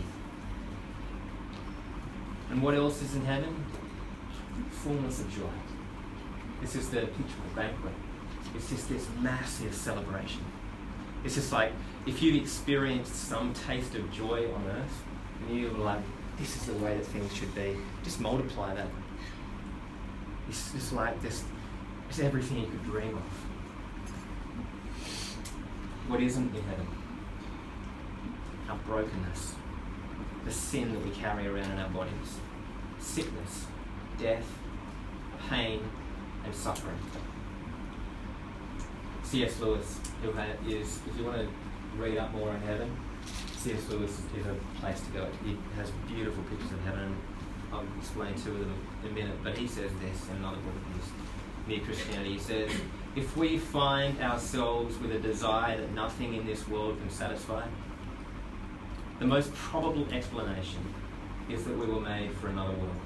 And 2.51 2.61
what 2.61 2.75
else 2.75 3.01
is 3.01 3.15
in 3.15 3.25
heaven? 3.25 3.65
Fullness 4.73 5.21
of 5.21 5.33
joy. 5.33 5.47
This 6.61 6.75
is 6.75 6.91
the 6.91 7.03
picture 7.03 7.39
of 7.47 7.53
a 7.53 7.61
banquet. 7.61 7.95
It's 8.57 8.71
just 8.71 8.89
this 8.89 9.07
massive 9.21 9.73
celebration. 9.73 10.45
It's 11.25 11.35
just 11.35 11.53
like 11.53 11.73
if 12.07 12.23
you've 12.23 12.41
experienced 12.41 13.15
some 13.15 13.55
taste 13.55 13.95
of 13.95 14.13
joy 14.13 14.53
on 14.53 14.67
earth, 14.67 15.03
and 15.41 15.59
you're 15.59 15.71
like, 15.73 16.01
this 16.39 16.57
is 16.57 16.67
the 16.67 16.75
way 16.75 16.97
that 16.97 17.07
things 17.07 17.35
should 17.35 17.55
be, 17.55 17.77
just 18.03 18.21
multiply 18.21 18.75
that. 18.75 18.89
It's 20.49 20.73
just 20.73 20.93
like 20.93 21.21
this, 21.23 21.45
it's 22.09 22.21
everything 22.21 22.61
you 22.61 22.67
could 22.67 22.85
dream 22.85 23.17
of. 23.17 23.23
What 26.09 26.21
isn't 26.21 26.55
in 26.55 26.63
heaven? 26.65 26.87
Our 28.69 28.77
brokenness, 28.87 29.55
the 30.45 30.53
sin 30.53 30.93
that 30.93 31.03
we 31.03 31.11
carry 31.11 31.47
around 31.47 31.71
in 31.71 31.79
our 31.79 31.89
bodies, 31.89 32.39
sickness, 32.99 33.65
death, 34.19 34.47
pain, 35.49 35.81
and 36.45 36.55
suffering. 36.55 36.99
C.S. 39.25 39.59
Lewis, 39.61 39.99
if 40.23 41.19
you 41.19 41.25
want 41.25 41.39
to 41.39 41.49
read 41.97 42.19
up 42.19 42.33
more 42.33 42.51
on 42.51 42.61
heaven, 42.61 42.97
C.S. 43.57 43.89
Lewis 43.89 44.21
is 44.39 44.47
a 44.47 44.55
place 44.81 45.01
to 45.01 45.11
go. 45.11 45.27
He 45.45 45.57
has 45.77 45.91
beautiful 46.07 46.43
pictures 46.45 46.71
of 46.71 46.81
heaven. 46.85 47.17
I'll 47.73 47.85
explain 47.99 48.35
two 48.35 48.53
of 48.53 48.61
them 48.61 48.87
in 49.03 49.11
a 49.11 49.13
minute. 49.13 49.37
But 49.43 49.59
he 49.59 49.67
says 49.67 49.91
this 50.01 50.29
in 50.29 50.37
another 50.37 50.59
book 50.59 50.75
of 50.77 50.97
his, 50.97 51.11
Mere 51.67 51.81
Christianity. 51.81 52.35
He 52.35 52.39
says, 52.39 52.71
if 53.17 53.37
we 53.37 53.59
find 53.59 54.21
ourselves 54.21 54.99
with 54.99 55.13
a 55.13 55.19
desire 55.19 55.81
that 55.81 55.93
nothing 55.95 56.35
in 56.35 56.47
this 56.47 56.69
world 56.69 56.99
can 57.01 57.11
satisfy, 57.11 57.67
the 59.19 59.25
most 59.25 59.53
probable 59.55 60.07
explanation 60.13 60.95
is 61.49 61.65
that 61.65 61.77
we 61.77 61.87
were 61.87 62.01
made 62.01 62.33
for 62.35 62.49
another 62.49 62.73
world. 62.75 63.01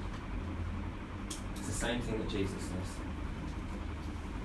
It's 1.55 1.67
the 1.67 1.73
same 1.73 2.01
thing 2.01 2.19
that 2.19 2.29
Jesus 2.29 2.61
says. 2.61 3.08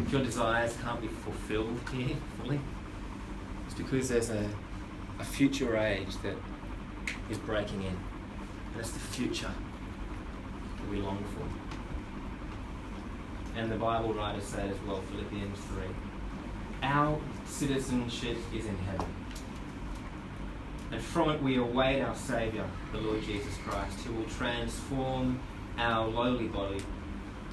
If 0.00 0.12
your 0.12 0.24
desires 0.24 0.76
can't 0.83 1.00
be 1.00 1.07
fulfilled 1.09 1.78
here 1.92 2.16
fully, 2.40 2.59
it's 3.66 3.74
because 3.74 4.09
there's 4.09 4.30
a, 4.30 4.48
a 5.20 5.24
future 5.24 5.76
age 5.76 6.16
that 6.22 6.35
is 7.30 7.38
breaking 7.38 7.83
in. 7.83 7.96
And 8.72 8.80
it's 8.80 8.90
the 8.90 8.98
future 8.98 9.52
that 10.76 10.90
we 10.90 10.96
long 10.96 11.22
for. 11.35 11.46
And 13.57 13.70
the 13.70 13.76
Bible 13.76 14.12
writers 14.14 14.42
say 14.44 14.68
as 14.68 14.76
well, 14.87 15.00
Philippians 15.12 15.59
3. 15.59 15.85
Our 16.83 17.20
citizenship 17.46 18.37
is 18.52 18.66
in 18.66 18.76
heaven. 18.78 19.07
And 20.90 21.00
from 21.00 21.30
it 21.30 21.40
we 21.40 21.57
await 21.57 22.02
our 22.02 22.16
Saviour, 22.16 22.66
the 22.90 22.98
Lord 22.98 23.22
Jesus 23.22 23.57
Christ, 23.64 24.00
who 24.00 24.14
will 24.14 24.28
transform 24.28 25.38
our 25.78 26.09
lowly 26.09 26.48
body 26.48 26.83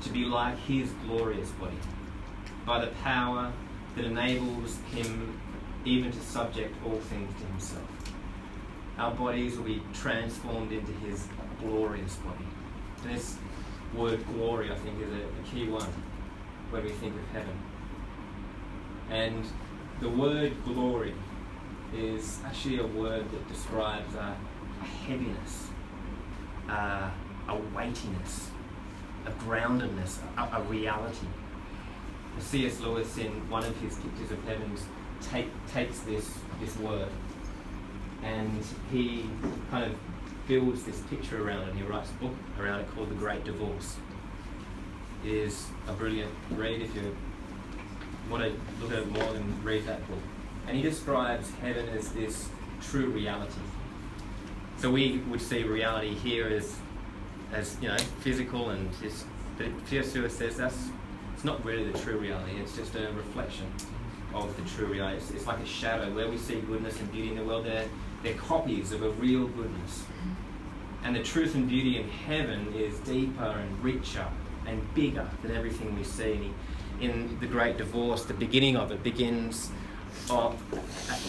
to 0.02 0.10
be 0.10 0.26
like 0.26 0.58
his 0.58 0.90
glorious 1.06 1.52
body 1.52 1.78
by 2.66 2.84
the 2.84 2.92
power 3.04 3.52
that 3.96 4.06
enables 4.06 4.78
him 4.94 5.40
even 5.86 6.12
to 6.12 6.20
subject 6.20 6.76
all 6.86 7.00
things 7.00 7.34
to 7.40 7.48
himself. 7.48 7.88
Our 8.98 9.14
bodies 9.14 9.58
will 9.58 9.66
be 9.66 9.82
transformed 9.94 10.72
into 10.72 10.92
his 10.94 11.28
glorious 11.60 12.16
body. 12.18 12.46
And 13.04 13.16
this 13.16 13.38
word 13.96 14.24
glory, 14.34 14.72
I 14.72 14.76
think, 14.76 15.02
is 15.02 15.12
a, 15.12 15.16
a 15.16 15.44
key 15.52 15.68
one 15.68 15.90
when 16.70 16.84
we 16.84 16.90
think 16.90 17.16
of 17.16 17.28
heaven. 17.30 17.60
And 19.10 19.46
the 20.00 20.10
word 20.10 20.54
glory 20.64 21.14
is 21.96 22.40
actually 22.46 22.80
a 22.80 22.88
word 22.88 23.30
that 23.32 23.48
describes 23.48 24.16
a, 24.16 24.36
a 24.82 24.86
heaviness, 24.86 25.68
uh, 26.70 27.10
a 27.50 27.56
weightiness, 27.76 28.50
a 29.26 29.32
groundedness, 29.32 30.20
a, 30.38 30.58
a 30.58 30.62
reality. 30.64 31.28
C.S. 32.40 32.80
Lewis, 32.80 33.18
in 33.18 33.50
one 33.50 33.64
of 33.64 33.76
his 33.82 33.96
pictures 33.98 34.32
of 34.32 34.44
heavens, 34.46 34.86
take, 35.22 35.50
takes 35.68 36.00
this, 36.00 36.34
this 36.60 36.76
word 36.78 37.10
and 38.24 38.64
he 38.92 39.26
kind 39.70 39.86
of 39.86 39.98
builds 40.48 40.84
this 40.84 41.00
picture 41.02 41.46
around 41.46 41.70
it. 41.70 41.76
He 41.76 41.84
writes 41.84 42.10
a 42.10 42.24
book 42.24 42.36
around 42.60 42.82
it 42.82 42.88
called 42.94 43.10
The 43.10 43.16
Great 43.16 43.44
Divorce. 43.44 43.98
It 45.24 45.32
is 45.32 45.68
a 45.88 45.94
brilliant 45.94 46.32
read 46.52 46.82
if 46.82 46.96
you 46.96 47.16
want 48.30 48.44
to 48.44 48.52
look 48.82 48.92
at 48.92 49.00
it 49.00 49.12
more 49.12 49.34
than 49.34 49.64
read 49.64 49.86
that 49.86 50.08
book. 50.08 50.20
And 50.68 50.76
he 50.76 50.84
describes 50.84 51.50
heaven 51.62 51.90
as 51.90 52.12
this 52.12 52.50
true 52.82 53.08
reality. 53.08 53.60
So 54.78 54.90
we 54.90 55.18
would 55.30 55.42
see 55.42 55.64
reality 55.64 56.14
here 56.14 56.48
as, 56.48 56.76
as 57.54 57.78
you 57.82 57.88
know, 57.88 57.98
physical 58.22 58.70
and 58.70 58.90
just. 59.02 59.26
But. 59.58 59.68
Lewis 59.92 60.36
says 60.36 60.58
that's 60.58 60.90
it's 61.42 61.46
not 61.48 61.66
really 61.66 61.92
the 61.92 61.98
true 61.98 62.20
reality. 62.20 62.52
It's 62.62 62.76
just 62.76 62.94
a 62.94 63.12
reflection 63.14 63.66
of 64.32 64.56
the 64.56 64.62
true 64.76 64.86
reality. 64.86 65.18
It's, 65.18 65.32
it's 65.32 65.48
like 65.48 65.58
a 65.58 65.66
shadow 65.66 66.14
where 66.14 66.30
we 66.30 66.38
see 66.38 66.62
goodness 66.62 67.00
and 67.00 67.12
beauty 67.12 67.30
in 67.30 67.36
the 67.36 67.44
world. 67.44 67.66
They're 67.66 67.88
they're 68.22 68.36
copies 68.36 68.92
of 68.92 69.02
a 69.02 69.10
real 69.10 69.48
goodness. 69.48 70.04
And 71.04 71.16
the 71.16 71.24
truth 71.24 71.56
and 71.56 71.68
beauty 71.68 71.98
in 71.98 72.08
heaven 72.08 72.72
is 72.76 73.00
deeper 73.00 73.44
and 73.44 73.84
richer 73.84 74.28
and 74.68 74.94
bigger 74.94 75.28
than 75.42 75.56
everything 75.56 75.98
we 75.98 76.04
see. 76.04 76.52
In 77.00 77.40
the 77.40 77.48
great 77.48 77.78
divorce, 77.78 78.24
the 78.26 78.36
beginning 78.36 78.78
of 78.78 78.92
it 78.92 79.02
begins 79.02 79.72
of, 80.30 80.54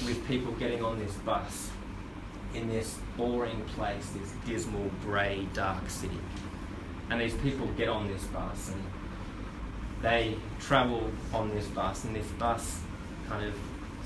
with 0.04 0.28
people 0.28 0.52
getting 0.52 0.84
on 0.84 0.98
this 0.98 1.14
bus 1.24 1.70
in 2.52 2.68
this 2.68 2.98
boring 3.16 3.64
place, 3.76 4.10
this 4.10 4.34
dismal, 4.44 4.90
grey, 5.02 5.46
dark 5.54 5.88
city. 5.88 6.18
And 7.08 7.18
these 7.18 7.32
people 7.36 7.66
get 7.78 7.88
on 7.88 8.08
this 8.08 8.24
bus 8.24 8.72
and 8.72 8.82
they 10.02 10.36
travel 10.60 11.10
on 11.32 11.50
this 11.54 11.66
bus, 11.68 12.04
and 12.04 12.14
this 12.14 12.26
bus 12.32 12.80
kind 13.28 13.46
of 13.46 13.54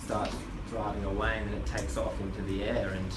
starts 0.05 0.37
driving 0.71 1.05
away 1.05 1.39
and 1.39 1.49
then 1.49 1.59
it 1.59 1.67
takes 1.67 1.97
off 1.97 2.19
into 2.21 2.43
the 2.43 2.65
air. 2.65 2.89
And 2.89 3.13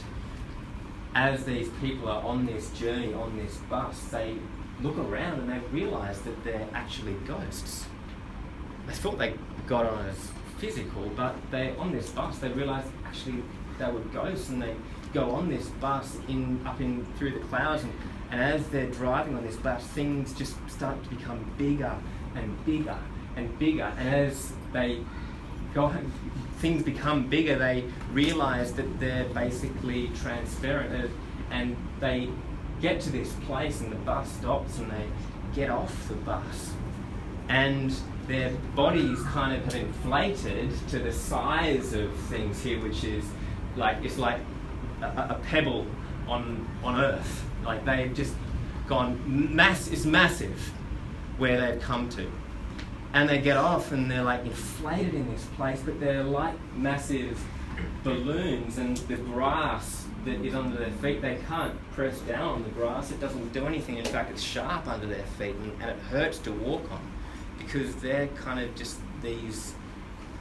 as 1.16 1.44
these 1.46 1.70
people 1.82 2.10
are 2.10 2.24
on 2.24 2.46
this 2.46 2.70
journey, 2.72 3.14
on 3.14 3.38
this 3.38 3.58
bus, 3.70 4.00
they 4.06 4.36
look 4.82 4.98
around 4.98 5.40
and 5.40 5.50
they 5.50 5.60
realise 5.72 6.20
that 6.20 6.44
they're 6.44 6.68
actually 6.74 7.14
ghosts. 7.28 7.86
They 8.88 8.94
thought 8.94 9.18
they 9.18 9.36
got 9.68 9.86
on 9.86 10.06
as 10.08 10.32
physical, 10.58 11.10
but 11.16 11.36
they 11.52 11.76
on 11.78 11.92
this 11.92 12.10
bus 12.10 12.40
they 12.40 12.50
realise 12.50 12.86
actually 13.06 13.44
they 13.78 13.90
were 13.90 14.00
ghosts 14.00 14.50
and 14.50 14.62
they 14.62 14.76
go 15.14 15.32
on 15.32 15.50
this 15.50 15.68
bus 15.82 16.18
in 16.28 16.66
up 16.68 16.82
in 16.82 17.06
through 17.18 17.32
the 17.32 17.40
clouds 17.48 17.84
and, 17.84 17.94
and 18.32 18.42
as 18.42 18.68
they're 18.68 18.88
driving 18.88 19.36
on 19.36 19.46
this 19.46 19.56
bus 19.56 19.84
things 19.88 20.34
just 20.34 20.56
start 20.70 21.02
to 21.04 21.10
become 21.10 21.50
bigger 21.58 21.96
and 22.40 22.66
bigger 22.66 22.98
and 23.36 23.60
bigger 23.60 23.92
and 23.98 24.10
as 24.10 24.54
they 24.74 25.00
go 25.74 25.92
things 26.60 26.84
become 26.84 27.28
bigger, 27.28 27.58
they 27.58 27.86
realize 28.12 28.74
that 28.74 29.00
they're 29.00 29.26
basically 29.26 30.10
transparent 30.10 31.12
and 31.52 31.76
they 32.00 32.30
get 32.82 33.00
to 33.02 33.10
this 33.12 33.32
place 33.46 33.82
and 33.82 33.92
the 33.92 33.98
bus 33.98 34.30
stops 34.34 34.78
and 34.78 34.92
they 34.92 35.06
get 35.54 35.70
off 35.70 36.08
the 36.08 36.16
bus. 36.16 36.74
And 37.48 37.96
their 38.28 38.52
bodies 38.76 39.22
kind 39.24 39.56
of 39.56 39.64
have 39.66 39.82
inflated 39.82 40.72
to 40.90 41.00
the 41.00 41.12
size 41.12 41.94
of 41.94 42.14
things 42.28 42.62
here, 42.62 42.80
which 42.82 43.04
is 43.04 43.26
like 43.76 44.04
it's 44.04 44.18
like 44.18 44.40
a, 45.02 45.06
a 45.06 45.42
pebble 45.48 45.88
on 46.28 46.68
on 46.84 47.00
Earth. 47.00 47.46
Like 47.66 47.86
they've 47.86 48.14
just 48.14 48.34
gone 48.88 49.56
mass. 49.56 49.88
It's 49.88 50.06
massive 50.06 50.74
where 51.40 51.60
they've 51.60 51.82
come 51.82 52.10
to, 52.10 52.32
and 53.14 53.28
they 53.28 53.40
get 53.40 53.58
off 53.58 53.92
and 53.92 54.10
they're 54.10 54.24
like 54.24 54.46
inflated 54.46 55.16
in 55.16 55.32
this 55.32 55.46
place, 55.56 55.82
but 55.84 56.00
they're 56.00 56.24
like 56.24 56.56
massive 56.76 57.42
balloons, 58.04 58.78
and 58.78 58.98
the 58.98 59.16
grass 59.16 60.06
that 60.26 60.46
is 60.46 60.54
under 60.54 60.78
their 60.78 60.92
feet, 60.92 61.22
they 61.22 61.38
can't 61.48 61.74
press 61.94 62.20
down 62.22 62.50
on 62.56 62.64
the 62.64 62.70
grass. 62.70 63.10
It 63.10 63.20
doesn't 63.20 63.54
do 63.54 63.66
anything. 63.66 63.98
In 63.98 64.06
fact, 64.06 64.32
it's 64.32 64.42
sharp 64.42 64.88
under 64.88 65.08
their 65.08 65.24
feet, 65.38 65.56
and, 65.56 65.72
and 65.82 65.92
it 65.92 66.00
hurts 66.12 66.40
to 66.40 66.52
walk 66.52 66.92
on 66.92 67.02
because 67.58 67.96
they're 67.96 68.28
kind 68.28 68.60
of 68.60 68.76
just 68.76 69.00
these 69.22 69.74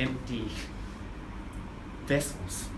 empty 0.00 0.50
vessels. 2.06 2.68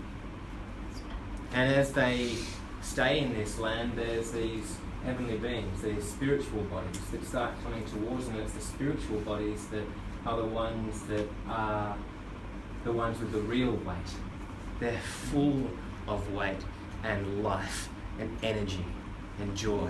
And 1.53 1.73
as 1.73 1.91
they 1.93 2.35
stay 2.81 3.19
in 3.19 3.33
this 3.33 3.59
land, 3.59 3.93
there's 3.95 4.31
these 4.31 4.77
heavenly 5.05 5.37
beings, 5.37 5.81
these 5.81 6.03
spiritual 6.03 6.63
bodies 6.63 7.01
that 7.11 7.25
start 7.25 7.51
coming 7.63 7.83
towards 7.85 8.27
them. 8.27 8.39
It's 8.39 8.53
the 8.53 8.61
spiritual 8.61 9.19
bodies 9.21 9.65
that 9.67 9.83
are 10.25 10.37
the 10.37 10.45
ones 10.45 11.01
that 11.03 11.27
are 11.47 11.95
the 12.83 12.91
ones 12.91 13.19
with 13.19 13.31
the 13.31 13.39
real 13.39 13.73
weight. 13.73 13.97
They're 14.79 14.99
full 14.99 15.69
of 16.07 16.33
weight 16.33 16.59
and 17.03 17.43
life 17.43 17.89
and 18.19 18.35
energy 18.43 18.85
and 19.39 19.55
joy. 19.55 19.89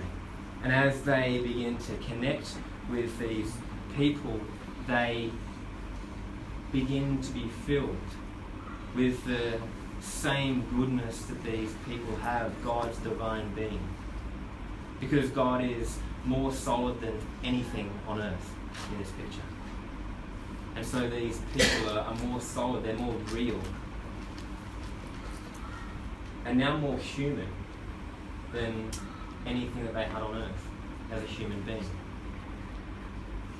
And 0.62 0.72
as 0.72 1.02
they 1.02 1.40
begin 1.42 1.76
to 1.78 1.96
connect 1.96 2.54
with 2.90 3.18
these 3.18 3.52
people, 3.96 4.40
they 4.86 5.30
begin 6.70 7.20
to 7.20 7.32
be 7.32 7.48
filled 7.66 7.96
with 8.94 9.24
the 9.24 9.58
same 10.00 10.64
goodness 10.74 11.22
that 11.22 11.42
these 11.44 11.74
people 11.86 12.16
have, 12.16 12.52
God's 12.64 12.98
divine 12.98 13.52
being. 13.54 13.80
Because 15.02 15.30
God 15.30 15.64
is 15.64 15.98
more 16.24 16.52
solid 16.52 17.00
than 17.00 17.18
anything 17.42 17.90
on 18.06 18.20
earth 18.20 18.54
in 18.92 18.98
this 18.98 19.10
picture. 19.10 19.42
And 20.76 20.86
so 20.86 21.10
these 21.10 21.40
people 21.52 21.90
are, 21.90 22.02
are 22.02 22.14
more 22.14 22.40
solid, 22.40 22.84
they're 22.84 22.96
more 22.96 23.14
real. 23.32 23.60
And 26.44 26.56
now 26.56 26.76
more 26.76 26.96
human 26.98 27.48
than 28.52 28.90
anything 29.44 29.84
that 29.84 29.94
they 29.94 30.04
had 30.04 30.22
on 30.22 30.36
earth 30.36 30.68
as 31.10 31.22
a 31.22 31.26
human 31.26 31.60
being. 31.62 31.84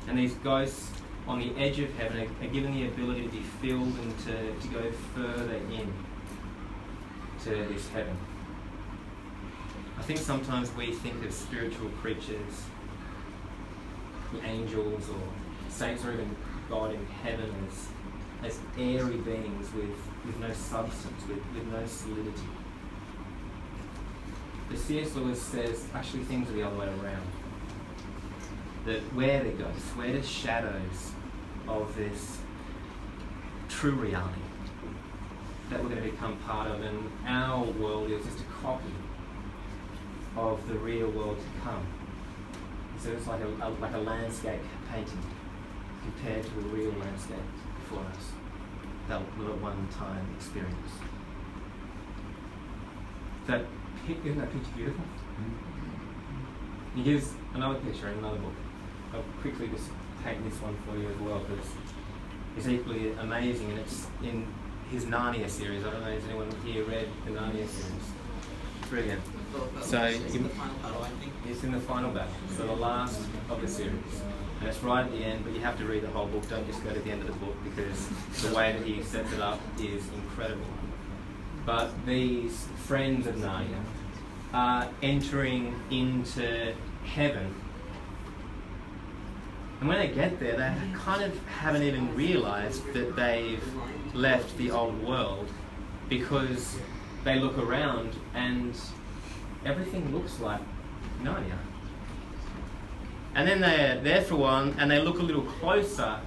And 0.07 0.17
these 0.17 0.35
ghosts 0.35 0.91
on 1.27 1.41
the 1.41 1.53
edge 1.61 1.81
of 1.81 1.93
heaven 1.97 2.21
are, 2.21 2.45
are 2.47 2.51
given 2.51 2.73
the 2.73 2.87
ability 2.87 3.25
to 3.25 3.29
be 3.29 3.43
filled 3.61 3.99
and 3.99 4.19
to, 4.21 4.55
to 4.61 4.69
go 4.69 4.93
further 5.15 5.55
in 5.55 5.93
to 7.45 7.51
this 7.73 7.89
heaven. 7.89 8.17
I 10.03 10.05
think 10.05 10.19
sometimes 10.19 10.75
we 10.75 10.91
think 10.91 11.25
of 11.25 11.33
spiritual 11.33 11.89
creatures, 12.01 12.65
angels 14.45 15.09
or 15.09 15.71
saints 15.71 16.05
or 16.05 16.13
even 16.15 16.35
God 16.69 16.93
in 16.93 17.07
heaven 17.23 17.55
as, 17.69 17.87
as 18.45 18.59
airy 18.77 19.19
beings 19.19 19.73
with, 19.73 19.95
with 20.27 20.37
no 20.41 20.53
substance, 20.55 21.23
with, 21.29 21.39
with 21.55 21.69
no 21.69 21.87
solidity. 21.87 22.49
But 24.69 24.79
C.S. 24.79 25.15
Lewis 25.15 25.41
says 25.41 25.87
actually 25.95 26.25
things 26.25 26.51
are 26.51 26.55
the 26.55 26.67
other 26.67 26.77
way 26.77 26.87
around. 26.87 27.29
That 28.87 29.15
we're 29.15 29.45
the 29.45 29.51
ghosts, 29.51 29.89
we're 29.97 30.15
the 30.15 30.23
shadows 30.25 31.13
of 31.69 31.95
this 31.97 32.39
true 33.69 33.93
reality 33.93 34.41
that 35.71 35.81
we're 35.81 35.91
going 35.91 36.03
to 36.03 36.11
become 36.11 36.37
part 36.39 36.69
of, 36.69 36.83
and 36.83 37.09
our 37.25 37.63
world 37.65 38.11
is 38.11 38.25
just 38.25 38.41
a 38.41 38.45
copy 38.61 38.91
of 40.37 40.67
the 40.69 40.75
real 40.75 41.11
world 41.11 41.39
to 41.39 41.61
come. 41.63 41.87
So 42.99 43.11
it's 43.11 43.27
like 43.27 43.41
a, 43.41 43.49
a 43.67 43.69
like 43.81 43.95
a 43.95 43.99
landscape 43.99 44.61
painting 44.91 45.23
compared 46.03 46.45
to 46.45 46.51
a 46.51 46.63
real 46.63 46.93
landscape 47.01 47.39
before 47.77 48.05
us, 48.05 48.33
that 49.09 49.21
little 49.39 49.57
one-time 49.57 50.27
experience. 50.37 50.93
That 53.47 53.65
isn't 54.09 54.39
that 54.39 54.53
picture 54.53 54.71
beautiful? 54.77 55.05
Mm-hmm. 55.05 57.03
Here's 57.03 57.33
another 57.55 57.79
picture 57.81 58.09
in 58.09 58.19
another 58.19 58.39
book. 58.39 58.55
I'll 59.15 59.25
quickly 59.41 59.69
just 59.69 59.91
paint 60.25 60.49
this 60.49 60.61
one 60.61 60.77
for 60.87 60.97
you 60.97 61.09
as 61.09 61.17
well 61.19 61.41
because 61.41 61.67
it's 62.57 62.69
equally 62.69 63.13
amazing 63.13 63.71
and 63.71 63.79
it's 63.81 64.07
in 64.23 64.47
his 64.91 65.07
Narnia 65.07 65.49
series. 65.49 65.85
I 65.85 65.91
don't 65.91 66.03
know, 66.03 66.11
has 66.11 66.25
anyone 66.25 66.51
here 66.65 66.85
read 66.85 67.09
the 67.25 67.33
Narnia 67.33 67.67
series? 67.67 68.07
Brilliant. 68.89 69.23
So 69.83 70.03
it's 70.03 70.35
in 70.35 71.73
the 71.73 71.81
final 71.81 72.11
battle, 72.11 72.33
so 72.57 72.67
the 72.67 72.73
last 72.73 73.21
of 73.51 73.61
the 73.61 73.69
series. 73.69 73.93
And 74.61 74.69
it's 74.69 74.83
right 74.83 75.05
at 75.05 75.11
the 75.11 75.19
end, 75.19 75.45
but 75.45 75.53
you 75.53 75.61
have 75.61 75.77
to 75.79 75.85
read 75.85 76.03
the 76.03 76.09
whole 76.09 76.27
book. 76.27 76.49
Don't 76.49 76.67
just 76.67 76.83
go 76.85 76.93
to 76.93 77.01
the 77.01 77.11
end 77.11 77.23
of 77.23 77.27
the 77.27 77.45
book 77.45 77.57
because 77.65 78.09
the 78.43 78.55
way 78.55 78.73
that 78.73 78.87
he 78.87 79.03
sets 79.03 79.33
it 79.33 79.41
up 79.41 79.61
is 79.81 80.05
incredible. 80.15 80.67
But 81.67 81.91
these 82.07 82.67
friends 82.87 83.27
of 83.27 83.37
Narnia 83.37 83.83
are 84.55 84.89
entering 85.03 85.75
into 85.91 86.75
heaven. 87.05 87.55
And 89.81 89.89
when 89.89 89.99
they 89.99 90.15
get 90.15 90.39
there, 90.39 90.57
they 90.57 90.75
kind 90.97 91.25
of 91.25 91.37
haven't 91.47 91.83
even 91.83 92.15
realized 92.15 92.93
that 92.93 93.17
they've 93.17 93.63
left 94.15 94.57
the 94.57 94.71
old 94.71 95.03
world 95.03 95.49
because 96.09 96.77
they 97.25 97.41
look 97.41 97.59
around 97.59 98.15
and 98.35 98.77
everything 99.65 100.15
looks 100.15 100.41
like 100.41 100.61
Narnia. 101.23 101.59
And 103.35 103.49
then 103.49 103.61
they're 103.61 104.01
there 104.01 104.23
for 104.23 104.37
one, 104.37 104.77
and 104.79 104.91
they 104.91 105.01
look 105.01 105.19
a 105.19 105.23
little 105.23 105.43
closer 105.43 106.19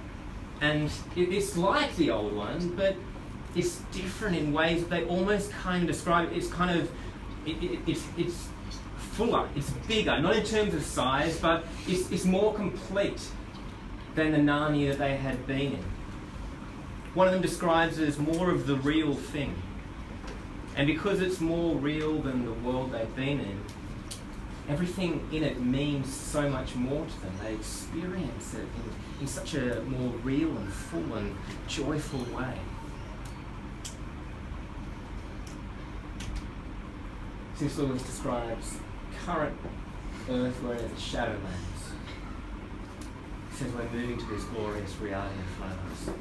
and 0.60 0.90
it's 1.14 1.56
like 1.56 1.94
the 1.96 2.10
old 2.10 2.34
one, 2.34 2.70
but 2.76 2.96
it's 3.54 3.76
different 3.92 4.36
in 4.36 4.52
ways 4.52 4.82
that 4.82 4.90
they 4.90 5.04
almost 5.04 5.50
kind 5.50 5.82
of 5.82 5.88
describe 5.88 6.30
it. 6.30 6.36
It's 6.36 6.48
kind 6.48 6.78
of, 6.78 6.90
it, 7.44 7.62
it, 7.62 7.78
it's, 7.86 8.04
it's 8.16 8.48
fuller, 8.96 9.48
it's 9.54 9.70
bigger, 9.86 10.18
not 10.20 10.36
in 10.36 10.44
terms 10.44 10.74
of 10.74 10.82
size, 10.82 11.38
but 11.38 11.66
it's, 11.86 12.10
it's 12.10 12.24
more 12.24 12.54
complete 12.54 13.20
than 14.14 14.32
the 14.32 14.38
Narnia 14.38 14.96
they 14.96 15.16
had 15.16 15.46
been 15.46 15.72
in. 15.72 15.84
One 17.14 17.26
of 17.26 17.32
them 17.32 17.42
describes 17.42 17.98
it 17.98 18.08
as 18.08 18.18
more 18.18 18.50
of 18.50 18.66
the 18.66 18.76
real 18.76 19.14
thing. 19.14 19.54
And 20.76 20.86
because 20.86 21.20
it's 21.22 21.40
more 21.40 21.74
real 21.74 22.20
than 22.20 22.44
the 22.44 22.52
world 22.52 22.92
they've 22.92 23.16
been 23.16 23.40
in, 23.40 23.60
everything 24.68 25.26
in 25.32 25.42
it 25.42 25.58
means 25.58 26.12
so 26.12 26.50
much 26.50 26.74
more 26.74 27.06
to 27.06 27.20
them. 27.22 27.32
They 27.42 27.54
experience 27.54 28.52
it 28.52 28.60
in, 28.60 29.22
in 29.22 29.26
such 29.26 29.54
a 29.54 29.80
more 29.82 30.10
real 30.22 30.50
and 30.50 30.70
full 30.70 31.14
and 31.14 31.34
joyful 31.66 32.20
way. 32.36 32.58
C.S. 37.54 37.78
Lewis 37.78 38.02
describes 38.02 38.76
current 39.24 39.56
earth 40.28 40.62
where 40.62 40.76
it's 40.76 41.00
shadowlands. 41.00 41.94
He 43.50 43.56
says 43.56 43.72
we're 43.72 43.88
moving 43.98 44.18
to 44.18 44.26
this 44.26 44.44
glorious 44.44 44.94
reality 44.96 45.36
in 45.38 45.44
front 45.56 45.72
of 45.72 45.92
us, 45.92 46.14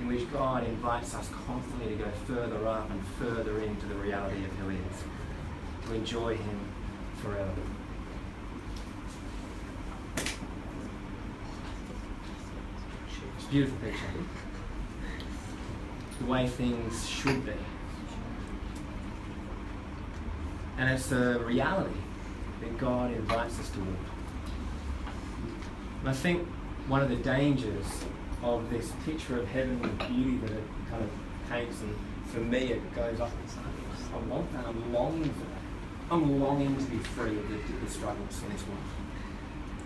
in 0.00 0.08
which 0.08 0.30
God 0.32 0.64
invites 0.64 1.14
us 1.14 1.28
constantly 1.46 1.96
to 1.96 2.04
go 2.04 2.10
further 2.26 2.66
up 2.66 2.90
and 2.90 3.04
further 3.18 3.60
into 3.60 3.86
the 3.86 3.94
reality 3.94 4.44
of 4.44 4.50
who 4.52 4.68
He 4.68 4.76
is, 4.78 5.04
to 5.86 5.94
enjoy 5.94 6.36
Him 6.36 6.60
forever. 7.22 7.50
It's 13.36 13.46
a 13.46 13.50
beautiful 13.50 13.78
picture. 13.78 14.04
The 16.20 16.26
way 16.26 16.46
things 16.48 17.08
should 17.08 17.44
be. 17.44 17.52
And 20.76 20.90
it's 20.90 21.10
a 21.12 21.38
reality 21.40 21.94
that 22.60 22.78
God 22.78 23.12
invites 23.12 23.58
us 23.58 23.70
to 23.70 23.78
walk. 23.80 23.88
And 26.00 26.08
I 26.08 26.12
think 26.12 26.46
one 26.86 27.02
of 27.02 27.08
the 27.08 27.16
dangers 27.16 28.04
of 28.42 28.70
this 28.70 28.92
picture 29.04 29.40
of 29.40 29.48
heaven 29.48 29.80
and 29.82 29.98
beauty 29.98 30.36
that 30.38 30.52
it 30.52 30.64
kind 30.90 31.02
of 31.02 31.10
paints, 31.50 31.80
and 31.80 31.94
for 32.26 32.40
me 32.40 32.72
it 32.72 32.94
goes 32.94 33.20
up 33.20 33.30
I 34.14 34.16
want 34.28 34.52
that, 34.52 34.66
I'm 34.66 34.92
longing 34.92 35.24
for 35.24 35.40
that. 35.40 36.10
I'm 36.10 36.40
longing 36.40 36.76
to 36.76 36.84
be 36.84 36.98
free 36.98 37.36
of 37.36 37.48
the, 37.48 37.56
the 37.84 37.90
struggles 37.90 38.42
in 38.42 38.52
this 38.52 38.66
world. 38.66 38.80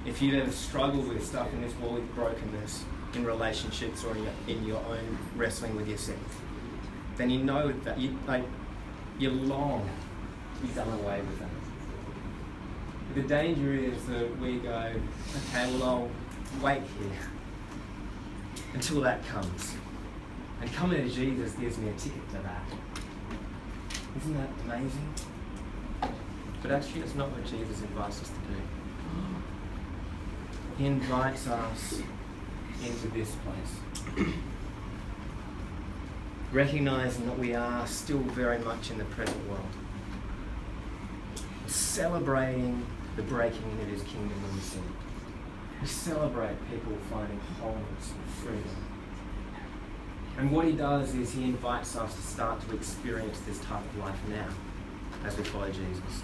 If 0.06 0.22
you've 0.22 0.34
ever 0.34 0.52
struggled 0.52 1.08
with 1.08 1.24
stuff 1.26 1.52
in 1.52 1.60
this 1.60 1.74
world, 1.76 1.94
with 1.94 2.14
brokenness, 2.14 2.84
in 3.14 3.24
relationships 3.24 4.04
or 4.04 4.16
in 4.16 4.22
your, 4.22 4.32
in 4.48 4.64
your 4.64 4.78
own 4.78 5.18
wrestling 5.36 5.76
with 5.76 5.88
yourself, 5.88 6.42
then 7.16 7.30
you 7.30 7.42
know 7.42 7.72
that 7.84 7.98
you 7.98 8.16
like 8.26 8.44
you 9.18 9.30
long 9.30 9.88
to 10.56 10.66
be 10.66 10.72
done 10.72 10.88
away 11.00 11.20
with 11.20 11.38
that. 11.38 11.48
The 13.14 13.22
danger 13.22 13.74
is 13.74 14.04
that 14.06 14.38
we 14.38 14.58
go, 14.58 14.92
okay, 15.36 15.78
well 15.78 15.82
I'll 15.82 16.10
wait 16.62 16.82
here. 16.98 17.31
Until 18.74 19.00
that 19.02 19.26
comes. 19.26 19.74
And 20.60 20.72
coming 20.72 21.02
to 21.02 21.10
Jesus 21.12 21.52
gives 21.54 21.78
me 21.78 21.90
a 21.90 21.94
ticket 21.94 22.28
to 22.30 22.38
that. 22.38 22.62
Isn't 24.18 24.34
that 24.34 24.48
amazing? 24.64 25.14
But 26.62 26.70
actually, 26.70 27.00
it's 27.00 27.14
not 27.14 27.30
what 27.30 27.44
Jesus 27.44 27.82
invites 27.82 28.22
us 28.22 28.28
to 28.28 28.34
do. 28.34 28.58
He 30.78 30.86
invites 30.86 31.48
us 31.48 32.00
into 32.82 33.08
this 33.08 33.36
place. 33.44 34.26
Recognizing 36.52 37.26
that 37.26 37.38
we 37.38 37.54
are 37.54 37.86
still 37.86 38.18
very 38.18 38.58
much 38.58 38.90
in 38.90 38.98
the 38.98 39.04
present 39.04 39.48
world. 39.48 39.64
Celebrating 41.66 42.84
the 43.16 43.22
breaking 43.22 43.62
in 43.72 43.80
of 43.80 43.88
his 43.88 44.02
kingdom 44.02 44.42
when 44.42 44.54
we 44.54 44.60
sin. 44.60 44.82
We 45.82 45.88
celebrate 45.88 46.54
people 46.70 46.96
finding 47.10 47.40
wholeness 47.60 48.12
and 48.12 48.34
freedom. 48.36 48.76
And 50.38 50.52
what 50.52 50.64
he 50.64 50.72
does 50.72 51.12
is 51.16 51.32
he 51.32 51.42
invites 51.42 51.96
us 51.96 52.14
to 52.14 52.22
start 52.22 52.60
to 52.68 52.76
experience 52.76 53.40
this 53.40 53.58
type 53.58 53.84
of 53.84 53.98
life 53.98 54.18
now 54.28 54.46
as 55.24 55.36
we 55.36 55.42
follow 55.42 55.66
Jesus. 55.66 56.22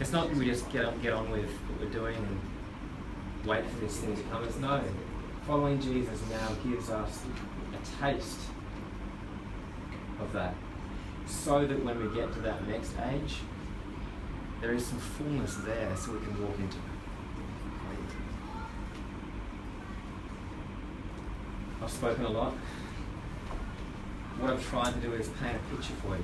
It's 0.00 0.10
not 0.10 0.28
that 0.28 0.36
we 0.36 0.44
just 0.46 0.68
get 0.72 0.84
on, 0.84 1.00
get 1.02 1.12
on 1.12 1.30
with 1.30 1.48
what 1.48 1.80
we're 1.80 1.92
doing 1.92 2.16
and 2.16 3.48
wait 3.48 3.64
for 3.70 3.78
this 3.78 3.96
thing 3.98 4.16
to 4.16 4.22
come. 4.24 4.42
It's 4.42 4.58
no. 4.58 4.82
Following 5.46 5.80
Jesus 5.80 6.20
now 6.28 6.48
gives 6.68 6.90
us 6.90 7.20
a 7.72 8.02
taste 8.02 8.40
of 10.20 10.32
that 10.32 10.54
so 11.26 11.64
that 11.64 11.84
when 11.84 11.96
we 12.02 12.12
get 12.12 12.32
to 12.32 12.40
that 12.40 12.66
next 12.66 12.92
age, 13.12 13.36
there 14.60 14.74
is 14.74 14.84
some 14.84 14.98
fullness 14.98 15.54
there 15.58 15.96
so 15.96 16.12
we 16.12 16.18
can 16.18 16.42
walk 16.42 16.58
into 16.58 16.76
it. 16.76 16.89
I've 21.90 21.96
spoken 21.96 22.24
a 22.24 22.30
lot. 22.30 22.52
What 24.38 24.52
I'm 24.52 24.62
trying 24.62 24.94
to 24.94 25.00
do 25.00 25.12
is 25.12 25.28
paint 25.42 25.56
a 25.56 25.74
picture 25.74 25.92
for 25.94 26.16
you. 26.16 26.22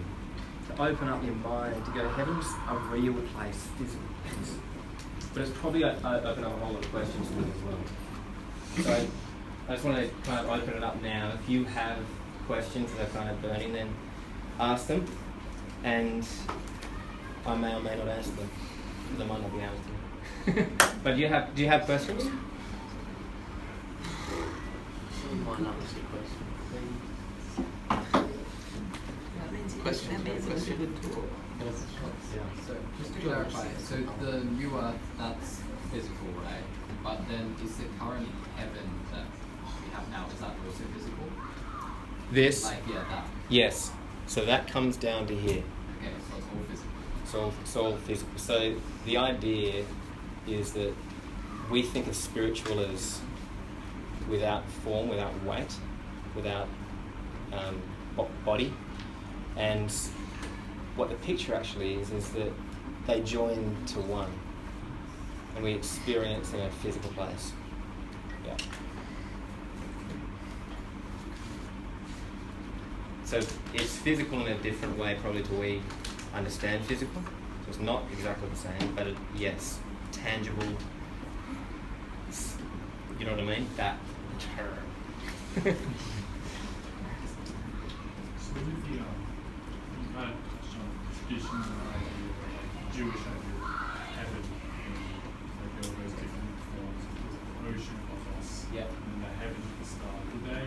To 0.69 0.83
open 0.83 1.09
up 1.09 1.25
your 1.25 1.35
mind, 1.35 1.85
to 1.85 1.91
go, 1.91 2.09
heaven's 2.11 2.47
a 2.69 2.77
real 2.93 3.15
place, 3.35 3.67
physical 3.77 4.07
place. 4.25 4.55
But 5.35 5.43
it's 5.43 5.51
probably 5.59 5.83
uh, 5.83 5.91
open 5.91 6.45
up 6.45 6.55
a 6.55 6.57
whole 6.59 6.75
lot 6.75 6.85
of 6.85 6.93
questions 6.93 7.29
for 7.29 7.41
you 7.41 7.47
as 7.47 7.63
well. 7.65 7.79
So 8.85 9.07
I 9.69 9.73
just 9.73 9.85
want 9.85 9.97
to 9.99 10.31
kind 10.31 10.47
of 10.47 10.63
open 10.63 10.75
it 10.75 10.85
up 10.85 11.03
now. 11.03 11.33
If 11.35 11.49
you 11.49 11.65
have 11.65 11.99
questions 12.47 12.93
that 12.93 13.09
are 13.09 13.11
kind 13.11 13.29
of 13.29 13.43
burning, 13.43 13.73
then 13.73 13.89
ask 14.61 14.87
them. 14.87 15.05
And 15.83 16.25
I 17.45 17.57
may 17.57 17.75
or 17.75 17.81
may 17.81 17.97
not 17.97 18.07
answer 18.07 18.31
them. 18.31 18.49
Because 19.11 19.25
I 19.25 19.27
might 19.27 19.43
not 19.43 19.53
be 19.53 20.55
able 20.55 20.69
to. 20.79 20.93
but 21.03 21.17
do 21.17 21.21
you 21.21 21.27
have 21.29 21.53
do 21.57 21.63
you 21.63 21.69
have 21.69 21.83
questions? 21.87 22.23
Someone 22.23 22.31
might 22.31 22.31
ask 22.31 22.31
a 22.31 22.55
question. 24.47 24.55
Question, 24.55 24.55
that 24.57 25.13
means 25.13 25.13
it's 25.13 25.26
a 30.69 30.75
good 30.75 31.03
talk. 31.03 31.25
So 32.67 32.77
just 32.99 33.15
to 33.15 33.21
clarify, 33.21 33.69
so 33.79 33.97
the 34.21 34.45
new 34.45 34.77
earth 34.77 34.95
that's 35.19 35.63
physical, 35.91 36.29
right? 36.45 36.63
But 37.03 37.29
then 37.29 37.55
is 37.65 37.77
the 37.77 37.85
current 37.99 38.29
heaven 38.57 38.91
that 39.13 39.27
we 39.83 39.91
have 39.95 40.09
now 40.11 40.27
is 40.33 40.41
that 40.41 40.55
also 40.67 40.85
physical? 40.95 41.25
This 42.33 42.65
Like 42.65 42.79
yeah, 42.89 43.05
that. 43.09 43.27
yes. 43.49 43.93
So 44.27 44.45
that 44.45 44.67
comes 44.69 44.97
down 44.97 45.27
to 45.29 45.35
here. 45.37 45.63
Okay, 45.99 46.13
so 46.29 46.37
it's 46.37 46.47
all 46.53 46.65
physical. 46.69 47.45
All, 47.45 47.53
it's 47.63 47.77
all 47.77 47.97
physical. 47.97 48.39
So 48.39 48.75
the 49.05 49.17
idea 49.17 49.85
is 50.47 50.73
that 50.73 50.95
we 51.71 51.83
think 51.83 52.07
of 52.09 52.17
spiritual 52.17 52.81
as 52.81 53.21
without 54.29 54.69
form, 54.85 55.09
without 55.09 55.33
weight, 55.45 55.75
without 56.35 56.69
um, 57.53 57.81
bo- 58.17 58.31
body. 58.45 58.73
And 59.57 59.91
what 60.97 61.09
the 61.09 61.17
picture 61.17 61.55
actually 61.55 61.95
is, 61.95 62.11
is 62.11 62.29
that 62.31 62.53
they 63.07 63.21
join 63.23 63.77
to 63.87 64.01
one. 64.01 64.33
And 65.55 65.65
we 65.65 65.73
experience 65.73 66.53
in 66.53 66.61
a 66.61 66.71
physical 66.71 67.11
place. 67.11 67.53
Yeah. 68.45 68.57
So 73.25 73.41
it's 73.75 73.97
physical 73.97 74.47
in 74.47 74.53
a 74.53 74.59
different 74.59 74.97
way, 74.99 75.17
probably 75.21 75.43
to 75.43 75.55
we 75.55 75.83
understand 76.35 76.85
physical. 76.85 77.23
So 77.23 77.71
it's 77.71 77.81
not 77.81 78.05
exactly 78.13 78.49
the 78.49 78.57
same, 78.57 78.95
but 78.95 79.09
it, 79.09 79.17
yes, 79.37 79.81
tangible. 80.13 80.77
You 83.19 83.25
know 83.25 83.33
what 83.33 83.41
I 83.41 83.45
mean? 83.45 83.67
That 83.77 83.99
term. 84.57 85.77
So 88.41 88.53
with 88.63 88.81
the, 88.89 88.97
um, 89.05 89.21
you 90.01 90.09
kind 90.17 90.31
of 90.33 90.37
touched 90.49 90.77
on 90.81 90.89
traditions 91.13 91.67
and 91.67 91.81
idea, 91.93 92.31
Jewish 92.95 93.21
idea 93.27 93.57
of 93.61 93.73
heaven, 94.17 94.45
like 95.61 95.75
all 95.77 95.93
those 95.97 96.15
different 96.17 96.57
forms, 96.73 97.03
there's 97.05 97.37
the 97.37 97.69
ocean 97.69 98.01
of 98.17 98.21
us, 98.39 98.49
Yep. 98.73 98.87
and 98.89 99.05
then 99.13 99.19
the 99.27 99.33
heaven 99.41 99.61
of 99.61 99.75
the 99.77 99.87
star. 99.89 100.17
Do 100.31 100.37
they 100.47 100.67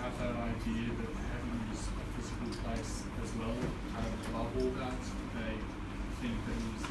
have 0.00 0.14
that 0.16 0.34
idea 0.48 0.86
that 0.96 1.12
heaven 1.12 1.56
is 1.74 1.82
a 1.92 2.04
physical 2.16 2.50
place 2.64 2.92
as 3.20 3.30
well, 3.36 3.56
kind 3.92 4.06
of 4.08 4.14
above 4.30 4.50
all 4.64 4.72
that? 4.80 4.96
Do 4.96 5.24
they 5.36 5.54
think 6.24 6.36
that 6.40 6.56
it 6.56 6.72
is 6.78 6.84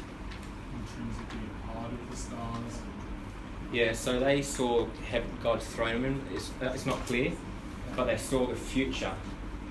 intrinsically 0.78 1.46
a 1.48 1.54
part 1.72 1.90
of 1.90 2.02
the 2.06 2.16
stars? 2.18 2.74
Yeah, 3.72 3.90
so 4.04 4.20
they 4.20 4.42
saw 4.42 4.86
heaven, 5.10 5.30
God's 5.42 5.66
throne 5.66 6.02
room. 6.02 6.22
It's, 6.30 6.50
uh, 6.60 6.66
it's 6.74 6.84
not 6.84 6.98
clear, 7.06 7.32
but 7.96 8.04
they 8.04 8.18
saw 8.18 8.46
the 8.46 8.54
future 8.54 9.14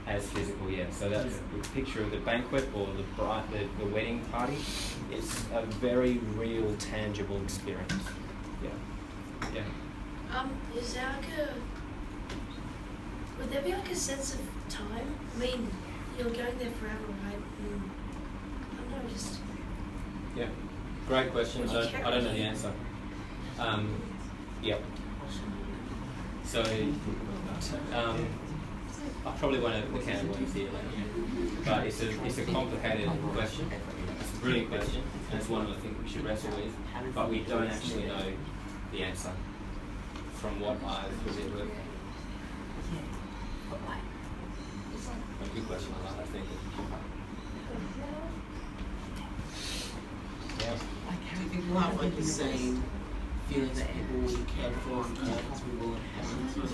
as 0.08 0.26
physical. 0.32 0.72
Yeah, 0.72 0.90
so 0.90 1.08
that's 1.08 1.36
the 1.36 1.70
picture 1.76 2.02
of 2.02 2.10
the 2.10 2.18
banquet 2.18 2.68
or 2.74 2.88
the 2.88 3.04
bride, 3.16 3.44
the, 3.52 3.68
the 3.78 3.88
wedding 3.92 4.22
party. 4.32 4.58
It's 5.12 5.44
a 5.54 5.62
very 5.62 6.18
real, 6.36 6.76
tangible 6.78 7.40
experience. 7.44 7.94
Yeah, 8.64 8.70
yeah. 9.54 10.36
Um, 10.36 10.50
is 10.76 10.96
there 10.96 11.16
like 11.16 11.48
a 11.48 11.54
would 13.38 13.52
there 13.52 13.62
be 13.62 13.74
like 13.74 13.92
a 13.92 13.96
sense 13.96 14.34
of 14.34 14.42
time? 14.68 15.16
I 15.36 15.40
mean, 15.40 15.70
you're 16.18 16.32
going 16.32 16.58
there 16.58 16.72
forever, 16.72 17.06
right? 17.24 17.36
And, 17.36 17.92
I 18.72 18.96
don't 18.96 19.04
know, 19.04 19.10
just 19.14 19.40
Yeah, 20.36 20.48
great 21.08 21.32
question. 21.32 21.70
I 21.70 21.74
don't, 21.74 21.96
I 21.96 22.10
don't 22.10 22.24
know 22.24 22.34
the 22.34 22.40
answer. 22.40 22.72
Um, 23.60 23.96
yep. 24.64 24.82
So, 26.46 26.64
um, 27.94 28.28
I 29.26 29.32
probably 29.32 29.60
won't 29.60 29.76
open 29.76 29.94
the 29.94 30.00
can 30.00 30.20
of 30.20 30.30
worms 30.30 30.54
here, 30.54 30.70
but 31.66 31.88
it's 31.88 32.02
a 32.02 32.26
it's 32.26 32.38
a 32.38 32.46
complicated 32.46 33.10
question. 33.34 33.70
It's 34.20 34.34
a 34.34 34.42
brilliant 34.42 34.70
question, 34.70 35.02
and 35.32 35.40
it's 35.40 35.50
one 35.50 35.66
that 35.66 35.78
I 35.78 35.80
think 35.80 36.02
we 36.02 36.10
should 36.10 36.24
wrestle 36.26 36.52
with. 36.52 36.74
But 37.16 37.30
we 37.30 37.40
don't 37.42 37.68
actually 37.68 38.06
know 38.06 38.34
the 38.92 39.04
answer 39.04 39.32
from 40.36 40.60
what 40.60 40.78
I've 40.86 41.12
into. 41.28 41.64
A 45.42 45.48
good 45.56 45.68
question. 45.68 45.94
I 46.00 46.06
like 46.08 46.18
that 46.18 46.28
thinking. 46.28 46.58
Yeah. 50.60 50.78
Do 51.52 51.68
you 51.72 51.98
think 52.00 52.16
the 52.16 52.24
same 52.24 52.84
feelings 53.54 53.80
that 53.80 53.88
people 53.94 54.20
will 54.22 54.28
be 54.28 54.52
cared 54.58 54.74
for 54.74 54.94
on 54.94 55.18
earth 55.22 55.54
as 55.54 55.64
we 55.64 55.78
will 55.78 55.94
in 55.94 56.02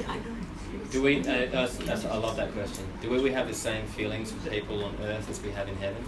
heaven? 0.05 0.47
Do 0.91 1.01
we? 1.01 1.19
Uh, 1.19 1.47
that's, 1.51 1.77
that's, 1.77 2.05
I 2.05 2.15
love 2.15 2.37
that 2.37 2.53
question. 2.53 2.85
Do 3.01 3.09
we, 3.09 3.21
we 3.21 3.31
have 3.31 3.47
the 3.47 3.53
same 3.53 3.85
feelings 3.87 4.31
for 4.31 4.49
people 4.49 4.83
on 4.85 4.95
earth 5.03 5.29
as 5.29 5.41
we 5.41 5.51
have 5.51 5.67
in 5.67 5.75
heaven? 5.77 6.03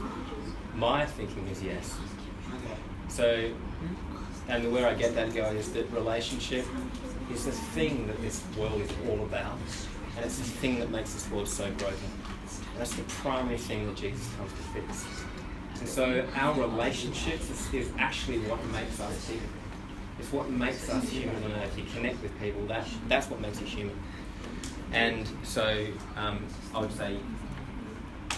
My 0.75 1.05
thinking 1.05 1.47
is 1.47 1.61
yes. 1.61 1.97
Okay. 2.55 2.79
So, 3.09 3.51
and 4.47 4.71
where 4.71 4.87
I 4.87 4.93
get 4.93 5.13
that 5.15 5.33
going 5.33 5.57
is 5.57 5.73
that 5.73 5.91
relationship 5.91 6.65
is 7.31 7.45
the 7.45 7.51
thing 7.51 8.07
that 8.07 8.21
this 8.21 8.41
world 8.57 8.81
is 8.81 8.91
all 9.09 9.21
about, 9.25 9.57
and 10.15 10.25
it's 10.25 10.37
the 10.37 10.43
thing 10.43 10.79
that 10.79 10.89
makes 10.89 11.13
this 11.13 11.29
world 11.29 11.49
so 11.49 11.69
broken. 11.71 11.97
And 12.71 12.79
that's 12.79 12.95
the 12.95 13.03
primary 13.03 13.57
thing 13.57 13.87
that 13.87 13.97
Jesus 13.97 14.27
comes 14.37 14.51
to 14.51 14.81
fix. 14.81 15.05
And 15.79 15.89
so, 15.89 16.25
our 16.35 16.59
relationships 16.59 17.49
is, 17.49 17.73
is 17.73 17.91
actually 17.97 18.39
what 18.39 18.63
makes 18.67 18.99
us 18.99 19.27
human. 19.27 19.60
It's 20.21 20.31
what 20.31 20.51
makes 20.51 20.87
us 20.87 21.09
human 21.09 21.43
on 21.43 21.51
earth. 21.53 21.75
You 21.75 21.83
connect 21.95 22.21
with 22.21 22.39
people. 22.39 22.63
That 22.67 22.87
that's 23.07 23.27
what 23.27 23.41
makes 23.41 23.59
you 23.59 23.65
human. 23.65 23.99
And 24.93 25.27
so, 25.41 25.87
um, 26.15 26.45
I 26.75 26.79
would 26.79 26.93
say 26.95 27.17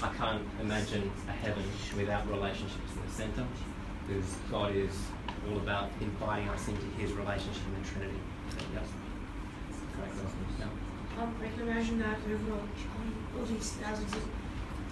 I 0.02 0.10
can't 0.14 0.48
imagine 0.62 1.12
a 1.28 1.34
heaven 1.34 1.66
without 1.98 2.30
relationships 2.30 2.90
in 2.96 3.06
the 3.06 3.12
centre, 3.12 3.46
because 4.08 4.34
God 4.50 4.74
is 4.74 4.96
all 5.50 5.58
about 5.58 5.90
inviting 6.00 6.48
us 6.48 6.70
into 6.70 6.86
His 6.98 7.12
relationship 7.12 7.64
in 7.68 7.84
the 7.84 7.90
Trinity. 7.90 8.20
Yeah. 8.74 8.80
um, 11.22 11.36
I 11.44 11.48
can 11.50 11.68
imagine 11.68 12.00
that 12.00 12.18
over 12.32 12.54
all 13.38 13.46
these 13.46 13.72
thousands 13.72 14.14
of 14.14 14.24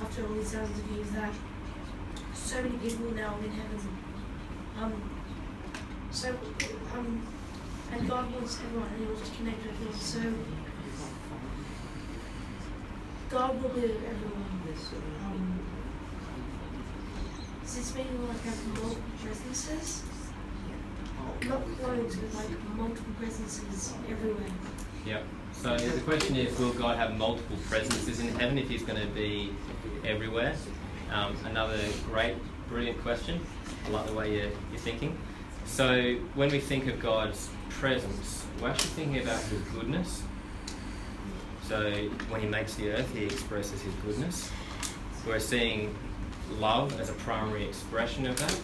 after 0.01 0.27
all 0.27 0.33
these 0.33 0.51
thousands 0.51 0.77
of 0.77 0.91
years 0.91 1.09
that 1.11 1.33
so 2.33 2.61
many 2.61 2.75
people 2.79 3.11
now 3.11 3.37
in 3.41 3.51
heaven. 3.51 3.79
Um, 4.77 4.93
so 6.11 6.35
um, 6.93 7.27
and 7.91 8.09
God 8.09 8.33
wants 8.33 8.59
everyone 8.63 9.07
wants 9.07 9.29
to 9.29 9.35
connect 9.35 9.65
with 9.65 9.79
them. 9.79 9.93
So 9.93 10.19
God 13.29 13.61
will 13.61 13.69
be 13.69 13.81
with 13.81 14.03
everyone. 14.03 14.41
Um, 15.25 15.59
does 17.63 17.75
this 17.75 17.95
mean 17.95 18.07
we'll 18.19 18.31
have 18.31 18.67
multiple 18.67 18.97
presences? 19.23 20.03
Not 21.47 21.61
loads, 21.81 22.15
but 22.17 22.33
like 22.35 22.75
multiple 22.75 23.13
presences 23.17 23.93
everywhere. 24.09 24.43
Yep. 25.05 25.23
So 25.53 25.77
the 25.77 26.01
question 26.01 26.35
is, 26.35 26.57
will 26.59 26.73
God 26.73 26.97
have 26.97 27.17
multiple 27.17 27.57
presences 27.69 28.19
in 28.19 28.27
heaven 28.39 28.57
if 28.57 28.69
He's 28.69 28.83
going 28.83 28.99
to 28.99 29.07
be 29.07 29.53
everywhere? 30.05 30.55
Um, 31.11 31.35
another 31.45 31.79
great, 32.05 32.35
brilliant 32.67 33.01
question. 33.01 33.39
I 33.85 33.89
like 33.89 34.07
the 34.07 34.13
way 34.13 34.35
you're, 34.35 34.51
you're 34.71 34.79
thinking. 34.79 35.17
So 35.65 36.15
when 36.35 36.49
we 36.51 36.59
think 36.59 36.87
of 36.87 36.99
God's 36.99 37.49
presence, 37.69 38.45
we're 38.61 38.69
actually 38.69 38.89
thinking 38.91 39.21
about 39.21 39.41
His 39.43 39.61
goodness. 39.73 40.23
So 41.67 41.91
when 42.29 42.41
He 42.41 42.47
makes 42.47 42.75
the 42.75 42.91
earth, 42.91 43.13
He 43.13 43.25
expresses 43.25 43.81
His 43.81 43.93
goodness. 44.05 44.51
We're 45.25 45.39
seeing 45.39 45.95
love 46.59 46.99
as 46.99 47.09
a 47.09 47.13
primary 47.13 47.65
expression 47.65 48.27
of 48.27 48.37
that. 48.39 48.59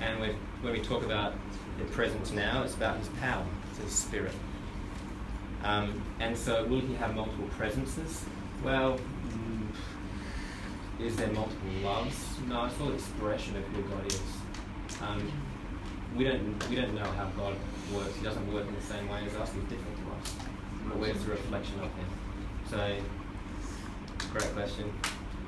And 0.00 0.20
when 0.20 0.72
we 0.72 0.80
talk 0.80 1.04
about 1.04 1.34
the 1.78 1.84
presence 1.86 2.30
now, 2.30 2.62
it's 2.62 2.74
about 2.74 2.98
His 2.98 3.08
power, 3.20 3.44
it's 3.70 3.80
His 3.80 3.92
spirit. 3.92 4.34
Um, 5.64 6.02
and 6.20 6.36
so, 6.36 6.64
will 6.64 6.80
he 6.80 6.94
have 6.94 7.14
multiple 7.14 7.48
presences? 7.56 8.24
Well, 8.62 8.98
mm, 9.26 9.66
is 11.00 11.16
there 11.16 11.28
multiple 11.28 11.70
loves? 11.82 12.16
No, 12.48 12.66
it's 12.66 12.80
all 12.80 12.92
expression 12.92 13.56
of 13.56 13.64
who 13.64 13.82
God 13.82 14.06
is. 14.06 14.20
Um, 15.02 15.32
we 16.16 16.24
don't 16.24 16.68
we 16.68 16.76
don't 16.76 16.94
know 16.94 17.04
how 17.04 17.26
God 17.36 17.54
works. 17.94 18.16
He 18.16 18.24
doesn't 18.24 18.52
work 18.52 18.66
in 18.66 18.74
the 18.74 18.82
same 18.82 19.08
way 19.08 19.24
as 19.26 19.34
us. 19.36 19.52
He's 19.52 19.62
different 19.64 19.96
to 19.96 20.12
us, 20.20 20.34
but 20.86 20.98
we're 20.98 21.12
just 21.12 21.26
a 21.26 21.30
reflection 21.30 21.78
of 21.80 21.90
Him. 21.94 22.06
So, 22.70 22.96
great 24.32 24.52
question. 24.54 24.92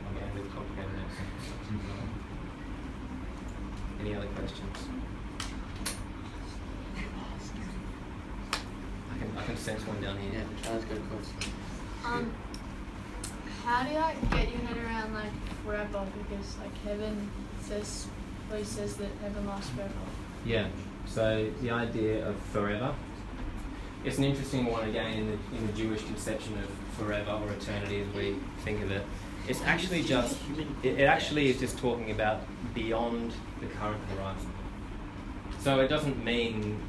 I'm 0.08 0.14
getting 0.14 0.30
a 0.30 0.42
bit 0.42 0.52
complicated 0.52 0.92
now. 0.96 1.04
Any 4.00 4.14
other 4.14 4.26
questions? 4.28 4.76
I 9.12 9.18
can 9.18 9.38
I 9.38 9.44
can 9.44 9.56
sense 9.56 9.86
one 9.86 10.00
down 10.00 10.18
here. 10.18 10.32
Yeah, 10.32 10.72
that's 10.72 10.84
a 10.84 10.86
good 10.86 11.02
question. 11.11 11.52
Um, 12.04 12.32
how 13.64 13.82
do 13.84 13.92
you 13.92 13.98
like 13.98 14.30
get 14.30 14.50
your 14.50 14.61
head 14.62 14.78
around 14.78 15.14
like 15.14 15.32
forever? 15.64 16.06
Because 16.16 16.56
like 16.58 16.76
heaven 16.84 17.30
says, 17.61 18.06
well, 18.48 18.58
he 18.58 18.64
says 18.64 18.96
that 18.96 19.11
heaven 19.20 19.46
lasts 19.46 19.70
forever. 19.70 19.92
Yeah. 20.45 20.68
So 21.07 21.51
the 21.61 21.70
idea 21.70 22.26
of 22.26 22.36
forever, 22.53 22.95
it's 24.05 24.18
an 24.18 24.24
interesting 24.24 24.66
one 24.66 24.88
again 24.88 25.18
in 25.18 25.26
the, 25.26 25.57
in 25.57 25.66
the 25.66 25.72
Jewish 25.72 26.05
conception 26.05 26.55
of 26.59 26.70
forever 26.97 27.32
or 27.32 27.51
eternity 27.53 28.01
as 28.01 28.14
we 28.14 28.36
think 28.64 28.82
of 28.82 28.91
it. 28.91 29.05
It's 29.49 29.61
actually 29.62 30.03
just, 30.03 30.36
it, 30.82 30.99
it 30.99 31.05
actually 31.05 31.49
is 31.49 31.59
just 31.59 31.78
talking 31.78 32.11
about 32.11 32.41
beyond 32.74 33.32
the 33.61 33.66
current 33.66 34.03
horizon. 34.16 34.53
So 35.61 35.80
it 35.80 35.88
doesn't 35.88 36.24
mean 36.24 36.80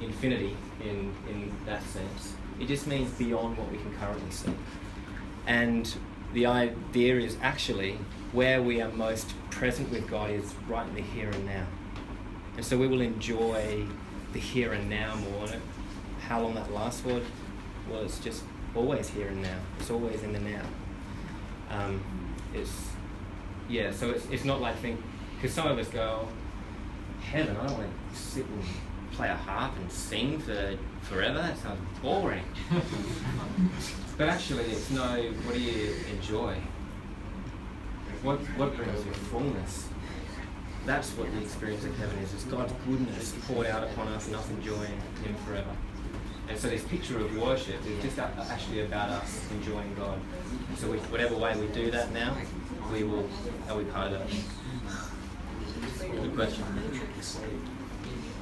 infinity 0.00 0.56
in, 0.80 1.14
in 1.28 1.52
that 1.64 1.82
sense. 1.84 2.34
It 2.60 2.68
just 2.68 2.86
means 2.86 3.10
beyond 3.12 3.58
what 3.58 3.70
we 3.70 3.78
can 3.78 3.94
currently 3.96 4.30
see. 4.30 4.52
And 5.46 5.92
the 6.32 6.46
idea 6.46 7.18
is 7.18 7.36
actually 7.40 7.98
where 8.32 8.62
we 8.62 8.80
are 8.80 8.90
most 8.90 9.34
present 9.50 9.90
with 9.90 10.08
God 10.08 10.30
is 10.30 10.54
right 10.68 10.86
in 10.86 10.94
the 10.94 11.02
here 11.02 11.30
and 11.30 11.46
now. 11.46 11.66
And 12.56 12.64
so 12.64 12.78
we 12.78 12.86
will 12.86 13.02
enjoy 13.02 13.84
the 14.32 14.38
here 14.38 14.72
and 14.72 14.88
now 14.88 15.14
more. 15.16 15.48
How 16.26 16.40
long 16.40 16.54
that 16.54 16.72
lasts 16.72 17.02
for? 17.02 17.20
Well, 17.88 18.02
it's 18.02 18.18
just 18.18 18.42
always 18.74 19.08
here 19.08 19.28
and 19.28 19.42
now. 19.42 19.58
It's 19.78 19.90
always 19.90 20.22
in 20.22 20.32
the 20.32 20.40
now. 20.40 20.62
Um, 21.70 22.02
it's 22.54 22.90
yeah. 23.68 23.92
So 23.92 24.10
it's 24.10 24.26
it's 24.30 24.44
not 24.44 24.60
like 24.60 24.76
think 24.78 25.00
because 25.36 25.54
some 25.54 25.66
of 25.66 25.78
us 25.78 25.88
go, 25.88 26.28
heaven. 27.20 27.56
I 27.56 27.66
don't 27.66 27.78
want 27.78 27.90
to 28.12 28.18
sit 28.18 28.46
and 28.46 28.62
play 29.12 29.28
a 29.28 29.34
harp 29.34 29.76
and 29.76 29.90
sing 29.92 30.38
for 30.38 30.76
forever. 31.02 31.38
That 31.38 31.58
sounds 31.58 31.80
boring. 32.02 32.44
but 34.18 34.28
actually, 34.28 34.64
it's 34.64 34.90
no. 34.90 35.22
What 35.44 35.54
do 35.54 35.60
you 35.60 35.94
enjoy? 36.12 36.56
What 38.22 38.38
what 38.58 38.74
brings 38.76 39.04
you 39.04 39.12
fullness? 39.12 39.88
That's 40.86 41.10
what 41.18 41.32
the 41.32 41.40
experience 41.42 41.84
of 41.84 41.98
heaven 41.98 42.16
is. 42.20 42.32
It's 42.32 42.44
God's 42.44 42.72
goodness 42.86 43.34
poured 43.48 43.66
out 43.66 43.82
upon 43.82 44.06
us 44.08 44.28
and 44.28 44.36
us 44.36 44.48
enjoying 44.50 45.00
Him 45.24 45.34
forever. 45.44 45.76
And 46.48 46.56
so 46.56 46.68
this 46.68 46.84
picture 46.84 47.18
of 47.18 47.36
worship 47.36 47.84
is 47.84 48.00
just 48.04 48.18
actually 48.20 48.82
about 48.82 49.10
us 49.10 49.40
enjoying 49.50 49.92
God. 49.96 50.20
So 50.76 50.88
we, 50.88 50.98
whatever 50.98 51.36
way 51.36 51.56
we 51.56 51.66
do 51.68 51.90
that 51.90 52.12
now, 52.12 52.36
we 52.92 53.02
will, 53.02 53.28
are 53.68 53.76
we 53.76 53.84
part 53.86 54.12
of 54.12 54.20
that? 54.20 54.30
Good 56.08 56.34
question. 56.36 56.64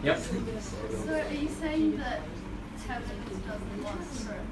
Yep. 0.03 0.19
So 0.21 1.15
are 1.15 1.33
you 1.33 1.49
saying 1.49 1.97
that 1.97 2.21
heaven 2.87 3.19
doesn't 3.49 3.85
last 3.85 4.23
forever? 4.23 4.45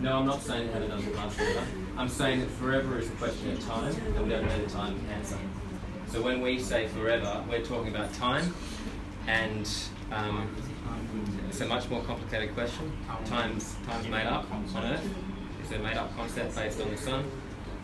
No, 0.00 0.18
I'm 0.18 0.26
not 0.26 0.42
saying 0.42 0.70
heaven 0.72 0.90
doesn't 0.90 1.16
last 1.16 1.38
forever. 1.38 1.66
I'm 1.96 2.08
saying 2.10 2.40
that 2.40 2.50
forever 2.50 2.98
is 2.98 3.08
a 3.08 3.12
question 3.12 3.52
of 3.52 3.64
time, 3.66 3.94
and 3.94 4.24
we 4.24 4.28
don't 4.28 4.46
know 4.46 4.58
the 4.62 4.70
time 4.70 5.00
answer. 5.10 5.38
So 6.10 6.22
when 6.22 6.40
we 6.40 6.58
say 6.58 6.88
forever, 6.88 7.44
we're 7.50 7.64
talking 7.64 7.94
about 7.94 8.14
time, 8.14 8.54
and 9.26 9.70
um, 10.10 10.48
it's 11.48 11.60
a 11.60 11.66
much 11.66 11.90
more 11.90 12.02
complicated 12.02 12.54
question. 12.54 12.90
Time's, 13.26 13.76
time's 13.86 14.08
made 14.08 14.26
up 14.26 14.50
on 14.50 14.84
Earth. 14.84 15.06
It's 15.60 15.70
a 15.70 15.78
made 15.78 15.98
up 15.98 16.16
concept 16.16 16.56
based 16.56 16.80
on 16.80 16.90
the 16.90 16.96
sun, 16.96 17.30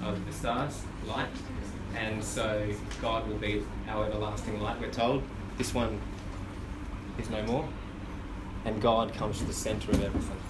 of 0.03 0.25
the 0.25 0.33
stars, 0.33 0.83
light. 1.07 1.29
And 1.95 2.25
so 2.25 2.67
God 3.03 3.29
will 3.29 3.37
be 3.37 3.63
our 3.89 4.07
everlasting 4.07 4.59
light, 4.61 4.81
we're 4.81 4.91
told. 4.91 5.23
This 5.59 5.75
one 5.75 6.01
is 7.19 7.29
no 7.29 7.43
more. 7.43 7.69
And 8.65 8.81
God 8.81 9.13
comes 9.13 9.39
to 9.41 9.45
the 9.45 9.53
centre 9.53 9.91
of 9.91 10.03
everything, 10.03 10.41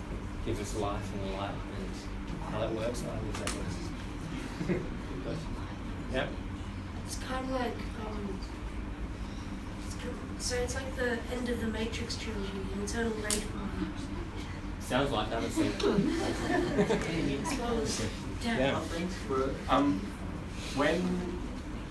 gives 0.47 0.61
us 0.61 0.77
life 0.77 1.03
and 1.13 1.35
light. 1.35 1.51
And 1.51 2.53
how 2.53 2.61
that 2.61 2.73
works, 2.73 3.03
I 3.03 3.17
if 3.29 3.45
that 3.45 4.77
works. 4.77 4.81
Yep. 6.13 6.29
It's 7.15 7.23
kind 7.23 7.45
of 7.45 7.51
like, 7.53 7.77
um, 8.05 8.41
it's 9.87 9.95
kind 9.95 10.09
of- 10.11 10.43
so 10.43 10.57
it's 10.57 10.75
like 10.75 10.97
the 10.97 11.19
end 11.33 11.49
of 11.49 11.61
the 11.61 11.69
Matrix 11.69 12.17
trilogy, 12.17 12.51
an 12.75 12.83
eternal 12.83 13.13
rage 13.23 13.45
party. 13.53 13.87
Sounds 14.81 15.13
like 15.13 15.31
that. 15.31 15.43
haven't 15.43 15.53
seen. 15.53 17.41
As 17.47 17.59
well 17.61 17.79
as 17.81 17.99
death. 18.43 18.59
Yeah. 18.59 18.81
Um, 19.71 20.01
when 20.75 21.39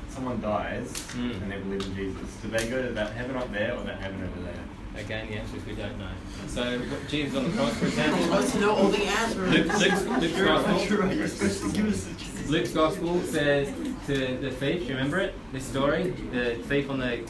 someone 0.10 0.42
dies 0.42 0.92
Mm. 1.16 1.42
and 1.42 1.52
they 1.52 1.58
believe 1.58 1.86
in 1.86 1.96
Jesus, 1.96 2.30
do 2.42 2.50
they 2.50 2.68
go 2.70 2.82
to 2.86 2.90
that 2.94 3.14
heaven 3.14 3.38
up 3.38 3.52
there 3.54 3.76
or 3.76 3.84
that 3.86 4.02
heaven 4.02 4.22
over 4.24 4.42
there? 4.42 5.02
Again, 5.04 5.28
the 5.30 5.36
answer 5.38 5.56
is 5.58 5.66
we 5.66 5.74
don't 5.74 5.98
know. 5.98 6.12
So 6.48 6.78
we've 6.80 6.90
got 6.92 7.08
Jesus 7.08 7.36
on 7.38 7.46
the 7.50 7.58
cross, 7.58 7.74
for 7.78 7.86
example. 7.88 8.24
supposed 8.26 8.52
to 8.54 8.60
know 8.60 8.76
all 8.76 8.90
the 8.90 9.04
answers. 9.06 9.50
Luke, 9.50 9.68
Luke's, 9.80 10.06
Luke's 10.06 10.42
gospel. 10.42 11.14
You're 11.14 11.28
supposed 11.30 11.62
to 11.64 11.70
give 11.72 11.88
us 11.94 12.08
a 12.08 12.14
Luke's 12.48 12.72
gospel 12.72 13.22
says 13.22 13.74
to 14.06 14.38
the 14.38 14.52
thief, 14.52 14.84
you 14.84 14.96
remember 14.96 15.20
it? 15.20 15.34
This 15.54 15.66
story? 15.66 16.10
The 16.32 16.56
thief 16.68 16.90
on 16.90 17.00
the 17.00 17.22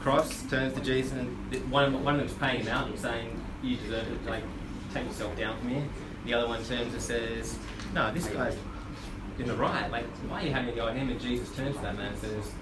cross 0.00 0.42
turns 0.44 0.74
to 0.74 0.80
Jesus 0.80 1.12
and 1.12 1.70
one 1.70 1.84
of, 1.84 2.04
one 2.04 2.14
of 2.14 2.20
them's 2.20 2.34
paying 2.34 2.60
him 2.60 2.68
out 2.68 2.88
and 2.88 2.98
saying, 2.98 3.42
You 3.62 3.76
deserve 3.76 4.06
it, 4.06 4.26
like, 4.26 4.44
take 4.92 5.06
yourself 5.06 5.36
down 5.36 5.58
from 5.58 5.70
here. 5.70 5.84
The 6.24 6.34
other 6.34 6.46
one 6.46 6.62
turns 6.64 6.92
and 6.92 7.02
says, 7.02 7.58
No, 7.94 8.12
this 8.12 8.26
guy's 8.28 8.56
in 9.38 9.46
the 9.48 9.56
right. 9.56 9.90
Like, 9.90 10.06
why 10.28 10.42
are 10.42 10.46
you 10.46 10.52
having 10.52 10.70
a 10.70 10.76
go 10.76 10.88
at 10.88 10.96
him? 10.96 11.10
And 11.10 11.20
Jesus 11.20 11.54
turns 11.56 11.76
to 11.76 11.82
that 11.82 11.96
man 11.96 12.12
and 12.12 12.18
says, 12.18 12.52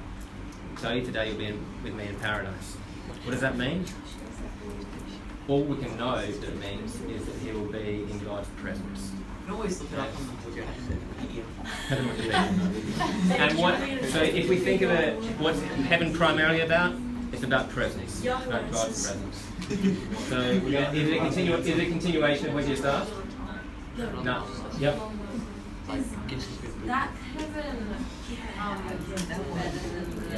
Tell 0.81 0.97
you 0.97 1.05
today 1.05 1.29
you'll 1.29 1.39
be 1.39 1.47
in, 1.47 1.65
with 1.85 1.95
me 1.95 2.07
in 2.07 2.17
paradise. 2.17 2.77
What 3.25 3.33
does 3.33 3.41
that 3.43 3.57
mean? 3.59 3.85
All 5.47 5.63
we 5.63 5.77
can 5.77 5.97
know 5.99 6.25
that 6.25 6.49
it 6.49 6.61
means 6.61 7.01
is 7.03 7.27
that 7.27 7.35
he 7.37 7.53
will 7.53 7.71
be 7.71 8.07
in 8.11 8.19
God's 8.25 8.49
presence. 8.57 9.13
You 9.43 9.47
can 9.49 9.55
always 9.57 9.81
look 9.81 9.93
it 9.93 9.99
up 9.99 10.09
on 10.09 10.27
the 10.27 10.61
Wikipedia. 10.63 11.45
and 13.39 13.59
what? 13.59 13.79
So 14.11 14.23
if 14.23 14.49
we 14.49 14.57
think 14.59 14.83
of 14.83 14.91
it, 14.91 15.15
what's 15.41 15.61
heaven 15.61 16.13
primarily 16.13 16.61
about? 16.61 16.95
It's 17.33 17.43
about 17.43 17.69
presence, 17.71 18.23
it's 18.25 18.47
about 18.47 18.71
God's 18.71 19.07
presence. 19.07 19.47
So 20.29 20.39
is 20.39 20.63
it 21.09 21.17
a 21.17 21.21
continu- 21.21 21.59
Is 21.59 21.67
it 21.67 21.79
a 21.81 21.87
continuation 21.87 22.49
of 22.49 22.55
what 22.55 22.65
you 22.65 22.71
just 22.77 22.85
asked? 22.85 23.11
No. 24.23 24.45
Yep. 24.79 25.01
Is 25.91 26.07
that 26.87 27.11
heaven 27.37 27.95
um, 28.61 28.83
better 28.87 29.13
than 29.25 30.31
the 30.31 30.37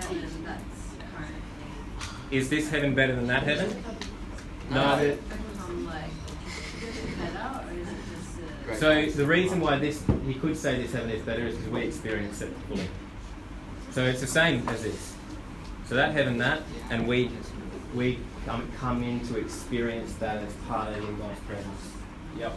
heaven 0.00 0.44
that's 0.44 0.74
currently? 1.14 1.36
Is 2.38 2.48
this 2.48 2.70
heaven 2.70 2.94
better 2.94 3.14
than 3.14 3.26
that 3.26 3.42
heaven? 3.42 3.84
No. 4.70 4.96
the- 4.98 5.16
Become 5.16 5.86
like 5.86 6.10
better, 7.18 7.60
or 7.66 7.72
is 7.72 7.88
it 7.88 7.94
just 8.10 8.38
a 8.38 8.59
So 8.76 9.06
the 9.06 9.26
reason 9.26 9.60
why 9.60 9.78
this 9.78 10.02
he 10.26 10.34
could 10.34 10.56
say 10.56 10.80
this 10.80 10.92
heaven 10.92 11.10
is 11.10 11.22
better 11.22 11.46
is 11.46 11.56
because 11.56 11.70
we 11.70 11.80
experience 11.82 12.40
it 12.40 12.52
fully. 12.68 12.88
So 13.90 14.04
it's 14.04 14.20
the 14.20 14.26
same 14.26 14.68
as 14.68 14.82
this. 14.82 15.14
So 15.86 15.96
that 15.96 16.12
heaven, 16.12 16.38
that, 16.38 16.62
and 16.90 17.06
we 17.06 17.30
we 17.94 18.18
come, 18.46 18.70
come 18.78 19.02
in 19.02 19.20
to 19.26 19.38
experience 19.38 20.14
that 20.14 20.42
as 20.42 20.52
part 20.68 20.96
of 20.96 20.96
in 20.96 21.18
God's 21.18 21.40
presence. 21.40 21.92
Yep. 22.38 22.56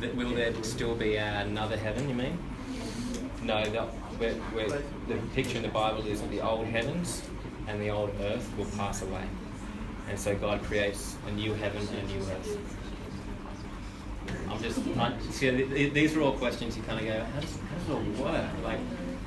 That 0.00 0.14
will 0.14 0.34
there 0.34 0.52
still 0.62 0.94
be 0.94 1.16
another 1.16 1.76
heaven? 1.76 2.08
You 2.08 2.14
mean? 2.14 2.38
No. 3.42 3.64
The, 3.64 3.86
we're, 4.20 4.34
we're, 4.54 4.68
the 5.08 5.16
picture 5.34 5.56
in 5.56 5.62
the 5.62 5.68
Bible 5.68 6.06
is 6.06 6.22
the 6.22 6.40
old 6.40 6.66
heavens 6.66 7.22
and 7.68 7.80
the 7.80 7.90
old 7.90 8.10
earth 8.20 8.48
will 8.56 8.66
pass 8.76 9.02
away, 9.02 9.24
and 10.08 10.18
so 10.18 10.34
God 10.36 10.62
creates 10.64 11.16
a 11.26 11.30
new 11.32 11.52
heaven 11.54 11.86
and 11.88 11.98
a 12.10 12.12
new 12.12 12.20
earth. 12.30 12.58
I'm 14.50 14.60
just 14.62 14.78
I, 14.98 15.12
see. 15.30 15.50
th- 15.50 15.68
th- 15.70 15.92
These 15.92 16.16
are 16.16 16.20
all 16.22 16.32
questions 16.32 16.76
you 16.76 16.82
kind 16.82 16.98
of 17.00 17.06
go, 17.06 17.24
how 17.32 17.40
does, 17.40 17.56
how 17.56 17.78
does 17.78 17.88
it 17.88 17.92
all 18.20 18.24
work? 18.24 18.50
Like, 18.64 18.78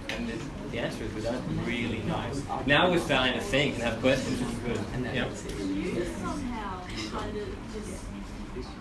and 0.10 0.28
the, 0.28 0.34
the 0.72 0.80
answer 0.80 1.04
is 1.06 1.14
we 1.14 1.22
don't 1.22 1.66
really 1.66 2.00
know. 2.00 2.24
Now 2.66 2.90
we're 2.92 3.00
starting 3.00 3.34
to 3.34 3.40
think 3.42 3.76
and 3.76 3.84
have 3.84 4.00
questions, 4.02 4.40
which 4.42 4.50
is 4.50 4.60
good. 4.60 4.80
Yep. 5.16 5.30
you 5.70 6.06
somehow 6.20 6.82
kind 7.12 7.38
of 7.38 7.48
just, 7.74 8.04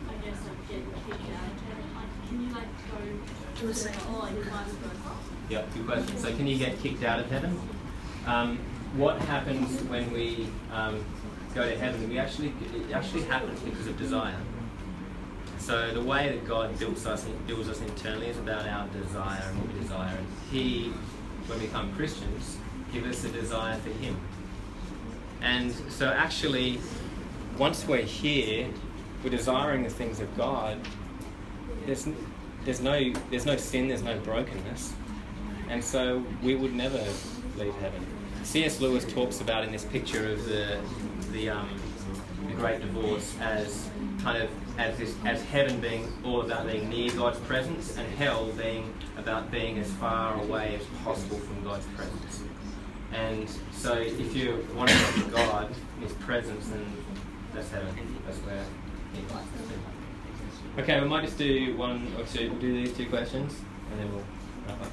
I 0.08 0.24
guess, 0.24 0.38
like 0.44 0.68
get 0.68 0.82
kicked 1.06 1.30
out 1.30 1.50
of 1.52 1.60
heaven? 1.62 1.84
Can 2.28 2.40
you 2.42 2.54
like 2.54 2.66
go 2.90 3.60
To 3.60 3.68
a 3.68 3.74
second. 3.74 4.14
or 4.14 4.22
like 4.22 4.34
vice 4.34 4.72
versa? 4.74 5.14
Yeah, 5.50 5.62
good 5.74 5.86
question. 5.86 6.18
So, 6.18 6.34
can 6.34 6.46
you 6.46 6.58
get 6.58 6.78
kicked 6.80 7.04
out 7.04 7.20
of 7.20 7.30
heaven? 7.30 7.58
Um, 8.26 8.58
what 8.96 9.20
happens 9.22 9.82
when 9.84 10.10
we 10.12 10.48
um, 10.72 11.04
go 11.54 11.68
to 11.68 11.78
heaven? 11.78 12.08
We 12.08 12.18
actually 12.18 12.52
it 12.74 12.92
actually 12.92 13.22
happens 13.24 13.60
because 13.60 13.86
of 13.86 13.98
desire. 13.98 14.40
So 15.58 15.92
the 15.92 16.00
way 16.00 16.30
that 16.30 16.46
God 16.46 16.78
builds 16.78 17.06
us 17.06 17.26
builds 17.46 17.68
us 17.68 17.80
internally 17.80 18.28
is 18.28 18.38
about 18.38 18.66
our 18.66 18.88
desire 18.88 19.42
and 19.46 19.58
what 19.58 19.74
we 19.74 19.80
desire. 19.80 20.16
And 20.16 20.26
He, 20.50 20.92
when 21.46 21.58
we 21.60 21.66
become 21.66 21.94
Christians, 21.94 22.56
give 22.92 23.04
us 23.04 23.24
a 23.24 23.28
desire 23.28 23.76
for 23.78 23.90
Him. 23.90 24.16
And 25.42 25.72
so 25.90 26.08
actually, 26.08 26.80
once 27.58 27.86
we're 27.86 28.02
here, 28.02 28.68
we're 29.22 29.30
desiring 29.30 29.82
the 29.82 29.90
things 29.90 30.20
of 30.20 30.34
God. 30.36 30.78
There's 31.86 32.08
there's 32.64 32.80
no 32.80 33.12
there's 33.30 33.46
no 33.46 33.56
sin, 33.56 33.88
there's 33.88 34.02
no 34.02 34.18
brokenness, 34.20 34.94
and 35.68 35.82
so 35.84 36.24
we 36.42 36.54
would 36.54 36.74
never 36.74 37.02
leave 37.56 37.74
heaven. 37.74 38.06
C.S. 38.48 38.80
Lewis 38.80 39.04
talks 39.04 39.42
about 39.42 39.62
in 39.62 39.72
this 39.72 39.84
picture 39.84 40.32
of 40.32 40.46
the 40.46 40.80
the 41.32 41.50
um, 41.50 41.68
the 42.46 42.54
great 42.54 42.80
divorce 42.80 43.36
as 43.42 43.90
kind 44.22 44.42
of 44.42 44.48
as 44.78 44.96
this 44.96 45.14
as 45.26 45.44
heaven 45.44 45.78
being 45.80 46.10
all 46.24 46.40
about 46.40 46.66
being 46.66 46.88
near 46.88 47.10
God's 47.10 47.38
presence 47.40 47.98
and 47.98 48.08
hell 48.14 48.46
being 48.52 48.94
about 49.18 49.50
being 49.50 49.76
as 49.78 49.92
far 49.92 50.40
away 50.40 50.80
as 50.80 50.86
possible 51.04 51.36
from 51.36 51.62
God's 51.62 51.84
presence. 51.88 52.42
And 53.12 53.50
so 53.70 53.92
if 53.92 54.34
you 54.34 54.66
want 54.74 54.88
to 54.88 54.96
come 54.96 55.24
to 55.24 55.30
God 55.30 55.74
His 56.00 56.12
presence, 56.14 56.68
then 56.68 56.86
that's 57.52 57.70
heaven. 57.70 57.94
That's 58.24 58.38
where 58.38 58.64
He. 59.12 60.80
Okay, 60.80 60.98
we 61.02 61.06
might 61.06 61.26
just 61.26 61.36
do 61.36 61.76
one 61.76 62.10
or 62.18 62.24
two. 62.24 62.48
We'll 62.48 62.60
do 62.60 62.82
these 62.82 62.96
two 62.96 63.10
questions, 63.10 63.60
and 63.90 64.00
then 64.00 64.10
we'll 64.10 64.24
wrap 64.66 64.80
up. 64.80 64.92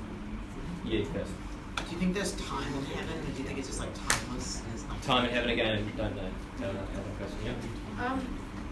You 0.84 1.06
first. 1.06 1.32
Do 1.78 1.84
you 1.92 1.98
think 1.98 2.14
there's 2.16 2.34
time 2.34 2.74
in 2.74 2.86
heaven, 2.86 3.20
or 3.20 3.32
do 3.32 3.38
you 3.42 3.44
think 3.48 3.60
it's 3.60 3.68
just 3.68 3.80
like 3.80 3.90
timeless? 4.08 4.62
And 4.66 4.74
it's 4.74 4.88
not 4.88 5.02
Time 5.04 5.26
in 5.26 5.32
heaven 5.32 5.50
again. 5.52 5.92
Don't 5.98 6.16
know. 6.16 6.30
Tell 6.58 6.72
that 6.74 6.82
other 6.82 7.14
question. 7.20 7.38
Yeah. 7.46 8.06
Um, 8.06 8.28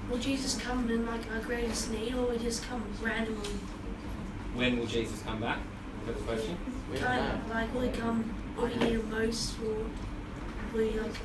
will 0.09 0.17
Jesus 0.17 0.59
come 0.59 0.89
in 0.89 1.05
like 1.05 1.21
our 1.33 1.39
greatest 1.41 1.91
need, 1.91 2.13
or 2.15 2.23
will 2.23 2.31
he 2.37 2.43
just 2.43 2.63
come 2.63 2.83
randomly? 3.01 3.49
When 4.55 4.79
will 4.79 4.85
Jesus 4.87 5.21
come 5.23 5.41
back? 5.41 5.59
Is 6.01 6.07
that 6.07 6.17
the 6.17 6.23
question? 6.23 6.57
We 6.91 6.97
don't 6.97 7.05
Kind 7.07 7.23
know. 7.27 7.35
of 7.45 7.49
like 7.49 7.73
will 7.73 7.81
he 7.81 7.89
come 7.89 8.23
when 8.55 8.69
we 8.71 8.75
need 8.85 8.93
him 8.93 9.09
most, 9.09 9.55
or 9.61 9.85
will 10.73 10.89
he 10.89 10.99
like, 10.99 11.15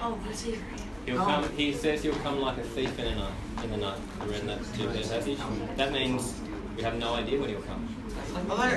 oh, 0.00 0.18
he's 0.28 0.42
here. 0.42 0.58
He'll 1.06 1.20
Oh. 1.20 1.24
come. 1.24 1.48
He 1.56 1.72
says 1.72 2.02
he'll 2.02 2.14
come 2.16 2.40
like 2.40 2.58
a 2.58 2.62
thief 2.62 2.96
in 2.98 3.04
the 3.06 3.14
night. 3.14 3.32
In 3.64 3.70
the 3.70 3.76
night. 3.78 3.98
We're 4.26 4.34
in 4.34 4.46
that 4.46 4.58
two-verse 4.74 5.08
passage. 5.08 5.38
That 5.76 5.92
means 5.92 6.34
we 6.76 6.82
have 6.82 6.96
no 6.98 7.14
idea 7.14 7.40
when 7.40 7.48
he'll 7.50 7.62
come. 7.62 7.88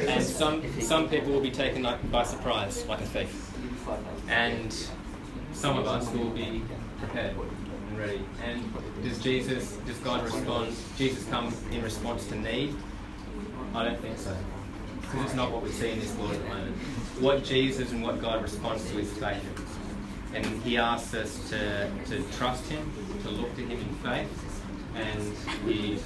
And 0.08 0.24
some 0.24 0.82
some 0.82 1.10
people 1.10 1.32
will 1.32 1.41
be 1.41 1.52
taken 1.52 1.84
like 1.84 2.12
by 2.12 2.24
surprise, 2.24 2.86
like 2.88 3.02
a 3.02 3.06
thief. 3.06 3.52
And 4.28 4.76
some 5.54 5.78
of 5.78 5.88
us 5.88 6.12
will 6.12 6.30
be 6.30 6.64
prepared 7.00 7.36
and 7.36 7.98
ready. 7.98 8.22
And 8.43 8.64
does 9.04 9.22
Jesus, 9.22 9.78
does 9.86 9.98
God 9.98 10.24
respond? 10.24 10.76
Jesus 10.98 11.26
come 11.30 11.54
in 11.72 11.82
response 11.82 12.28
to 12.28 12.36
need? 12.36 12.76
I 13.74 13.84
don't 13.84 14.00
think 14.00 14.18
so. 14.18 14.36
Because 15.02 15.26
it's 15.26 15.34
not 15.36 15.52
what 15.52 15.62
we 15.62 15.70
see 15.72 15.91
in 15.91 16.00
this 16.00 16.14
world 16.16 16.32
at 16.32 16.41
the 16.41 16.50
moment. 16.50 16.76
What 17.20 17.43
Jesus 17.43 17.91
and 17.91 18.02
what 18.02 18.22
God 18.22 18.41
responds 18.41 18.89
to 18.91 19.00
is 19.00 19.12
faith. 19.14 19.43
And 20.34 20.46
He 20.64 20.78
asks 20.78 21.14
us 21.14 21.50
to, 21.50 21.89
to 22.08 22.24
trust 22.38 22.66
Him, 22.70 22.91
to 23.24 23.30
look 23.30 23.56
to 23.56 23.62
Him 23.62 23.80
in 23.80 23.96
faith, 23.96 24.62
and 24.96 25.38
He 25.70 26.00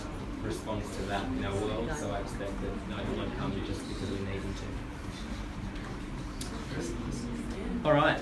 responds 0.44 0.96
to 0.96 1.02
that 1.04 1.26
in 1.26 1.46
our 1.46 1.56
world. 1.56 1.92
So 1.98 2.12
I 2.12 2.20
expect 2.20 2.52
that 2.62 2.90
no, 2.90 2.98
He 2.98 3.18
won't 3.18 3.38
come 3.38 3.54
just 3.66 3.88
because 3.88 4.10
we 4.10 4.20
need 4.20 4.42
Him 4.42 4.54
to. 4.54 4.64
All 7.86 7.94
right, 7.94 8.20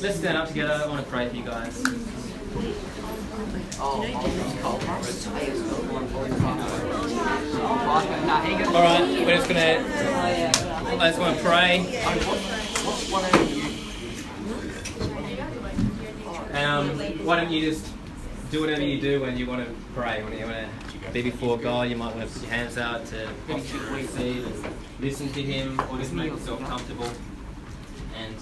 let's 0.00 0.16
stand 0.18 0.36
up 0.36 0.48
together. 0.48 0.82
I 0.84 0.86
want 0.88 1.04
to 1.04 1.10
pray 1.10 1.28
for 1.28 1.36
you 1.36 1.44
guys. 1.44 1.84
All 3.80 4.02
right, 8.82 9.26
we're 9.26 9.36
just 9.36 9.48
gonna. 9.48 9.84
I 11.00 11.08
just 11.08 11.18
want 11.18 11.36
to 11.36 11.42
pray. 11.42 12.02
Um, 16.54 16.88
why 17.24 17.36
don't 17.36 17.50
you 17.50 17.68
just 17.68 17.92
do 18.50 18.60
whatever 18.60 18.82
you 18.82 19.00
do 19.00 19.20
when 19.20 19.36
you 19.36 19.46
want 19.46 19.66
to 19.66 19.74
pray? 19.94 20.22
When 20.22 20.38
you 20.38 20.44
want 20.44 20.56
to 20.56 20.93
be 21.12 21.22
before 21.22 21.58
God, 21.58 21.88
you 21.88 21.96
might 21.96 22.14
want 22.14 22.28
to 22.28 22.32
put 22.32 22.42
your 22.42 22.52
hands 22.52 22.78
out 22.78 23.06
to 23.06 23.28
receive 23.48 24.46
and 24.46 24.74
listen 25.00 25.32
to 25.32 25.42
Him, 25.42 25.80
or 25.90 25.98
just 25.98 26.12
make 26.12 26.30
yourself 26.30 26.60
comfortable. 26.60 27.10
And 28.18 28.34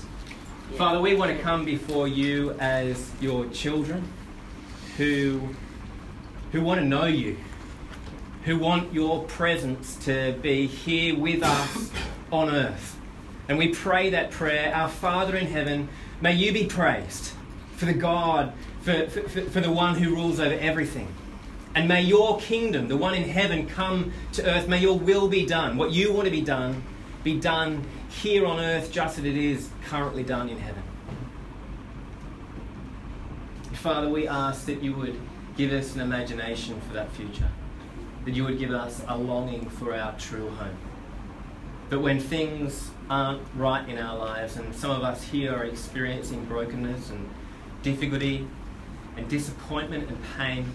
Father, 0.77 1.01
we 1.01 1.15
want 1.15 1.37
to 1.37 1.43
come 1.43 1.65
before 1.65 2.09
you 2.09 2.53
as 2.53 3.11
your 3.21 3.47
children, 3.47 4.09
who 4.97 5.49
who 6.53 6.61
want 6.61 6.81
to 6.81 6.87
know 6.87 7.07
you, 7.07 7.37
who 8.45 8.59
want 8.59 8.93
your 8.93 9.25
presence 9.25 9.97
to 10.05 10.37
be 10.43 10.67
here 10.67 11.17
with 11.17 11.43
us 11.43 11.91
on 12.31 12.51
earth. 12.51 12.99
And 13.49 13.59
we 13.59 13.69
pray 13.69 14.11
that 14.11 14.31
prayer, 14.31 14.75
Our 14.75 14.89
Father 14.89 15.37
in 15.37 15.47
heaven, 15.47 15.89
may 16.21 16.35
you 16.35 16.53
be 16.53 16.67
praised 16.67 17.33
for 17.77 17.87
the 17.87 17.93
God, 17.93 18.53
for, 18.83 19.09
for, 19.09 19.29
for 19.29 19.41
for 19.43 19.61
the 19.61 19.73
one 19.73 19.97
who 19.97 20.15
rules 20.15 20.41
over 20.41 20.55
everything. 20.55 21.09
And 21.75 21.89
may 21.89 22.03
your 22.03 22.39
kingdom, 22.39 22.89
the 22.89 22.97
one 22.97 23.15
in 23.15 23.29
heaven, 23.29 23.67
come 23.67 24.13
to 24.33 24.45
earth. 24.45 24.69
May 24.69 24.81
your 24.81 24.99
will 24.99 25.29
be 25.29 25.47
done. 25.47 25.77
What 25.77 25.91
you 25.91 26.13
want 26.13 26.27
to 26.27 26.31
be 26.31 26.43
done, 26.43 26.83
be 27.25 27.41
done 27.41 27.87
here 28.09 28.47
on 28.47 28.61
earth 28.61 28.93
just 28.93 29.19
as 29.19 29.25
it 29.25 29.37
is 29.37 29.71
currently 29.87 30.23
done 30.23 30.49
in 30.49 30.59
heaven. 30.59 30.83
Father, 33.73 34.09
we 34.09 34.29
ask 34.29 34.67
that 34.67 34.83
you 34.83 34.95
would 34.95 35.19
give 35.57 35.73
us 35.73 35.95
an 35.95 36.01
imagination 36.03 36.81
for 36.83 36.95
that 36.95 37.11
future, 37.13 37.49
that 38.25 38.33
you 38.33 38.45
would 38.45 38.59
give 38.59 38.71
us 38.71 39.03
a 39.09 39.17
longing 39.17 39.69
for 39.71 39.95
our 39.95 40.17
true 40.19 40.51
home. 40.51 40.77
But 41.89 42.01
when 42.01 42.21
things 42.21 42.91
aren't 43.11 43.43
right 43.57 43.87
in 43.89 43.99
our 43.99 44.17
lives, 44.17 44.57
and 44.57 44.75
some 44.75 44.91
of 44.91 45.03
us 45.03 45.25
here 45.25 45.55
are 45.55 45.65
experiencing 45.65 46.45
brokenness 46.45 47.11
and 47.11 47.29
difficulty 47.83 48.47
and 49.17 49.29
disappointment 49.29 50.09
and 50.09 50.19
pain 50.37 50.73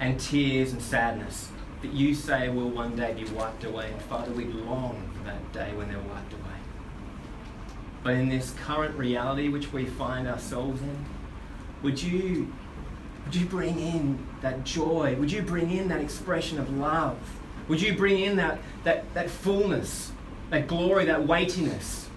and 0.00 0.18
tears 0.18 0.72
and 0.72 0.82
sadness, 0.82 1.50
that 1.82 1.92
you 1.92 2.14
say 2.14 2.48
will 2.48 2.70
one 2.70 2.96
day 2.96 3.12
be 3.12 3.24
wiped 3.30 3.64
away. 3.64 3.90
And 3.90 4.02
Father, 4.02 4.32
we 4.32 4.44
long 4.44 5.10
for 5.16 5.24
that 5.24 5.52
day 5.52 5.72
when 5.76 5.88
they're 5.88 5.98
wiped 5.98 6.32
away. 6.32 6.42
But 8.02 8.14
in 8.14 8.28
this 8.28 8.54
current 8.64 8.96
reality 8.96 9.48
which 9.48 9.72
we 9.72 9.86
find 9.86 10.28
ourselves 10.28 10.82
in, 10.82 11.04
would 11.82 12.02
you, 12.02 12.52
would 13.24 13.34
you 13.34 13.46
bring 13.46 13.78
in 13.78 14.18
that 14.42 14.64
joy? 14.64 15.16
Would 15.18 15.32
you 15.32 15.42
bring 15.42 15.70
in 15.70 15.88
that 15.88 16.00
expression 16.00 16.58
of 16.58 16.70
love? 16.76 17.18
Would 17.68 17.80
you 17.80 17.96
bring 17.96 18.20
in 18.20 18.36
that, 18.36 18.58
that, 18.84 19.12
that 19.14 19.30
fullness, 19.30 20.12
that 20.50 20.66
glory, 20.66 21.06
that 21.06 21.26
weightiness, 21.26 22.08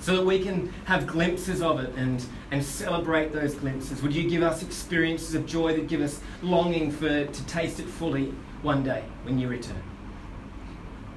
so 0.00 0.16
that 0.16 0.24
we 0.24 0.40
can 0.40 0.72
have 0.86 1.06
glimpses 1.06 1.62
of 1.62 1.80
it 1.80 1.94
and, 1.96 2.24
and 2.50 2.64
celebrate 2.64 3.32
those 3.32 3.54
glimpses? 3.54 4.02
Would 4.02 4.14
you 4.14 4.28
give 4.28 4.42
us 4.42 4.62
experiences 4.62 5.34
of 5.34 5.46
joy 5.46 5.74
that 5.74 5.88
give 5.88 6.00
us 6.00 6.20
longing 6.42 6.90
for 6.90 7.26
to 7.26 7.46
taste 7.46 7.80
it 7.80 7.86
fully 7.86 8.34
one 8.62 8.82
day 8.82 9.04
when 9.24 9.38
you 9.38 9.48
return? 9.48 9.82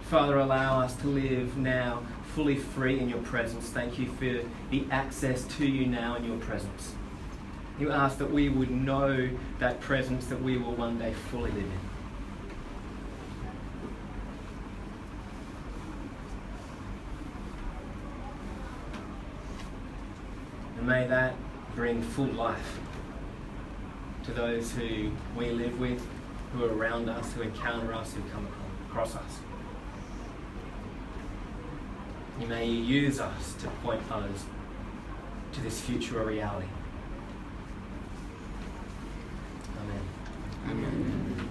Father, 0.03 0.39
allow 0.39 0.81
us 0.81 0.95
to 0.97 1.07
live 1.07 1.57
now 1.57 2.03
fully 2.35 2.57
free 2.57 2.99
in 2.99 3.09
your 3.09 3.19
presence. 3.19 3.69
Thank 3.69 3.97
you 3.97 4.07
for 4.07 4.45
the 4.69 4.85
access 4.91 5.43
to 5.57 5.65
you 5.65 5.85
now 5.85 6.15
in 6.15 6.25
your 6.25 6.37
presence. 6.37 6.95
You 7.79 7.91
ask 7.91 8.17
that 8.17 8.31
we 8.31 8.49
would 8.49 8.71
know 8.71 9.29
that 9.59 9.79
presence 9.79 10.27
that 10.27 10.41
we 10.41 10.57
will 10.57 10.73
one 10.73 10.99
day 10.99 11.13
fully 11.29 11.51
live 11.51 11.63
in. 11.63 11.90
May 20.81 21.07
that 21.07 21.35
bring 21.75 22.01
full 22.01 22.25
life 22.27 22.79
to 24.25 24.31
those 24.31 24.71
who 24.71 25.11
we 25.35 25.49
live 25.51 25.79
with, 25.79 26.05
who 26.53 26.65
are 26.65 26.73
around 26.73 27.09
us, 27.09 27.33
who 27.33 27.41
encounter 27.41 27.93
us, 27.93 28.13
who 28.13 28.21
come 28.31 28.47
across 28.89 29.15
us. 29.15 29.39
May 32.37 32.43
you 32.43 32.47
may 32.47 32.65
use 32.65 33.19
us 33.19 33.53
to 33.61 33.67
point 33.83 34.01
others 34.11 34.43
to 35.53 35.61
this 35.61 35.79
future 35.81 36.23
reality. 36.23 36.67
Amen. 39.81 40.01
Amen. 40.69 41.49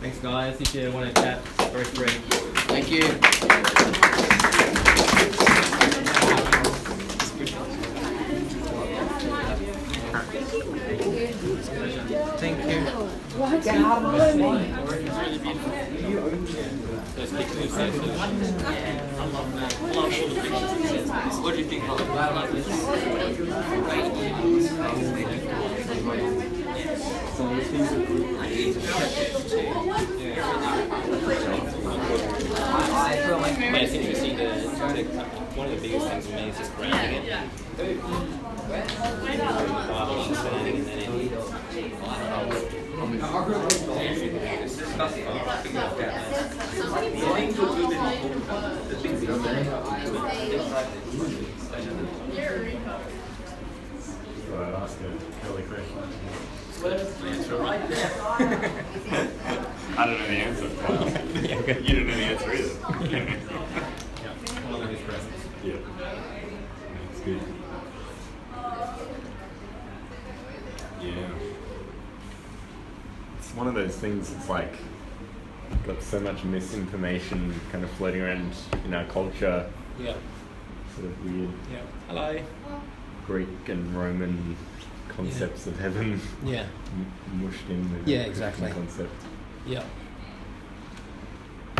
Thanks, 0.00 0.18
guys. 0.18 0.60
If 0.60 0.74
you 0.74 0.90
want 0.92 1.14
to 1.14 1.22
chat, 1.22 1.40
very 1.70 1.84
free. 1.84 2.08
Thank 2.68 2.90
you. 2.90 3.02
Thank 12.38 12.70
you. 12.70 13.25
Those 17.16 17.32
pictures 17.32 17.76
are. 17.76 17.82
I 17.82 19.26
love 19.26 19.54
that. 19.54 19.74
I 19.74 19.86
love 19.86 19.96
all 19.96 20.08
the 20.08 20.16
pictures. 20.80 21.40
What 21.40 21.52
do 21.52 21.58
you 21.60 21.66
think, 21.66 21.82
Holly? 21.84 22.04
I 22.04 22.30
love 22.30 22.52
this. 22.52 22.66
Yeah, 33.66 33.76
it's 33.76 33.92
interesting. 33.92 34.36
The, 34.36 34.44
the, 34.44 35.04
one 35.56 35.66
of 35.66 35.72
the 35.74 35.80
biggest 35.88 36.06
things 36.08 36.26
for 36.26 36.32
me 36.32 36.48
is 36.48 36.56
just 36.56 36.74
grounding 36.76 37.24
it. 37.24 37.50
Bible 39.96 40.20
understanding 40.22 40.76
and 40.76 40.86
then 40.86 40.98
in 40.98 42.85
So 42.96 43.02
I'd 54.62 54.74
ask 54.74 54.96
a 55.00 55.12
curly 55.42 55.62
question. 55.64 55.98
Answer 57.26 57.56
right. 57.56 57.82
I 59.98 60.06
don't 60.06 60.18
know 60.18 60.26
the 60.26 60.32
answer. 60.32 60.68
Wow. 60.68 61.04
you 61.82 61.94
don't 61.96 62.06
know 62.06 62.14
the 62.14 62.24
answer 62.24 62.52
either. 62.54 62.74
Yeah. 63.10 63.36
All 64.70 64.80
of 64.80 64.90
yeah. 65.64 65.76
That's 67.10 67.20
good. 67.20 67.42
Yeah. 71.02 71.46
It's 73.45 73.45
one 73.56 73.66
of 73.66 73.74
those 73.74 73.96
things, 73.96 74.32
it's 74.32 74.48
like 74.48 74.72
got 75.86 76.00
so 76.02 76.20
much 76.20 76.44
misinformation 76.44 77.58
kind 77.72 77.82
of 77.82 77.90
floating 77.92 78.20
around 78.20 78.52
in 78.84 78.94
our 78.94 79.04
culture, 79.06 79.68
Yeah. 79.98 80.14
sort 80.94 81.06
of 81.06 81.24
weird 81.24 81.50
Yeah. 81.72 81.78
Hello. 82.08 82.38
Greek 83.26 83.68
and 83.68 83.96
Roman 83.96 84.56
concepts 85.08 85.66
of 85.66 85.78
heaven 85.80 86.20
Yeah. 86.44 86.66
m- 86.92 87.42
mushed 87.44 87.68
in 87.68 87.90
with 87.92 88.06
Yeah, 88.06 88.18
the 88.18 88.24
Christian 88.26 88.48
exactly. 88.48 88.70
concept. 88.72 89.12
Yeah. 89.66 89.82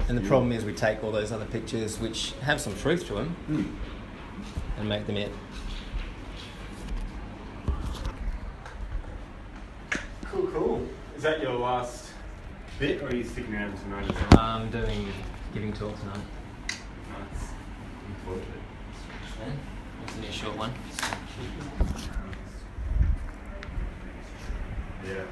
And 0.09 0.17
the 0.17 0.23
problem 0.27 0.53
is 0.53 0.65
we 0.65 0.73
take 0.73 1.03
all 1.05 1.13
those 1.13 1.31
other 1.33 1.45
pictures 1.45 1.99
which 2.01 2.33
have 2.43 2.61
some 2.61 2.75
truth 2.77 3.07
to 3.09 3.15
them 3.15 3.29
Hmm. 3.47 3.65
and 4.79 4.89
make 4.89 5.07
them 5.07 5.17
it. 5.17 5.33
Cool, 10.25 10.47
cool. 10.49 10.87
Is 11.17 11.23
that 11.23 11.41
your 11.41 11.55
last 11.55 12.13
bit, 12.79 13.03
or 13.03 13.07
are 13.07 13.15
you 13.15 13.25
sticking 13.25 13.55
around 13.55 13.75
tonight 13.79 14.05
as 14.05 14.31
well? 14.33 14.39
I'm 14.39 14.71
doing 14.71 15.09
giving 15.55 15.73
talk 15.73 15.99
tonight. 15.99 16.19
Nice. 16.69 17.53
Looking 18.03 18.17
forward 18.23 18.43
to 18.43 18.49
it. 18.51 19.53
It's 20.05 20.15
only 20.15 20.29
a 20.29 20.33
short 20.33 20.57
one. 20.59 20.75
Yeah. 25.07 25.25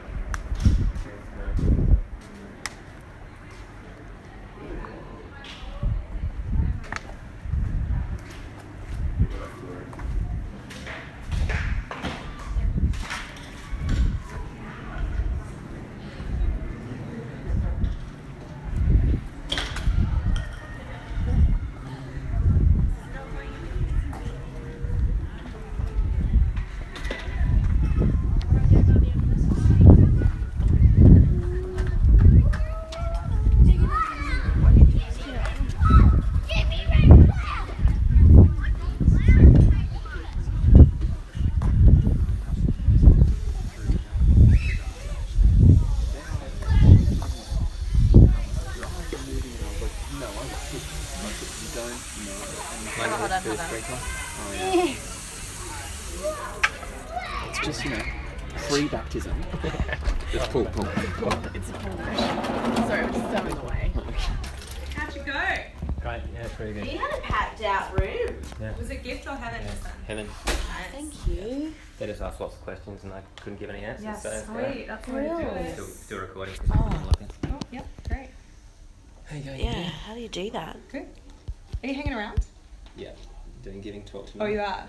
It's 57.47 57.59
just, 57.63 57.85
you 57.85 57.91
know, 57.91 58.03
free 58.69 58.89
baptism. 58.89 59.35
Just 60.33 60.51
pull, 60.51 60.65
pull. 60.67 60.87
It's 61.55 61.71
a 61.71 61.79
whole 61.79 61.97
Sorry, 62.87 63.03
I'm 63.03 63.13
just 63.13 63.31
so 63.31 63.37
in 63.45 63.55
the 63.55 63.61
way. 63.63 63.93
How'd 64.95 65.15
you 65.15 65.23
go? 65.23 65.33
Great, 66.01 66.23
yeah, 66.35 66.49
pretty 66.57 66.73
good. 66.75 66.87
You 66.87 66.99
had 66.99 67.19
a 67.19 67.21
packed 67.23 67.63
out 67.63 67.99
room. 68.01 68.37
Yeah. 68.61 68.77
Was 68.79 68.91
it 68.91 69.03
gift 69.03 69.27
or 69.27 69.35
heaven 69.35 69.61
Yeah. 69.63 69.71
this 69.71 69.81
time? 69.83 69.93
Heaven. 70.07 70.27
Thank 70.93 71.13
you. 71.27 71.75
They 71.99 72.07
just 72.07 72.21
asked 72.23 72.41
lots 72.41 72.55
of 72.55 72.63
questions 72.63 72.94
and 73.05 73.13
I 73.13 73.23
couldn't 73.41 73.61
give 73.61 73.71
any 73.71 73.85
answers. 73.85 74.05
Yes, 74.05 74.23
so 74.23 74.31
sweet. 74.31 74.55
great. 74.55 74.87
That's 74.89 75.07
the 75.07 75.15
way 75.15 75.23
to 75.23 75.29
do 75.29 75.35
it. 75.37 75.73
Still, 75.73 75.85
still 75.87 76.19
recording. 76.21 76.55
Oh. 76.75 77.11
Oh, 77.47 77.59
yep, 77.71 77.87
great. 78.09 78.29
Hey, 79.27 79.41
how 79.41 79.53
you 79.53 79.65
Yeah, 79.65 79.83
how 79.83 80.15
do 80.15 80.21
you 80.21 80.29
do 80.29 80.51
that? 80.51 80.77
Good. 80.91 81.07
Are 81.83 81.87
you 81.87 81.95
hanging 81.95 82.15
around? 82.15 82.41
Yeah, 82.97 83.11
doing 83.63 83.81
giving 83.81 84.03
talk 84.05 84.29
Oh, 84.41 84.47
you 84.47 84.61
are? 84.61 84.85